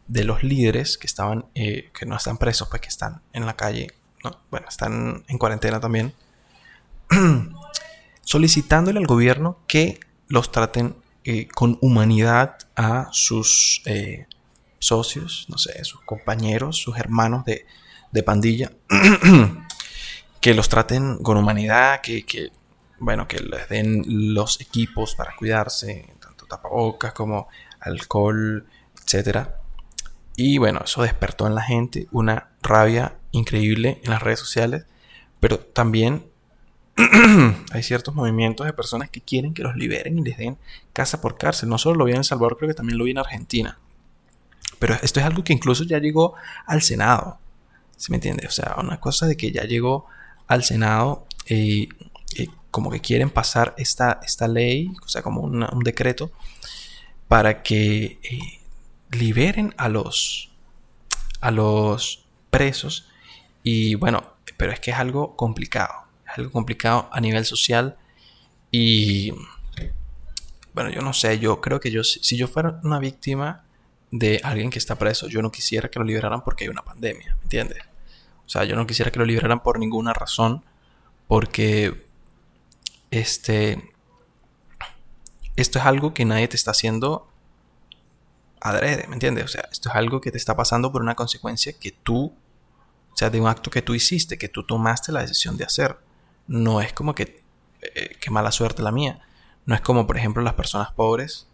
de 0.08 0.24
los 0.24 0.44
líderes 0.44 0.98
que 0.98 1.08
estaban, 1.08 1.46
eh, 1.54 1.92
que 1.98 2.06
no 2.06 2.16
están 2.16 2.38
presos, 2.38 2.68
pues 2.70 2.82
que 2.82 2.90
están 2.90 3.22
en 3.32 3.46
la 3.46 3.56
calle, 3.56 3.94
bueno, 4.50 4.68
están 4.68 5.24
en 5.28 5.38
cuarentena 5.38 5.80
también, 5.80 6.14
solicitándole 8.24 9.00
al 9.00 9.08
gobierno 9.08 9.60
que 9.68 10.00
los 10.28 10.52
traten 10.52 10.96
eh, 11.24 11.48
con 11.48 11.78
humanidad 11.82 12.58
a 12.76 13.10
sus 13.12 13.82
eh, 13.86 14.28
socios, 14.80 15.46
no 15.50 15.58
sé, 15.58 15.84
sus 15.84 16.02
compañeros, 16.02 16.78
sus 16.78 16.98
hermanos 16.98 17.46
de, 17.46 17.66
de 18.12 18.24
pandilla, 18.24 18.72
que 20.42 20.54
los 20.54 20.70
traten 20.70 21.18
con 21.22 21.38
humanidad, 21.38 22.02
que, 22.02 22.52
bueno, 23.00 23.28
que 23.28 23.40
les 23.40 23.68
den 23.70 24.34
los 24.34 24.62
equipos 24.62 25.16
para 25.16 25.36
cuidarse, 25.36 26.14
tanto 26.22 26.46
tapabocas 26.46 27.14
como 27.14 27.48
alcohol, 27.80 28.66
etc. 29.06 29.50
Y 30.42 30.58
bueno, 30.58 30.80
eso 30.86 31.02
despertó 31.02 31.48
en 31.48 31.56
la 31.56 31.62
gente 31.62 32.08
una 32.12 32.48
rabia 32.62 33.18
increíble 33.32 34.00
en 34.06 34.10
las 34.10 34.24
redes 34.24 34.40
sociales, 34.40 34.86
pero 35.42 35.60
también 35.60 36.28
hay 37.74 37.84
ciertos 37.84 38.16
movimientos 38.16 38.66
de 38.66 38.72
personas 38.72 39.10
que 39.10 39.20
quieren 39.20 39.54
que 39.54 39.64
los 39.64 39.76
liberen 39.76 40.18
y 40.18 40.22
les 40.22 40.38
den 40.38 40.58
casa 40.94 41.20
por 41.20 41.38
cárcel. 41.38 41.68
No 41.68 41.78
solo 41.78 41.98
lo 41.98 42.06
vi 42.06 42.12
en 42.12 42.20
El 42.20 42.24
Salvador, 42.24 42.56
creo 42.56 42.70
que 42.70 42.74
también 42.74 42.98
lo 42.98 43.04
vi 43.04 43.12
en 43.12 43.18
Argentina. 43.18 43.80
Pero 44.80 44.96
esto 45.04 45.20
es 45.20 45.26
algo 45.26 45.44
que 45.44 45.52
incluso 45.52 45.84
ya 45.84 46.00
llegó 46.00 46.36
al 46.66 46.84
Senado. 46.84 47.38
¿Se 47.98 48.10
me 48.10 48.16
entiende? 48.16 48.48
O 48.48 48.52
sea, 48.52 48.78
una 48.78 48.98
cosa 49.02 49.28
de 49.28 49.36
que 49.36 49.52
ya 49.52 49.66
llegó 49.66 50.06
al 50.48 50.64
Senado 50.64 51.28
eh, 51.48 51.90
eh, 52.38 52.48
como 52.72 52.92
que 52.92 53.02
quieren 53.02 53.30
pasar 53.30 53.76
esta, 53.78 54.22
esta 54.24 54.48
ley, 54.48 54.94
o 55.04 55.10
sea, 55.10 55.22
como 55.22 55.42
un 55.42 55.84
decreto, 55.84 56.32
para 57.28 57.62
que 57.62 58.20
eh, 58.24 58.59
liberen 59.12 59.74
a 59.78 59.90
los, 59.90 60.50
a 61.42 61.52
los 61.52 62.26
presos. 62.50 63.08
Y 63.64 63.96
bueno, 63.96 64.24
pero 64.58 64.72
es 64.72 64.80
que 64.80 64.92
es 64.92 64.98
algo 64.98 65.36
complicado, 65.36 65.94
es 66.26 66.38
algo 66.38 66.52
complicado 66.52 67.10
a 67.12 67.20
nivel 67.22 67.46
social 67.46 67.98
y 68.72 69.32
bueno, 70.74 70.92
yo 70.92 71.02
no 71.02 71.14
sé, 71.14 71.40
yo 71.40 71.62
creo 71.62 71.80
que 71.80 71.92
yo, 71.92 72.04
si 72.04 72.38
yo 72.38 72.48
fuera 72.48 72.80
una 72.84 73.00
víctima 73.00 73.64
de 74.12 74.40
alguien 74.44 74.70
que 74.70 74.80
está 74.80 74.96
preso, 74.96 75.28
yo 75.28 75.42
no 75.42 75.52
quisiera 75.52 75.90
que 75.90 76.00
lo 76.00 76.06
liberaran 76.06 76.44
porque 76.44 76.64
hay 76.64 76.70
una 76.70 76.84
pandemia, 76.84 77.36
¿me 77.38 77.44
entiendes? 77.44 77.90
O 78.50 78.52
sea, 78.52 78.64
yo 78.64 78.76
no 78.76 78.88
quisiera 78.88 79.12
que 79.12 79.20
lo 79.20 79.26
liberaran 79.26 79.62
por 79.62 79.78
ninguna 79.78 80.12
razón. 80.12 80.64
Porque 81.28 82.08
este. 83.12 83.94
Esto 85.56 85.78
es 85.78 85.86
algo 85.86 86.16
que 86.16 86.26
nadie 86.26 86.48
te 86.48 86.56
está 86.56 86.72
haciendo 86.72 87.28
adrede, 88.62 89.08
¿me 89.08 89.16
entiendes? 89.16 89.46
O 89.46 89.48
sea, 89.48 89.68
esto 89.72 89.90
es 89.90 89.96
algo 89.96 90.22
que 90.22 90.32
te 90.32 90.38
está 90.38 90.56
pasando 90.56 90.92
por 90.92 91.02
una 91.02 91.16
consecuencia 91.16 91.74
que 91.74 91.92
tú, 91.92 92.34
o 93.12 93.18
sea, 93.18 93.30
de 93.30 93.40
un 93.40 93.48
acto 93.48 93.70
que 93.70 93.82
tú 93.82 93.96
hiciste, 93.96 94.38
que 94.38 94.50
tú 94.50 94.66
tomaste 94.66 95.12
la 95.12 95.22
decisión 95.22 95.58
de 95.58 95.66
hacer. 95.66 95.98
No 96.48 96.82
es 96.82 96.94
como 96.94 97.16
que, 97.16 97.44
eh, 97.82 98.18
qué 98.20 98.32
mala 98.32 98.52
suerte 98.52 98.82
la 98.82 98.92
mía. 98.92 99.22
No 99.66 99.76
es 99.76 99.82
como, 99.82 100.08
por 100.08 100.18
ejemplo, 100.18 100.42
las 100.44 100.54
personas 100.54 100.92
pobres, 100.92 101.48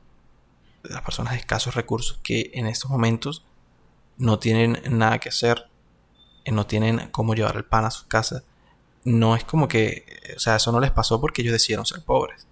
las 0.84 1.02
personas 1.02 1.34
de 1.34 1.40
escasos 1.40 1.76
recursos, 1.76 2.20
que 2.24 2.52
en 2.54 2.68
estos 2.68 2.90
momentos 2.90 3.46
no 4.18 4.40
tienen 4.40 4.82
nada 4.90 5.20
que 5.20 5.30
hacer 5.30 5.70
no 6.52 6.66
tienen 6.68 7.10
cómo 7.12 7.34
llevar 7.34 7.56
el 7.56 7.66
pan 7.66 7.86
a 7.86 7.92
su 7.92 8.08
casa, 8.08 8.44
no 9.04 9.36
es 9.36 9.44
como 9.44 9.68
que, 9.68 10.06
o 10.36 10.40
sea, 10.40 10.56
eso 10.56 10.72
no 10.72 10.80
les 10.80 10.92
pasó 10.92 11.20
porque 11.22 11.42
ellos 11.42 11.54
decidieron 11.54 11.86
ser 11.86 12.04
pobres. 12.04 12.48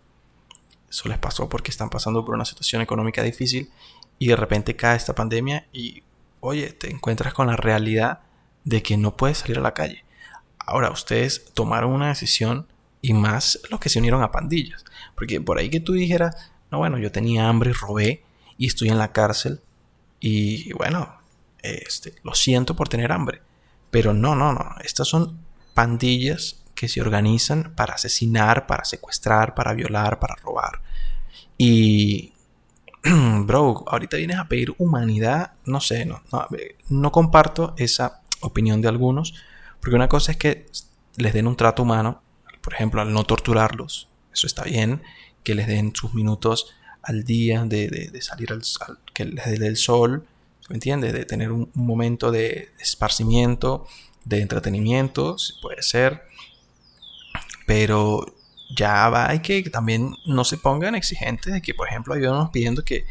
Eso 0.89 1.09
les 1.09 1.17
pasó 1.17 1.49
porque 1.49 1.71
están 1.71 1.89
pasando 1.89 2.23
por 2.23 2.35
una 2.35 2.45
situación 2.45 2.81
económica 2.81 3.23
difícil 3.23 3.71
y 4.19 4.27
de 4.27 4.35
repente 4.35 4.75
cae 4.75 4.97
esta 4.97 5.15
pandemia 5.15 5.67
y, 5.73 6.03
oye, 6.39 6.71
te 6.71 6.89
encuentras 6.89 7.33
con 7.33 7.47
la 7.47 7.55
realidad 7.55 8.21
de 8.63 8.81
que 8.81 8.97
no 8.97 9.17
puedes 9.17 9.39
salir 9.39 9.57
a 9.57 9.61
la 9.61 9.73
calle. 9.73 10.05
Ahora, 10.59 10.91
ustedes 10.91 11.45
tomaron 11.53 11.91
una 11.91 12.07
decisión 12.07 12.67
y 13.01 13.13
más 13.13 13.59
los 13.69 13.79
que 13.79 13.89
se 13.89 13.99
unieron 13.99 14.23
a 14.23 14.31
pandillas. 14.31 14.85
Porque 15.15 15.41
por 15.41 15.57
ahí 15.57 15.69
que 15.69 15.81
tú 15.81 15.93
dijeras, 15.93 16.51
no, 16.71 16.77
bueno, 16.77 16.97
yo 16.97 17.11
tenía 17.11 17.49
hambre, 17.49 17.73
robé 17.73 18.23
y 18.57 18.67
estoy 18.67 18.89
en 18.89 18.97
la 18.97 19.11
cárcel 19.11 19.61
y 20.19 20.71
bueno, 20.73 21.17
este, 21.63 22.13
lo 22.23 22.35
siento 22.35 22.75
por 22.75 22.89
tener 22.89 23.11
hambre. 23.11 23.41
Pero 23.89 24.13
no, 24.13 24.35
no, 24.35 24.53
no. 24.53 24.75
Estas 24.83 25.07
son 25.07 25.39
pandillas 25.73 26.61
que 26.75 26.87
se 26.87 27.01
organizan 27.01 27.73
para 27.75 27.95
asesinar, 27.95 28.67
para 28.67 28.85
secuestrar, 28.85 29.55
para 29.55 29.73
violar, 29.73 30.19
para 30.19 30.35
robar. 30.35 30.81
Y, 31.57 32.32
bro, 33.45 33.83
ahorita 33.87 34.17
vienes 34.17 34.37
a 34.37 34.47
pedir 34.47 34.73
humanidad. 34.77 35.53
No 35.65 35.81
sé, 35.81 36.05
no, 36.05 36.21
no, 36.89 37.11
comparto 37.11 37.73
esa 37.77 38.21
opinión 38.41 38.81
de 38.81 38.87
algunos. 38.87 39.33
Porque 39.79 39.95
una 39.95 40.07
cosa 40.07 40.31
es 40.31 40.37
que 40.37 40.65
les 41.17 41.33
den 41.33 41.47
un 41.47 41.57
trato 41.57 41.83
humano, 41.83 42.21
por 42.61 42.73
ejemplo, 42.73 43.01
al 43.01 43.11
no 43.11 43.25
torturarlos. 43.25 44.07
Eso 44.33 44.47
está 44.47 44.63
bien. 44.63 45.01
Que 45.43 45.55
les 45.55 45.67
den 45.67 45.93
sus 45.93 46.13
minutos 46.13 46.73
al 47.01 47.25
día 47.25 47.65
de, 47.65 48.11
salir 48.21 48.53
al, 48.53 48.61
que 49.13 49.25
les 49.25 49.59
dé 49.59 49.67
el 49.67 49.75
sol, 49.75 50.25
¿me 50.69 50.75
entiendes? 50.75 51.11
De 51.11 51.25
tener 51.25 51.51
un, 51.51 51.69
momento 51.73 52.31
de 52.31 52.69
esparcimiento, 52.79 53.85
de 54.23 54.39
entretenimiento, 54.39 55.37
si 55.37 55.53
puede 55.61 55.81
ser. 55.83 56.23
Pero 57.67 58.32
ya 58.75 59.09
va, 59.09 59.29
hay 59.29 59.39
que 59.39 59.61
también 59.69 60.15
no 60.25 60.43
se 60.43 60.57
pongan 60.57 60.95
exigentes 60.95 61.53
de 61.53 61.61
que, 61.61 61.73
por 61.73 61.87
ejemplo, 61.87 62.13
ayúdanos 62.13 62.49
pidiendo 62.49 62.83
que, 62.83 63.05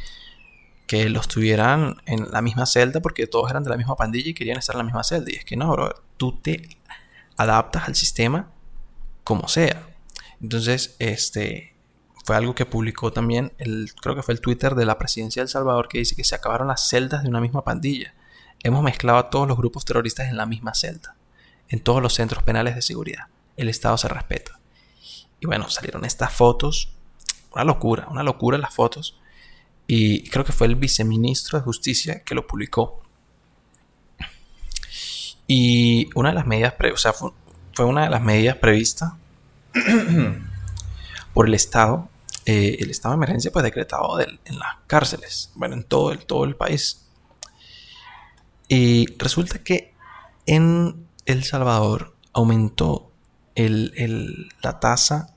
que 0.87 1.09
los 1.09 1.29
tuvieran 1.29 2.03
en 2.07 2.31
la 2.31 2.43
misma 2.43 2.67
celda 2.67 3.01
porque 3.01 3.27
todos 3.27 3.51
eran 3.51 3.63
de 3.63 3.71
la 3.71 3.77
misma 3.77 3.97
pandilla 3.97 4.31
y 4.31 4.35
querían 4.35 4.59
estar 4.59 4.75
en 4.75 4.79
la 4.79 4.85
misma 4.85 5.05
celda. 5.05 5.31
Y 5.31 5.37
es 5.37 5.45
que 5.45 5.57
no, 5.57 5.71
bro, 5.71 5.95
tú 6.17 6.39
te 6.41 6.69
adaptas 7.37 7.89
al 7.89 7.95
sistema 7.95 8.51
como 9.25 9.49
sea. 9.49 9.89
Entonces, 10.41 10.97
este, 10.99 11.75
fue 12.25 12.37
algo 12.37 12.55
que 12.55 12.67
publicó 12.67 13.13
también, 13.13 13.53
el, 13.59 13.93
creo 14.01 14.17
que 14.17 14.23
fue 14.23 14.35
el 14.35 14.41
Twitter 14.41 14.75
de 14.75 14.87
la 14.87 14.99
presidencia 14.99 15.41
de 15.41 15.45
El 15.45 15.49
Salvador, 15.49 15.89
que 15.89 15.99
dice 15.99 16.17
que 16.17 16.25
se 16.25 16.35
acabaron 16.35 16.69
las 16.69 16.89
celdas 16.89 17.23
de 17.23 17.29
una 17.29 17.41
misma 17.41 17.65
pandilla. 17.65 18.15
Hemos 18.65 18.83
mezclado 18.83 19.19
a 19.19 19.31
todos 19.31 19.49
los 19.49 19.57
grupos 19.57 19.85
terroristas 19.85 20.29
en 20.29 20.37
la 20.37 20.47
misma 20.47 20.75
celda, 20.75 21.17
en 21.69 21.81
todos 21.81 22.03
los 22.03 22.15
centros 22.15 22.43
penales 22.43 22.75
de 22.75 22.83
seguridad. 22.83 23.27
El 23.57 23.69
Estado 23.69 23.99
se 23.99 24.09
respeta. 24.09 24.62
Y 25.43 25.47
bueno, 25.47 25.69
salieron 25.69 26.05
estas 26.05 26.33
fotos 26.33 26.93
una 27.55 27.65
locura, 27.65 28.07
una 28.11 28.23
locura 28.23 28.59
las 28.59 28.75
fotos. 28.75 29.19
Y 29.87 30.29
creo 30.31 30.45
que 30.45 30.53
fue 30.53 30.69
el 30.69 30.77
viceministro 30.77 31.59
de 31.59 31.65
Justicia 31.65 32.23
que 32.23 32.35
lo 32.35 32.47
publicó. 32.47 33.03
Y 35.47 36.09
una 36.15 36.31
de 36.31 36.37
las 36.37 36.47
medidas, 36.47 36.75
o 36.93 36.97
sea, 36.97 37.13
fue, 37.13 37.85
una 37.85 38.05
de 38.05 38.11
las 38.11 38.23
medidas 38.23 38.57
previstas 38.57 39.15
por 41.35 41.49
el 41.49 41.55
Estado, 41.55 42.09
eh, 42.47 42.79
el 42.81 42.91
estado 42.91 43.13
de 43.13 43.17
emergencia 43.17 43.53
pues 43.53 43.63
decretado 43.63 44.21
en 44.21 44.59
las 44.59 44.77
cárceles, 44.87 45.51
bueno, 45.55 45.75
en 45.75 45.85
todo 45.85 46.13
el, 46.13 46.25
todo 46.25 46.45
el 46.45 46.57
país. 46.57 47.07
Y 48.69 49.07
resulta 49.19 49.63
que 49.63 49.93
en 50.47 51.07
El 51.27 51.45
Salvador 51.45 52.15
aumentó 52.33 53.11
la 53.55 54.81
tasa 54.81 55.32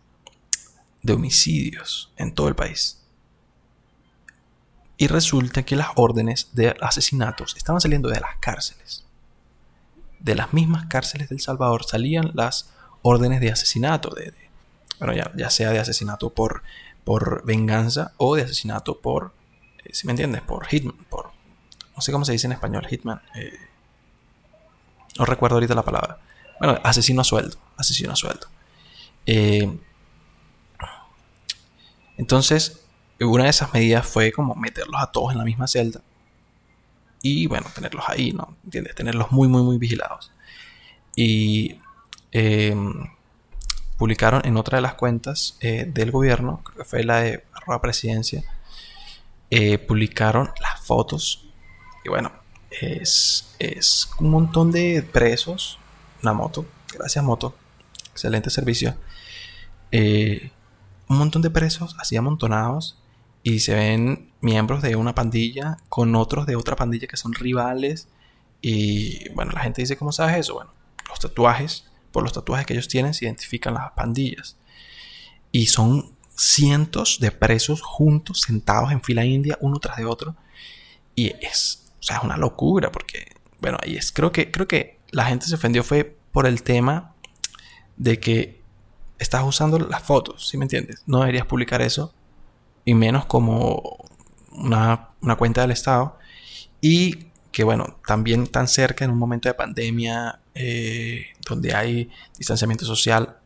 de 1.06 1.14
homicidios 1.14 2.12
en 2.18 2.34
todo 2.34 2.48
el 2.48 2.56
país. 2.56 3.00
Y 4.98 5.08
resulta 5.08 5.64
que 5.64 5.76
las 5.76 5.90
órdenes 5.96 6.50
de 6.54 6.76
asesinatos 6.82 7.56
estaban 7.56 7.80
saliendo 7.80 8.10
de 8.10 8.20
las 8.20 8.38
cárceles. 8.40 9.04
De 10.20 10.34
las 10.34 10.54
mismas 10.54 10.88
cárceles 10.88 11.30
del 11.30 11.42
Salvador 11.42 11.86
salían 11.86 12.32
las 12.34 12.74
órdenes 13.04 13.40
de 13.40 13.52
asesinato. 13.52 14.10
De, 14.16 14.34
bueno, 15.00 15.14
ya, 15.36 15.50
sea 15.52 15.70
de 15.70 15.80
asesinato 15.80 16.32
por, 16.32 16.64
por 17.04 17.46
venganza 17.46 18.14
o 18.18 18.36
de 18.36 18.44
asesinato 18.44 19.00
por, 19.00 19.34
eh, 19.84 19.90
si 19.94 20.08
me 20.08 20.14
entiendes, 20.14 20.42
por 20.42 20.66
hitman, 20.66 20.98
por, 21.10 21.32
no 21.96 22.02
sé 22.02 22.12
cómo 22.12 22.26
se 22.26 22.32
dice 22.32 22.48
en 22.48 22.54
español, 22.54 22.88
hitman. 22.88 23.22
Eh, 23.36 23.60
no 25.20 25.26
recuerdo 25.26 25.58
ahorita 25.58 25.76
la 25.76 25.84
palabra. 25.84 26.18
Bueno, 26.60 26.80
asesino 26.84 27.22
a 27.22 27.26
sueldo. 27.26 27.58
Asesino 27.78 28.14
a 28.14 28.16
sueldo. 28.16 28.48
Eh, 29.26 29.78
entonces, 32.18 32.86
una 33.20 33.46
de 33.46 33.50
esas 33.50 33.74
medidas 33.74 34.06
fue 34.06 34.32
como 34.32 34.56
meterlos 34.56 35.02
a 35.02 35.12
todos 35.12 35.32
en 35.32 35.38
la 35.38 35.44
misma 35.44 35.68
celda. 35.68 36.02
Y 37.22 37.48
bueno, 37.48 37.68
tenerlos 37.74 38.06
ahí, 38.08 38.34
¿no? 38.34 38.56
¿Entiendes? 38.64 38.96
Tenerlos 38.96 39.32
muy, 39.32 39.48
muy, 39.48 39.64
muy 39.64 39.78
vigilados. 39.78 40.32
Y 41.16 41.80
em, 42.32 43.10
publicaron 43.98 44.42
en 44.46 44.58
otra 44.58 44.78
de 44.78 44.82
las 44.82 44.96
cuentas 44.96 45.58
eh, 45.62 45.86
del 45.88 46.12
gobierno, 46.12 46.62
creo 46.64 46.78
que 46.78 46.84
fue 46.84 47.04
la 47.04 47.22
de 47.22 47.44
la 47.68 47.82
presidencia, 47.82 48.44
eh, 49.50 49.78
publicaron 49.78 50.52
las 50.62 50.82
fotos. 50.82 51.48
Y 52.04 52.10
bueno, 52.10 52.32
es, 52.70 53.56
es 53.58 54.10
un 54.20 54.30
montón 54.30 54.72
de 54.72 55.02
presos 55.02 55.80
una 56.26 56.34
moto. 56.34 56.66
Gracias, 56.94 57.24
moto. 57.24 57.56
Excelente 58.12 58.50
servicio. 58.50 58.96
Eh, 59.92 60.52
un 61.08 61.18
montón 61.18 61.42
de 61.42 61.50
presos 61.50 61.96
así 62.00 62.16
amontonados 62.16 63.00
y 63.44 63.60
se 63.60 63.76
ven 63.76 64.32
miembros 64.42 64.82
de 64.82 64.96
una 64.96 65.14
pandilla 65.14 65.78
con 65.88 66.16
otros 66.16 66.46
de 66.48 66.56
otra 66.56 66.76
pandilla 66.76 67.08
que 67.08 67.18
son 67.18 67.34
rivales. 67.34 68.08
Y 68.62 69.30
bueno, 69.30 69.52
la 69.52 69.62
gente 69.62 69.82
dice, 69.82 69.98
¿cómo 69.98 70.12
sabes 70.12 70.38
eso? 70.38 70.56
Bueno, 70.56 70.72
los 71.08 71.20
tatuajes, 71.20 71.86
por 72.12 72.24
los 72.24 72.34
tatuajes 72.34 72.66
que 72.66 72.74
ellos 72.74 72.88
tienen, 72.88 73.14
se 73.14 73.26
identifican 73.26 73.76
las 73.76 73.92
pandillas. 73.92 74.58
Y 75.52 75.68
son 75.68 76.16
cientos 76.36 77.20
de 77.20 77.32
presos 77.32 77.82
juntos, 77.82 78.42
sentados 78.42 78.92
en 78.92 79.02
fila 79.02 79.26
india, 79.26 79.58
uno 79.62 79.80
tras 79.80 79.98
de 79.98 80.06
otro. 80.06 80.36
Y 81.14 81.28
es, 81.46 81.92
o 82.00 82.04
sea, 82.04 82.18
es 82.18 82.24
una 82.24 82.38
locura 82.38 82.92
porque, 82.92 83.28
bueno, 83.62 83.78
ahí 83.84 83.96
es, 83.96 84.12
creo 84.12 84.32
que, 84.32 84.50
creo 84.52 84.68
que 84.68 85.00
la 85.12 85.26
gente 85.26 85.46
se 85.46 85.56
ofendió 85.56 85.84
fue 85.84 86.18
por 86.32 86.48
el 86.48 86.64
tema 86.64 87.14
de 87.96 88.20
que 88.20 88.62
estás 89.20 89.44
usando 89.46 89.80
las 89.80 90.04
fotos, 90.04 90.48
¿sí 90.48 90.58
me 90.58 90.66
entiendes? 90.66 91.04
No 91.06 91.20
deberías 91.20 91.46
publicar 91.46 91.82
eso, 91.82 92.14
y 92.86 92.94
menos 92.94 93.26
como 93.26 93.98
una, 94.52 95.10
cuenta 95.38 95.62
del 95.62 95.72
Estado. 95.72 96.18
Y 96.82 97.28
que 97.52 97.64
bueno, 97.64 97.98
también 98.06 98.48
tan 98.48 98.68
cerca 98.68 99.06
en 99.06 99.12
un 99.12 99.18
momento 99.18 99.50
de 99.50 99.54
pandemia, 99.54 100.40
eh, 100.54 101.28
donde 101.48 101.74
hay 101.74 102.12
distanciamiento 102.38 102.86
social, 102.86 103.38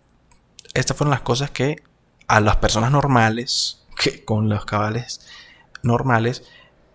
estas 0.74 0.98
fueron 0.98 1.12
las 1.12 1.22
cosas 1.22 1.52
que 1.52 1.84
a 2.28 2.40
las 2.42 2.58
personas 2.58 2.92
normales, 2.92 3.86
que 3.98 4.24
con 4.26 4.50
los 4.50 4.66
cabales 4.66 5.22
normales, 5.84 6.44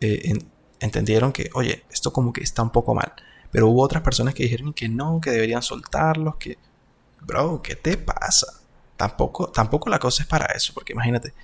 eh, 0.00 0.38
entendieron 0.80 1.32
que, 1.32 1.50
oye, 1.54 1.84
esto 1.90 2.12
como 2.12 2.32
que 2.32 2.42
está 2.42 2.62
un 2.62 2.70
poco 2.70 2.94
mal. 2.94 3.12
Pero 3.50 3.68
hubo 3.68 3.82
otras 3.82 4.02
personas 4.02 4.34
que 4.34 4.42
dijeron 4.42 4.74
que 4.74 4.88
no, 4.88 5.20
que 5.20 5.30
deberían 5.30 5.62
soltarlos, 5.62 6.36
que... 6.36 6.58
Bro, 7.20 7.62
¿qué 7.62 7.74
te 7.76 7.96
pasa? 7.96 8.63
Tampoco, 8.96 9.48
tampoco 9.48 9.90
la 9.90 9.98
cosa 9.98 10.22
es 10.22 10.28
para 10.28 10.46
eso, 10.54 10.72
porque 10.72 10.92
imagínate, 10.92 11.34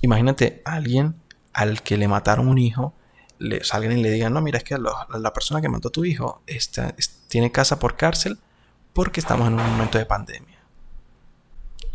imagínate 0.00 0.62
a 0.64 0.74
alguien 0.74 1.16
al 1.52 1.82
que 1.82 1.96
le 1.96 2.08
mataron 2.08 2.48
un 2.48 2.58
hijo, 2.58 2.94
le 3.38 3.62
salgan 3.64 3.98
y 3.98 4.02
le 4.02 4.10
digan, 4.10 4.32
no, 4.32 4.40
mira, 4.40 4.58
es 4.58 4.64
que 4.64 4.78
la, 4.78 5.32
persona 5.32 5.60
que 5.60 5.68
mató 5.68 5.88
a 5.88 5.92
tu 5.92 6.04
hijo 6.04 6.42
tiene 7.28 7.52
casa 7.52 7.78
por 7.78 7.96
cárcel 7.96 8.38
porque 8.92 9.20
estamos 9.20 9.48
en 9.48 9.54
un 9.54 9.70
momento 9.70 9.98
de 9.98 10.06
pandemia. 10.06 10.58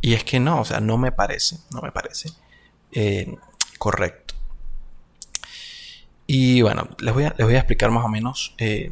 Y 0.02 0.14
es 0.14 0.24
que 0.24 0.39
no, 0.39 0.62
o 0.62 0.66
sea, 0.66 0.80
no 0.80 0.97
me 0.97 1.12
parece, 1.12 1.58
no 1.72 1.82
me 1.82 1.91
parece 1.91 2.30
eh, 2.91 3.36
correcto. 3.78 4.36
Y 6.28 6.62
bueno, 6.62 6.88
les 6.99 7.14
voy 7.14 7.26
a, 7.26 7.36
les 7.38 7.45
voy 7.45 7.56
a 7.56 7.60
explicar 7.60 7.91
más 7.91 8.06
o 8.06 8.08
menos 8.08 8.56
eh, 8.58 8.91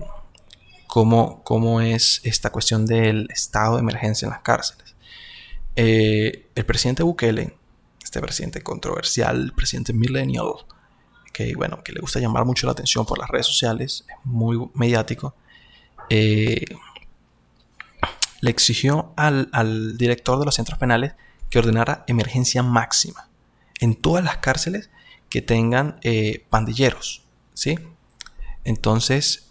cómo, 0.88 1.82
es 1.82 2.22
esta 2.24 2.50
cuestión 2.50 2.86
del 2.86 3.28
estado 3.32 3.76
de 3.76 3.82
emergencia 3.82 4.26
en 4.26 4.32
las 4.32 4.42
cárceles. 4.42 4.89
Eh, 5.76 6.48
el 6.56 6.66
presidente 6.66 7.04
Bukele, 7.04 7.56
este 8.04 8.20
presidente 8.22 8.62
controversial, 8.62 9.54
presidente 9.56 9.94
millennial, 9.94 10.54
que 11.32 11.56
bueno, 11.56 11.84
que 11.84 11.94
le 11.94 12.02
gusta 12.02 12.20
llamar 12.20 12.46
mucho 12.46 12.66
la 12.66 12.74
atención 12.74 13.06
por 13.06 13.18
las 13.18 13.30
redes 13.30 13.46
sociales, 13.46 14.06
es 14.08 14.16
muy 14.26 14.70
mediático, 14.74 15.36
eh, 16.10 16.66
le 18.42 18.50
exigió 18.50 19.14
al, 19.16 19.98
director 19.98 20.40
de 20.40 20.46
los 20.46 20.56
centros 20.56 20.80
penales 20.80 21.14
que 21.50 21.60
ordenara 21.60 22.04
emergencia 22.08 22.64
máxima 22.64 23.30
en 23.80 23.96
todas 23.96 24.24
las 24.24 24.38
cárceles 24.38 24.90
que 25.30 25.42
tengan 25.42 26.00
eh, 26.04 26.46
pandilleros, 26.50 27.24
¿sí? 27.54 27.78
Entonces, 28.64 29.48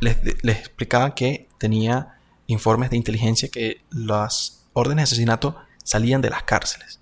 les, 0.00 0.16
explicaba 0.44 1.14
que 1.14 1.48
tenía 1.58 2.19
informes 2.50 2.90
de 2.90 2.96
inteligencia 2.96 3.48
que 3.48 3.82
las 3.90 4.66
órdenes 4.72 5.02
de 5.02 5.14
asesinato 5.14 5.56
salían 5.84 6.20
de 6.20 6.30
las 6.30 6.42
cárceles. 6.44 7.00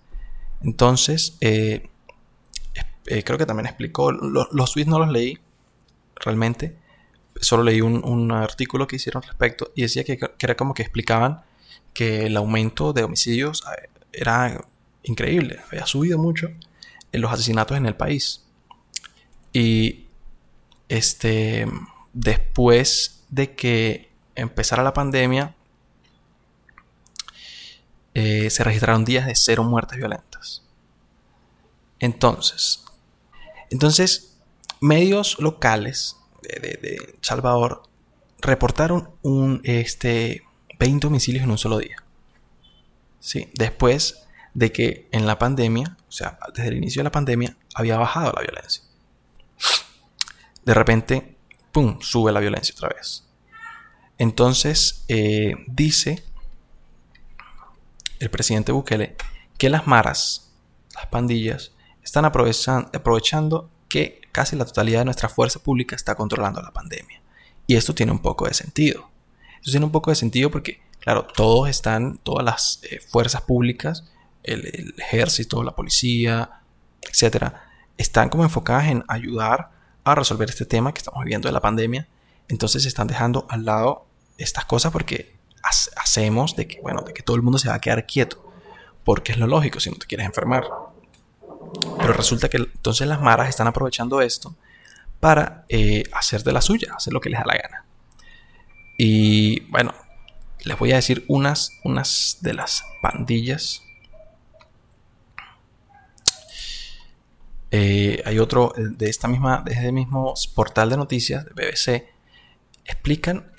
Entonces, 0.63 1.37
eh, 1.41 1.89
eh, 3.07 3.25
creo 3.25 3.39
que 3.39 3.47
también 3.47 3.67
explicó, 3.67 4.13
los 4.13 4.73
tweets 4.73 4.89
no 4.89 4.99
los 4.99 5.11
leí 5.11 5.39
realmente, 6.17 6.77
solo 7.41 7.63
leí 7.63 7.81
un, 7.81 8.33
artículo 8.33 8.87
que 8.87 8.97
hicieron 8.97 9.23
al 9.23 9.29
respecto 9.29 9.71
y 9.75 9.83
decía 9.83 10.05
que, 10.05 10.19
era 10.41 10.57
como 10.57 10.75
que 10.75 10.83
explicaban 10.83 11.43
que 11.95 12.27
el 12.27 12.37
aumento 12.37 12.93
de 12.93 13.05
homicidios 13.05 13.65
eh, 13.67 13.89
era 14.13 14.65
increíble, 15.05 15.61
había 15.71 15.87
subido 15.87 16.19
mucho 16.19 16.51
en 17.13 17.21
los 17.21 17.33
asesinatos 17.33 17.77
en 17.77 17.87
el 17.87 17.97
país. 17.97 18.45
Y 19.53 20.07
este 20.89 21.67
después 22.13 23.25
de 23.29 23.55
que 23.55 24.08
empezara 24.39 24.83
la 24.83 24.93
pandemia, 24.93 25.55
eh, 28.15 28.51
se 28.51 28.65
registraron 28.65 29.05
días 29.05 29.27
de 29.27 29.35
cero 29.35 29.65
muertes 29.65 29.99
violentas. 29.99 30.63
Entonces, 31.99 32.85
entonces 33.71 34.39
medios 34.81 35.39
locales 35.41 36.17
de, 36.43 37.17
Salvador 37.21 37.83
reportaron 38.41 39.11
un, 39.23 39.61
este, 39.65 40.45
20 40.79 41.09
homicidios 41.09 41.45
en 41.45 41.51
un 41.51 41.59
solo 41.59 41.79
día. 41.79 41.97
Sí, 43.21 43.51
después 43.55 44.27
de 44.55 44.73
que 44.73 45.09
en 45.13 45.27
la 45.27 45.39
pandemia, 45.39 45.97
o 46.09 46.13
sea, 46.13 46.39
desde 46.55 46.69
el 46.69 46.77
inicio 46.77 47.01
de 47.01 47.05
la 47.05 47.13
pandemia, 47.13 47.57
había 47.75 47.99
bajado 47.99 48.33
la 48.33 48.43
violencia. 48.43 48.85
De 50.65 50.75
repente, 50.75 51.37
¡pum!, 51.73 52.01
sube 52.01 52.33
la 52.33 52.41
violencia 52.41 52.75
otra 52.77 52.91
vez. 52.91 53.28
Entonces, 54.19 55.05
eh, 55.09 55.55
dice 55.67 56.25
el 58.19 58.31
presidente 58.31 58.73
Bukele 58.73 59.17
que 59.57 59.71
las 59.71 59.87
maras, 59.87 60.53
las 60.95 61.07
pandillas, 61.07 61.73
están 62.03 62.25
aprovechando 62.25 63.71
que 63.89 64.21
casi 64.33 64.57
la 64.57 64.65
totalidad 64.65 65.01
de 65.01 65.05
nuestra 65.07 65.29
fuerza 65.29 65.61
pública 65.61 65.97
está 65.97 66.15
controlando 66.15 66.63
la 66.63 66.73
pandemia. 66.73 67.21
Y 67.67 67.77
esto 67.77 67.95
tiene 67.95 68.13
un 68.13 68.21
poco 68.21 68.47
de 68.47 68.55
sentido. 68.55 69.09
Esto 69.59 69.73
tiene 69.73 69.87
un 69.87 69.93
poco 69.93 70.11
de 70.11 70.17
sentido 70.17 70.51
porque, 70.51 70.81
claro, 71.01 71.27
todos 71.27 71.69
están, 71.69 72.19
todas 72.19 72.45
las 72.45 72.81
eh, 72.85 73.01
fuerzas 73.01 73.43
públicas, 73.43 74.05
el, 74.43 74.67
el, 74.67 74.95
ejército, 74.99 75.63
la 75.63 75.75
policía, 75.75 76.63
etcétera, 77.03 77.69
están 77.97 78.29
como 78.31 78.45
enfocadas 78.45 78.89
en 78.89 79.05
ayudar 79.09 79.71
a 80.05 80.15
resolver 80.15 80.49
este 80.49 80.65
tema 80.65 80.93
que 80.93 80.99
estamos 80.99 81.23
viviendo 81.25 81.49
de 81.49 81.53
la 81.53 81.61
pandemia. 81.61 82.09
Entonces 82.49 82.83
se 82.83 82.89
están 82.89 83.07
dejando 83.07 83.47
al 83.51 83.65
lado 83.65 84.08
estas 84.39 84.65
cosas 84.65 84.93
porque 84.93 85.37
hacemos 85.97 86.57
de 86.57 86.67
que, 86.67 86.81
bueno, 86.81 87.03
de 87.03 87.13
que 87.13 87.23
todo 87.23 87.37
el 87.37 87.43
mundo 87.43 87.59
se 87.59 87.69
va 87.69 87.75
a 87.75 87.81
quedar 87.81 88.07
quieto. 88.07 88.45
porque 89.05 89.33
es 89.33 89.39
lo 89.39 89.47
lógico 89.47 89.81
si 89.81 89.89
no 89.91 89.97
te 89.97 90.07
quieres 90.07 90.27
enfermar. 90.27 90.65
Pero 91.99 92.13
resulta 92.13 92.51
que 92.51 92.59
entonces 92.59 93.07
las 93.07 93.23
maras 93.23 93.49
están 93.49 93.67
aprovechando 93.67 94.21
esto 94.21 94.55
para 95.19 95.65
eh, 95.71 96.05
hacer 96.13 96.43
de 96.43 96.53
la 96.53 96.61
suya, 96.61 96.95
hacer 96.95 97.15
lo 97.15 97.21
que 97.21 97.31
les 97.31 97.41
da 97.41 97.47
la 97.47 97.57
gana. 97.57 97.85
Y 98.99 99.61
bueno, 99.71 99.95
les 100.65 100.79
voy 100.79 100.93
a 100.93 100.97
decir 100.97 101.25
unas, 101.29 101.73
unas 101.85 102.39
de 102.41 102.53
las 102.53 102.85
pandillas. 103.01 103.83
Eh, 107.71 108.23
hay 108.27 108.39
otro 108.39 108.75
eh, 108.77 108.83
de 108.91 109.09
esta 109.09 109.27
misma, 109.29 109.63
desde 109.65 109.87
el 109.87 109.93
mismo 109.93 110.35
portal 110.55 110.91
de 110.91 110.97
noticias, 110.97 111.47
de 111.47 111.53
BBC, 111.53 112.09
explican 112.85 113.53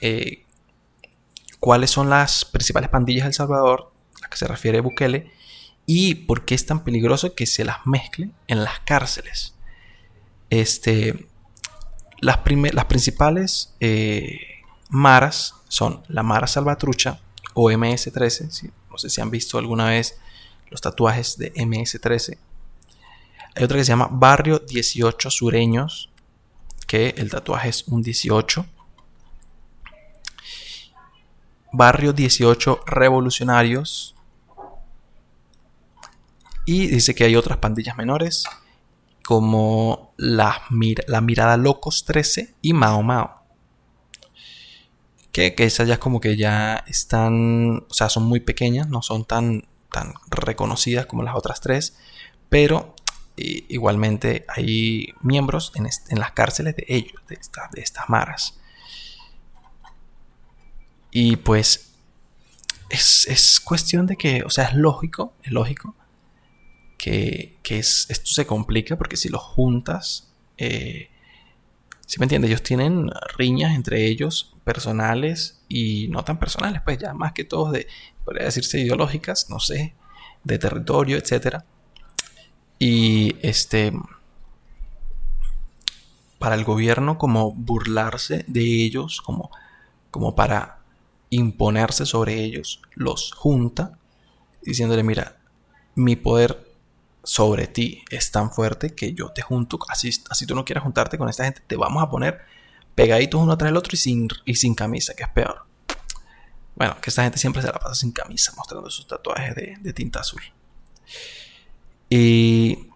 cuáles 1.60 1.92
son 1.92 2.10
las 2.10 2.46
principales 2.46 2.90
pandillas 2.90 3.28
de 3.28 3.34
Salvador, 3.34 3.92
a 4.16 4.22
las 4.22 4.30
que 4.30 4.38
se 4.38 4.48
refiere 4.48 4.82
Bukele, 4.82 5.32
y 5.86 6.16
por 6.16 6.46
qué 6.46 6.56
es 6.56 6.66
tan 6.66 6.84
peligroso 6.84 7.34
que 7.34 7.46
se 7.46 7.66
las 7.66 7.86
mezcle 7.86 8.30
en 8.48 8.64
las 8.64 8.80
cárceles. 8.82 9.56
Este, 10.50 11.28
las, 12.20 12.40
las 12.74 12.86
principales 12.86 13.76
eh, 13.80 14.40
maras 14.90 15.56
son 15.68 16.04
la 16.08 16.24
Mara 16.24 16.48
Salvatrucha 16.48 17.20
o 17.54 17.72
MS-13. 17.72 18.72
no 18.90 18.98
sé 18.98 19.10
si 19.10 19.22
han 19.22 19.32
visto 19.32 19.58
alguna 19.58 19.90
vez 19.90 20.20
los 20.70 20.82
tatuajes 20.82 21.38
de 21.38 21.54
MS-13. 21.54 22.38
Hay 23.56 23.64
otra 23.64 23.78
que 23.78 23.84
se 23.84 23.90
llama 23.90 24.10
Barrio 24.12 24.60
18 24.60 25.30
Sureños, 25.30 26.10
que 26.88 27.16
el 27.18 27.30
tatuaje 27.30 27.70
es 27.70 27.88
un 27.88 28.02
18. 28.02 28.66
Barrio 31.72 32.14
18 32.14 32.82
Revolucionarios. 32.86 34.16
Y 36.66 36.88
dice 36.88 37.16
que 37.16 37.24
hay 37.24 37.36
otras 37.36 37.58
pandillas 37.58 37.98
menores 37.98 38.46
como 39.26 40.14
la, 40.18 40.62
la 41.08 41.22
Mirada 41.22 41.58
Locos 41.58 42.06
13 42.06 42.56
y 42.62 42.74
Mao 42.74 43.04
Mao. 43.04 43.44
Que, 45.32 45.54
que, 45.54 45.66
esas 45.66 45.88
ya 45.88 46.00
como 46.00 46.20
que 46.20 46.36
ya 46.36 46.84
están, 46.88 47.86
o 47.88 47.94
sea, 47.94 48.10
son 48.10 48.24
muy 48.24 48.40
pequeñas, 48.40 48.90
no 48.90 49.04
son 49.04 49.26
tan, 49.26 49.68
tan 49.92 50.14
reconocidas 50.30 51.06
como 51.06 51.22
las 51.24 51.36
otras 51.36 51.62
tres, 51.62 51.96
pero 52.50 52.96
igualmente 53.36 54.46
hay 54.48 55.14
miembros 55.22 55.72
en, 55.76 55.86
en, 55.86 56.20
las 56.20 56.32
cárceles 56.32 56.76
de 56.76 56.86
ellos, 56.88 57.22
de, 57.28 57.38
de 57.74 57.82
estas 57.82 58.10
maras. 58.10 58.59
Y 61.12 61.38
pues 61.38 61.94
es, 62.90 63.28
es, 63.28 63.60
cuestión 63.60 64.06
de 64.06 64.16
que, 64.16 64.44
o 64.44 64.50
sea, 64.50 64.66
es 64.66 64.74
lógico, 64.76 65.34
es 65.44 65.52
lógico 65.52 65.96
que, 67.00 67.58
es, 67.70 68.08
esto 68.10 68.32
se 68.32 68.46
complica 68.46 68.98
porque 68.98 69.18
si 69.18 69.30
lo 69.30 69.40
juntas, 69.40 70.32
eh, 70.58 71.10
si 72.06 72.20
me 72.20 72.26
entiendes, 72.26 72.50
ellos 72.50 72.64
tienen 72.64 73.10
riñas 73.38 73.76
entre 73.76 74.06
ellos 74.06 74.56
personales 74.64 75.62
y 75.70 76.08
no 76.10 76.24
tan 76.24 76.40
personales, 76.40 76.82
pues 76.84 76.98
ya 76.98 77.14
más 77.14 77.34
que 77.34 77.46
todos 77.46 77.72
de, 77.72 77.88
podría 78.26 78.46
decirse 78.46 78.80
ideológicas, 78.80 79.50
no 79.50 79.60
sé, 79.60 79.96
de 80.44 80.60
territorio, 80.60 81.18
etc. 81.18 81.64
Y 82.80 83.36
este, 83.42 83.94
para 86.38 86.56
el 86.56 86.64
gobierno 86.64 87.18
como 87.18 87.52
burlarse 87.54 88.44
de 88.48 88.62
ellos, 88.62 89.22
como, 89.22 89.52
como 90.12 90.36
para 90.36 90.79
imponerse 91.30 92.06
sobre 92.06 92.44
ellos, 92.44 92.82
los 92.96 93.34
junta, 93.34 93.98
diciéndole, 94.62 95.04
mira, 95.04 95.38
mi 95.96 96.16
poder 96.16 96.68
sobre 97.24 97.68
ti 97.68 98.04
es 98.10 98.32
tan 98.32 98.52
fuerte 98.52 98.96
que 98.96 99.14
yo 99.14 99.30
te 99.30 99.42
junto, 99.42 99.78
así, 99.90 100.10
así 100.30 100.46
tú 100.46 100.56
no 100.56 100.66
quieras 100.66 100.84
juntarte 100.84 101.18
con 101.18 101.30
esta 101.30 101.44
gente, 101.44 101.62
te 101.66 101.76
vamos 101.76 102.02
a 102.02 102.10
poner 102.10 102.40
pegaditos 102.96 103.42
uno 103.42 103.58
tras 103.58 103.70
el 103.70 103.78
otro 103.78 103.92
y 103.94 103.98
sin, 103.98 104.28
y 104.46 104.56
sin 104.56 104.76
camisa, 104.76 105.14
que 105.14 105.24
es 105.24 105.30
peor. 105.30 105.66
Bueno, 106.76 107.00
que 107.02 107.10
esta 107.10 107.24
gente 107.24 107.38
siempre 107.38 107.62
se 107.62 107.68
la 107.68 107.74
pasa 107.74 107.94
sin 107.94 108.12
camisa, 108.12 108.54
mostrando 108.56 108.90
sus 108.90 109.06
tatuajes 109.06 109.54
de, 109.56 109.94
tinta 109.94 110.22
azul. 110.22 110.42
Y 112.10 112.88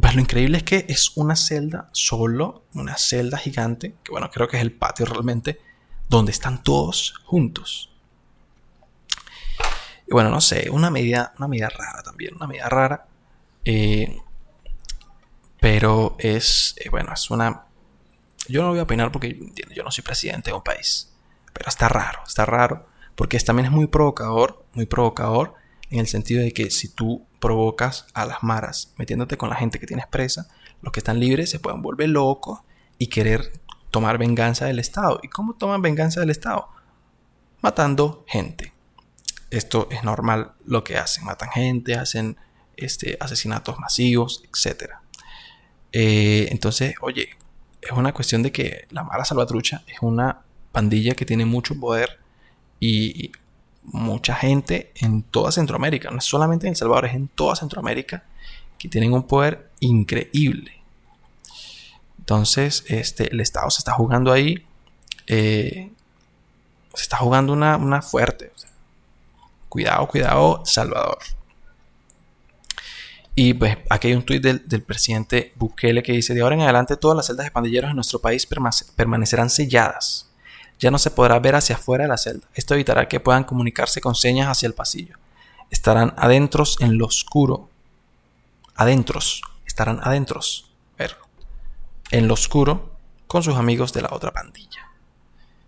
pues 0.00 0.14
lo 0.14 0.20
increíble 0.20 0.58
es 0.58 0.64
que 0.64 0.86
es 0.88 1.12
una 1.16 1.36
celda 1.36 1.88
solo, 1.92 2.64
una 2.74 2.96
celda 2.98 3.38
gigante, 3.38 3.94
que 4.02 4.10
bueno, 4.10 4.28
creo 4.30 4.48
que 4.48 4.56
es 4.56 4.62
el 4.62 4.72
patio 4.72 5.06
realmente, 5.06 5.60
donde 6.08 6.32
están 6.32 6.62
todos 6.62 7.14
juntos. 7.24 7.92
Y 10.06 10.12
bueno, 10.12 10.30
no 10.30 10.40
sé, 10.40 10.70
una 10.70 10.90
medida, 10.90 11.34
una 11.38 11.48
medida 11.48 11.68
rara 11.68 12.02
también, 12.02 12.34
una 12.36 12.46
medida 12.46 12.68
rara. 12.68 13.06
Eh, 13.64 14.18
pero 15.60 16.16
es, 16.18 16.76
eh, 16.78 16.88
bueno, 16.90 17.12
es 17.12 17.30
una... 17.30 17.64
Yo 18.48 18.62
no 18.62 18.68
voy 18.68 18.78
a 18.78 18.84
opinar 18.84 19.10
porque 19.10 19.36
yo 19.74 19.82
no 19.82 19.90
soy 19.90 20.04
presidente 20.04 20.50
de 20.50 20.56
un 20.56 20.62
país. 20.62 21.12
Pero 21.52 21.68
está 21.68 21.88
raro, 21.88 22.20
está 22.26 22.46
raro. 22.46 22.86
Porque 23.16 23.38
también 23.40 23.66
es 23.66 23.72
muy 23.72 23.88
provocador, 23.88 24.64
muy 24.74 24.86
provocador 24.86 25.54
en 25.90 25.98
el 25.98 26.06
sentido 26.06 26.42
de 26.42 26.52
que 26.52 26.70
si 26.70 26.88
tú 26.88 27.26
provocas 27.40 28.06
a 28.14 28.26
las 28.26 28.42
maras 28.42 28.92
metiéndote 28.96 29.36
con 29.36 29.50
la 29.50 29.56
gente 29.56 29.80
que 29.80 29.86
tienes 29.86 30.06
presa, 30.06 30.48
los 30.82 30.92
que 30.92 31.00
están 31.00 31.18
libres 31.18 31.50
se 31.50 31.58
pueden 31.58 31.82
volver 31.82 32.10
locos 32.10 32.60
y 32.98 33.08
querer 33.08 33.52
tomar 33.96 34.18
venganza 34.18 34.66
del 34.66 34.78
Estado. 34.78 35.20
¿Y 35.22 35.28
cómo 35.28 35.54
toman 35.54 35.80
venganza 35.80 36.20
del 36.20 36.28
Estado? 36.28 36.68
Matando 37.62 38.26
gente. 38.28 38.74
Esto 39.50 39.88
es 39.90 40.04
normal 40.04 40.52
lo 40.66 40.84
que 40.84 40.98
hacen. 40.98 41.24
Matan 41.24 41.48
gente, 41.48 41.94
hacen 41.94 42.36
este, 42.76 43.16
asesinatos 43.20 43.78
masivos, 43.78 44.42
etc. 44.44 44.90
Eh, 45.92 46.48
entonces, 46.50 46.96
oye, 47.00 47.30
es 47.80 47.92
una 47.92 48.12
cuestión 48.12 48.42
de 48.42 48.52
que 48.52 48.86
la 48.90 49.02
Mara 49.02 49.24
Salvatrucha 49.24 49.82
es 49.86 49.96
una 50.02 50.42
pandilla 50.72 51.14
que 51.14 51.24
tiene 51.24 51.46
mucho 51.46 51.80
poder 51.80 52.20
y 52.78 53.32
mucha 53.82 54.34
gente 54.34 54.92
en 54.96 55.22
toda 55.22 55.52
Centroamérica, 55.52 56.10
no 56.10 56.18
es 56.18 56.24
solamente 56.24 56.66
en 56.66 56.72
El 56.72 56.76
Salvador, 56.76 57.06
es 57.06 57.14
en 57.14 57.28
toda 57.28 57.56
Centroamérica, 57.56 58.24
que 58.76 58.90
tienen 58.90 59.14
un 59.14 59.22
poder 59.22 59.70
increíble. 59.80 60.75
Entonces, 62.26 62.82
este, 62.88 63.32
el 63.32 63.40
Estado 63.40 63.70
se 63.70 63.78
está 63.78 63.92
jugando 63.92 64.32
ahí, 64.32 64.66
eh, 65.28 65.92
se 66.92 67.02
está 67.02 67.18
jugando 67.18 67.52
una, 67.52 67.76
una 67.76 68.02
fuerte. 68.02 68.50
cuidado, 69.68 70.08
cuidado, 70.08 70.62
Salvador. 70.64 71.18
Y 73.36 73.54
pues 73.54 73.78
aquí 73.88 74.08
hay 74.08 74.14
un 74.14 74.24
tuit 74.24 74.42
del, 74.42 74.82
presidente 74.82 75.52
Bukele 75.54 76.02
que 76.02 76.14
dice, 76.14 76.34
de 76.34 76.40
ahora 76.40 76.56
en 76.56 76.62
adelante 76.62 76.96
todas 76.96 77.16
las 77.16 77.26
celdas 77.26 77.46
de 77.46 77.52
pandilleros 77.52 77.90
en 77.90 77.94
nuestro 77.94 78.18
país 78.18 78.44
permanecerán 78.96 79.48
selladas. 79.48 80.28
Ya 80.80 80.90
no 80.90 80.98
se 80.98 81.12
podrá 81.12 81.38
ver 81.38 81.54
hacia 81.54 81.76
afuera 81.76 82.04
de 82.04 82.08
la 82.08 82.18
celda. 82.18 82.48
Esto 82.54 82.74
evitará 82.74 83.06
que 83.06 83.20
puedan 83.20 83.44
comunicarse 83.44 84.00
con 84.00 84.16
señas 84.16 84.48
hacia 84.48 84.66
el 84.66 84.74
pasillo. 84.74 85.16
Estarán 85.70 86.12
adentros 86.16 86.76
en 86.80 86.98
lo 86.98 87.06
oscuro. 87.06 87.70
Adentros. 88.74 89.42
Estarán 89.64 90.00
adentros. 90.02 90.66
En 92.10 92.28
lo 92.28 92.34
oscuro 92.34 92.96
con 93.26 93.42
sus 93.42 93.56
amigos 93.56 93.92
de 93.92 94.02
la 94.02 94.08
otra 94.12 94.32
pandilla. 94.32 94.90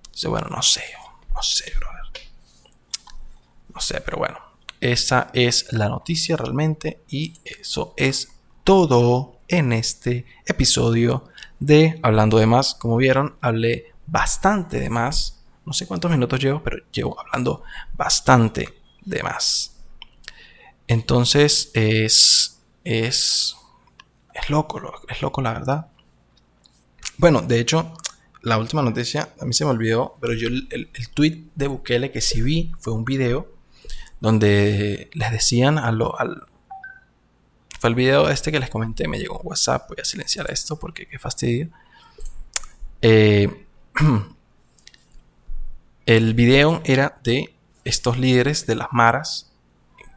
Entonces, 0.04 0.30
bueno, 0.30 0.48
no 0.48 0.62
sé. 0.62 0.82
No 1.34 1.42
sé, 1.42 1.72
brother. 1.76 1.98
No 3.74 3.80
sé, 3.80 4.00
pero 4.00 4.18
bueno. 4.18 4.38
Esa 4.80 5.30
es 5.32 5.72
la 5.72 5.88
noticia 5.88 6.36
realmente 6.36 7.02
y 7.08 7.34
eso 7.44 7.94
es 7.96 8.28
todo 8.62 9.40
en 9.48 9.72
este 9.72 10.24
episodio 10.46 11.24
de 11.58 11.98
Hablando 12.02 12.38
de 12.38 12.46
más. 12.46 12.74
Como 12.74 12.96
vieron, 12.96 13.36
hablé 13.40 13.92
bastante 14.06 14.78
de 14.78 14.90
más. 14.90 15.42
No 15.64 15.72
sé 15.72 15.86
cuántos 15.86 16.10
minutos 16.10 16.40
llevo, 16.40 16.62
pero 16.62 16.78
llevo 16.92 17.18
hablando 17.18 17.62
bastante 17.94 18.80
de 19.04 19.22
más. 19.22 19.76
Entonces 20.86 21.70
es 21.74 22.60
es 22.84 23.56
es 24.32 24.50
loco, 24.50 24.80
es 25.08 25.22
loco 25.22 25.42
la 25.42 25.52
verdad. 25.52 25.88
Bueno, 27.18 27.42
de 27.42 27.58
hecho, 27.58 27.92
la 28.42 28.58
última 28.58 28.80
noticia 28.80 29.34
a 29.40 29.44
mí 29.44 29.52
se 29.52 29.64
me 29.64 29.72
olvidó, 29.72 30.16
pero 30.20 30.34
yo 30.34 30.48
el, 30.48 30.88
tweet 31.14 31.46
de 31.56 31.66
Bukele 31.66 32.12
que 32.12 32.20
sí 32.20 32.42
vi 32.42 32.70
fue 32.78 32.92
un 32.92 33.04
video 33.04 33.48
donde 34.20 35.10
les 35.12 35.32
decían 35.32 35.78
a 35.78 35.90
lo... 35.90 36.18
Al, 36.18 36.46
fue 37.80 37.90
el 37.90 37.96
video 37.96 38.28
este 38.28 38.52
que 38.52 38.60
les 38.60 38.70
comenté, 38.70 39.08
me 39.08 39.18
llegó 39.18 39.38
un 39.38 39.48
WhatsApp, 39.48 39.88
voy 39.88 39.98
a 40.00 40.04
silenciar 40.04 40.48
esto 40.50 40.78
porque 40.78 41.06
qué 41.06 41.18
fastidio. 41.18 41.70
Eh, 43.02 43.66
el 46.06 46.34
video 46.34 46.80
era 46.84 47.18
de 47.24 47.52
estos 47.84 48.16
líderes 48.16 48.66
de 48.66 48.76
las 48.76 48.88
maras 48.92 49.50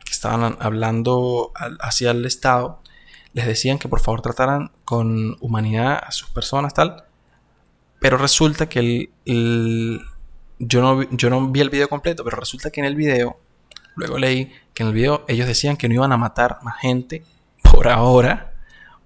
que 0.06 0.12
estaban 0.12 0.56
hablando 0.60 1.52
hacia 1.80 2.12
el 2.12 2.26
Estado. 2.26 2.81
Les 3.34 3.46
decían 3.46 3.78
que 3.78 3.88
por 3.88 4.00
favor 4.00 4.22
trataran 4.22 4.72
con 4.84 5.38
humanidad 5.40 6.02
a 6.06 6.12
sus 6.12 6.30
personas, 6.30 6.74
tal. 6.74 7.06
Pero 8.00 8.18
resulta 8.18 8.68
que 8.68 9.10
el, 9.26 10.02
yo, 10.60 10.82
no, 10.82 11.04
yo 11.12 11.30
no 11.30 11.48
vi 11.48 11.62
el 11.62 11.70
video 11.70 11.88
completo, 11.88 12.24
pero 12.24 12.38
resulta 12.38 12.72
que 12.72 12.82
en 12.82 12.88
el 12.88 12.96
video 12.96 13.40
luego 13.96 14.18
leí 14.18 14.52
que 14.74 14.84
en 14.84 14.90
el 14.90 14.94
video 14.94 15.26
ellos 15.28 15.48
decían 15.48 15.78
que 15.78 15.88
no 15.88 15.96
iban 15.96 16.12
a 16.12 16.18
matar 16.18 16.60
más 16.64 16.80
gente 16.80 17.24
por 17.62 17.88
ahora 17.88 18.54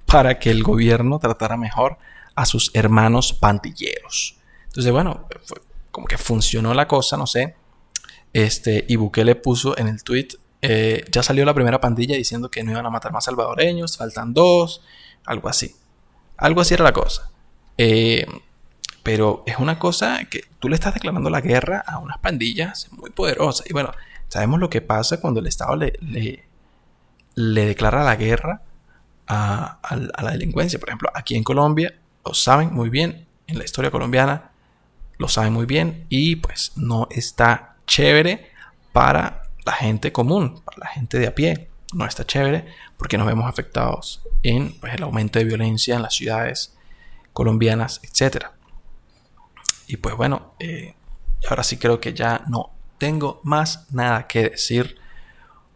para 0.05 0.39
que 0.39 0.49
el 0.49 0.63
gobierno 0.63 1.19
tratara 1.19 1.57
mejor 1.57 1.97
a 2.36 2.45
sus 2.45 2.71
hermanos 2.73 3.34
pandilleros. 3.34 4.38
Entonces, 4.67 4.91
bueno, 4.91 5.28
como 5.91 6.07
que 6.07 6.17
funcionó 6.17 6.73
la 6.73 6.88
cosa, 6.88 7.17
no 7.17 7.28
sé. 7.28 7.55
Este, 8.34 8.86
y 8.88 8.97
Bukele 8.97 9.36
puso 9.36 9.78
en 9.78 9.88
el 9.88 10.03
tweet, 10.03 10.28
eh, 10.68 11.05
ya 11.11 11.22
salió 11.22 11.45
la 11.45 11.53
primera 11.53 11.80
pandilla 11.80 12.16
diciendo 12.16 12.49
que 12.49 12.63
no 12.63 12.72
iban 12.72 12.86
a 12.86 12.89
matar 12.89 13.11
más 13.11 13.26
salvadoreños, 13.26 13.97
faltan 13.97 14.34
dos, 14.34 14.82
algo 15.26 15.47
así. 15.47 15.76
Algo 16.38 16.61
así 16.61 16.74
era 16.74 16.84
la 16.84 16.93
cosa. 16.93 17.30
Eh, 17.78 18.26
pero 19.03 19.43
es 19.45 19.59
una 19.59 19.78
cosa 19.78 20.26
que 20.26 20.45
tú 20.59 20.68
le 20.68 20.76
estás 20.76 20.95
declarando 20.95 21.30
la 21.30 21.41
guerra 21.41 21.84
a 21.86 21.99
unas 21.99 22.18
pandillas 22.18 22.88
muy 22.91 23.11
poderosas. 23.11 23.70
Y 23.70 23.74
bueno, 23.74 23.91
sabemos 24.28 24.59
lo 24.59 24.70
que 24.70 24.82
pasa 24.82 25.22
cuando 25.22 25.39
el 25.39 25.47
Estado 25.47 25.76
le, 25.76 25.93
le, 26.01 27.66
declara 27.66 28.03
la 28.03 28.16
guerra 28.16 28.63
a, 29.28 29.80
la 29.91 30.32
delincuencia. 30.32 30.80
Por 30.80 30.89
ejemplo, 30.89 31.09
aquí 31.13 31.36
en 31.36 31.43
Colombia 31.43 31.93
lo 32.26 32.34
saben 32.34 32.74
muy 32.74 32.89
bien, 32.89 33.28
en 33.45 33.59
la 33.59 33.66
historia 33.66 33.91
colombiana 33.91 34.51
lo 35.18 35.28
saben 35.28 35.53
muy 35.53 35.66
bien 35.66 36.05
y 36.09 36.38
pues 36.38 36.74
no 36.76 37.07
está 37.11 37.76
chévere 37.86 38.51
para 38.91 39.45
la 39.66 39.74
gente 39.74 40.11
común, 40.11 40.61
la 40.78 40.88
gente 40.88 41.20
de 41.20 41.28
a 41.28 41.36
pie. 41.36 41.70
No 41.93 42.05
está 42.05 42.26
chévere 42.26 42.66
porque 42.97 43.18
nos 43.18 43.28
vemos 43.28 43.45
afectados 43.47 44.24
en 44.43 44.78
pues, 44.80 44.93
el 44.93 45.03
aumento 45.03 45.39
de 45.39 45.45
violencia 45.45 45.95
en 45.95 46.01
las 46.01 46.16
ciudades 46.16 46.76
colombianas, 47.34 48.01
etc. 48.03 48.47
Y 49.88 49.97
pues 49.97 50.16
bueno, 50.16 50.55
eh, 50.59 50.95
ahora 51.49 51.63
sí 51.63 51.78
creo 51.78 51.99
que 51.99 52.13
ya 52.13 52.43
no 52.47 52.72
tengo 52.97 53.39
más 53.43 53.86
nada 53.91 54.28
que 54.28 54.49
decir 54.49 54.97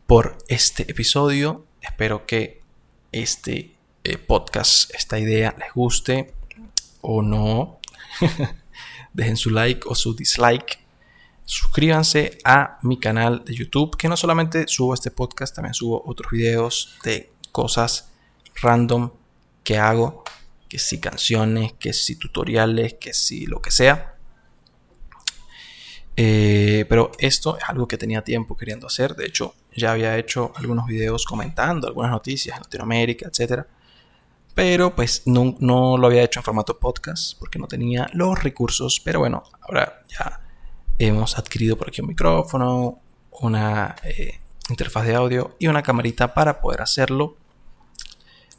por 0.08 0.38
este 0.48 0.84
episodio. 0.90 1.66
Espero 1.82 2.26
que 2.26 2.62
este 3.12 3.76
eh, 4.04 4.18
podcast, 4.18 4.94
esta 4.94 5.20
idea 5.20 5.56
les 5.58 5.74
guste 5.74 6.34
o 7.02 7.22
no. 7.22 7.80
Dejen 9.14 9.38
su 9.38 9.50
like 9.50 9.82
o 9.88 9.96
su 9.96 10.16
dislike. 10.16 10.80
Suscríbanse 11.50 12.38
a 12.44 12.78
mi 12.84 13.00
canal 13.00 13.44
de 13.44 13.56
YouTube, 13.56 13.98
que 13.98 14.08
no 14.08 14.16
solamente 14.16 14.68
subo 14.68 14.94
este 14.94 15.10
podcast, 15.10 15.56
también 15.56 15.74
subo 15.74 16.04
otros 16.06 16.32
videos 16.32 16.96
de 17.04 17.32
cosas 17.52 18.12
random 18.62 19.10
que 19.64 19.80
hago, 19.80 20.24
que 20.68 20.78
si 20.78 21.00
canciones, 21.00 21.74
que 21.74 21.92
si 21.92 22.18
tutoriales, 22.18 22.94
que 23.02 23.16
si 23.16 23.48
lo 23.48 23.64
que 23.64 23.72
sea. 23.72 24.14
Eh, 26.16 26.86
pero 26.88 27.14
esto 27.18 27.58
es 27.58 27.64
algo 27.68 27.88
que 27.88 27.98
tenía 27.98 28.24
tiempo 28.24 28.56
queriendo 28.56 28.86
hacer. 28.86 29.16
De 29.16 29.26
hecho, 29.26 29.56
ya 29.76 29.94
había 29.94 30.20
hecho 30.20 30.54
algunos 30.56 30.86
videos 30.86 31.26
comentando 31.26 31.88
algunas 31.88 32.12
noticias 32.12 32.58
en 32.58 32.62
Latinoamérica, 32.62 33.28
etc. 33.28 33.64
Pero 34.54 34.96
pues 34.96 35.24
no, 35.26 35.98
lo 35.98 36.06
había 36.06 36.22
hecho 36.22 36.42
en 36.42 36.44
formato 36.44 36.78
podcast 36.78 37.40
porque 37.40 37.58
no 37.58 37.66
tenía 37.66 38.08
los 38.14 38.44
recursos. 38.44 39.02
Pero 39.04 39.18
bueno, 39.18 39.42
ahora 39.62 40.04
ya 40.08 40.42
hemos 41.00 41.38
adquirido 41.38 41.78
por 41.78 41.88
aquí 41.88 42.02
un 42.02 42.08
micrófono, 42.08 43.00
una 43.32 43.96
eh, 44.04 44.40
interfaz 44.70 45.06
de 45.06 45.16
audio 45.16 45.56
y 45.60 45.68
una 45.68 45.82
camarita 45.82 46.34
para 46.34 46.62
poder 46.62 46.82
hacerlo. 46.82 47.38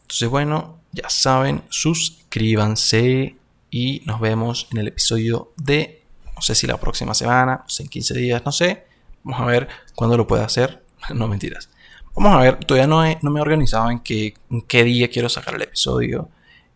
Entonces 0.02 0.28
bueno, 0.28 0.80
ya 0.92 1.08
saben, 1.08 1.62
suscríbanse 1.68 3.36
y 3.70 4.02
nos 4.06 4.20
vemos 4.20 4.66
en 4.72 4.78
el 4.78 4.88
episodio 4.88 5.52
de 5.56 6.00
no 6.34 6.42
sé 6.42 6.54
si 6.54 6.66
la 6.66 6.78
próxima 6.78 7.12
semana, 7.12 7.66
en 7.78 7.88
15 7.88 8.14
días, 8.14 8.42
no 8.46 8.50
sé. 8.50 8.86
Vamos 9.22 9.42
a 9.42 9.44
ver 9.44 9.68
cuándo 9.94 10.16
lo 10.16 10.26
pueda 10.26 10.46
hacer. 10.46 10.82
no 11.14 11.28
mentiras. 11.28 11.68
Vamos 12.16 12.34
a 12.34 12.40
ver, 12.40 12.64
todavía 12.64 12.86
no, 12.86 13.02
no 13.22 13.30
me 13.30 13.38
he 13.38 13.42
organizado 13.42 13.90
en 13.90 14.00
qué, 14.00 14.34
qué 14.66 14.84
día 14.84 15.08
quiero 15.10 15.28
sacar 15.28 15.54
el 15.54 15.62
episodio 15.62 16.30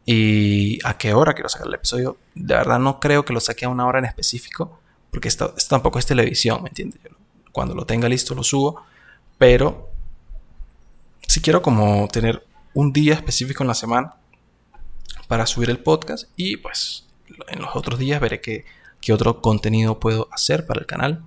y 0.04 0.78
a 0.86 0.98
qué 0.98 1.14
hora 1.14 1.32
quiero 1.32 1.48
sacar 1.48 1.66
el 1.66 1.74
episodio. 1.74 2.18
De 2.34 2.54
verdad 2.54 2.78
no 2.78 3.00
creo 3.00 3.24
que 3.24 3.32
lo 3.32 3.40
saque 3.40 3.64
a 3.64 3.70
una 3.70 3.86
hora 3.86 3.98
en 3.98 4.04
específico, 4.04 4.80
porque 5.14 5.28
esto, 5.28 5.54
tampoco 5.68 6.00
es 6.00 6.06
televisión, 6.06 6.60
¿me 6.60 6.70
entiendes? 6.70 7.00
Cuando 7.52 7.72
lo 7.72 7.86
tenga 7.86 8.08
listo 8.08 8.34
lo 8.34 8.42
subo, 8.42 8.82
pero 9.38 9.88
si 11.28 11.40
quiero 11.40 11.62
como 11.62 12.08
tener 12.08 12.44
un 12.74 12.92
día 12.92 13.14
específico 13.14 13.62
en 13.62 13.68
la 13.68 13.74
semana 13.74 14.16
para 15.28 15.46
subir 15.46 15.70
el 15.70 15.78
podcast 15.78 16.28
y 16.34 16.56
pues 16.56 17.06
en 17.46 17.62
los 17.62 17.76
otros 17.76 18.00
días 18.00 18.20
veré 18.20 18.40
que 18.40 18.64
qué 19.00 19.12
otro 19.12 19.40
contenido 19.40 20.00
puedo 20.00 20.28
hacer 20.32 20.66
para 20.66 20.80
el 20.80 20.86
canal. 20.86 21.22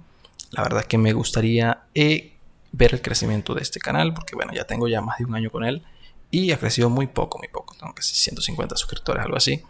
La 0.51 0.63
verdad 0.63 0.81
es 0.81 0.87
que 0.87 0.97
me 0.97 1.13
gustaría 1.13 1.83
eh, 1.95 2.33
ver 2.73 2.93
el 2.93 3.01
crecimiento 3.01 3.53
de 3.55 3.61
este 3.61 3.79
canal, 3.79 4.13
porque 4.13 4.35
bueno, 4.35 4.51
ya 4.53 4.65
tengo 4.65 4.89
ya 4.89 4.99
más 4.99 5.19
de 5.19 5.25
un 5.25 5.35
año 5.35 5.49
con 5.49 5.63
él 5.63 5.81
y 6.29 6.51
ha 6.51 6.59
crecido 6.59 6.89
muy 6.89 7.07
poco, 7.07 7.37
muy 7.37 7.47
poco, 7.47 7.73
tengo 7.79 7.93
casi 7.93 8.15
150 8.15 8.75
suscriptores, 8.75 9.23
algo 9.23 9.37
así. 9.37 9.63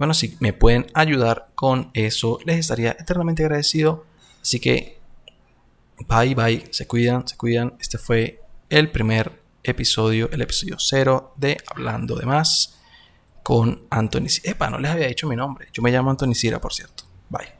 Bueno, 0.00 0.14
si 0.14 0.34
me 0.40 0.54
pueden 0.54 0.86
ayudar 0.94 1.50
con 1.54 1.90
eso, 1.92 2.38
les 2.46 2.56
estaría 2.56 2.92
eternamente 2.92 3.42
agradecido. 3.44 4.06
Así 4.40 4.58
que, 4.58 4.98
bye 6.08 6.34
bye, 6.34 6.64
se 6.70 6.86
cuidan, 6.86 7.28
se 7.28 7.36
cuidan. 7.36 7.74
Este 7.78 7.98
fue 7.98 8.40
el 8.70 8.90
primer 8.90 9.42
episodio, 9.62 10.30
el 10.32 10.40
episodio 10.40 10.76
cero 10.78 11.34
de 11.36 11.58
Hablando 11.66 12.16
de 12.16 12.24
Más 12.24 12.80
con 13.42 13.82
Anthony. 13.90 14.40
Epa, 14.42 14.70
no 14.70 14.78
les 14.78 14.90
había 14.90 15.06
dicho 15.06 15.28
mi 15.28 15.36
nombre. 15.36 15.68
Yo 15.70 15.82
me 15.82 15.90
llamo 15.90 16.10
Anthony 16.10 16.32
Cira, 16.32 16.58
por 16.62 16.72
cierto. 16.72 17.04
Bye. 17.28 17.59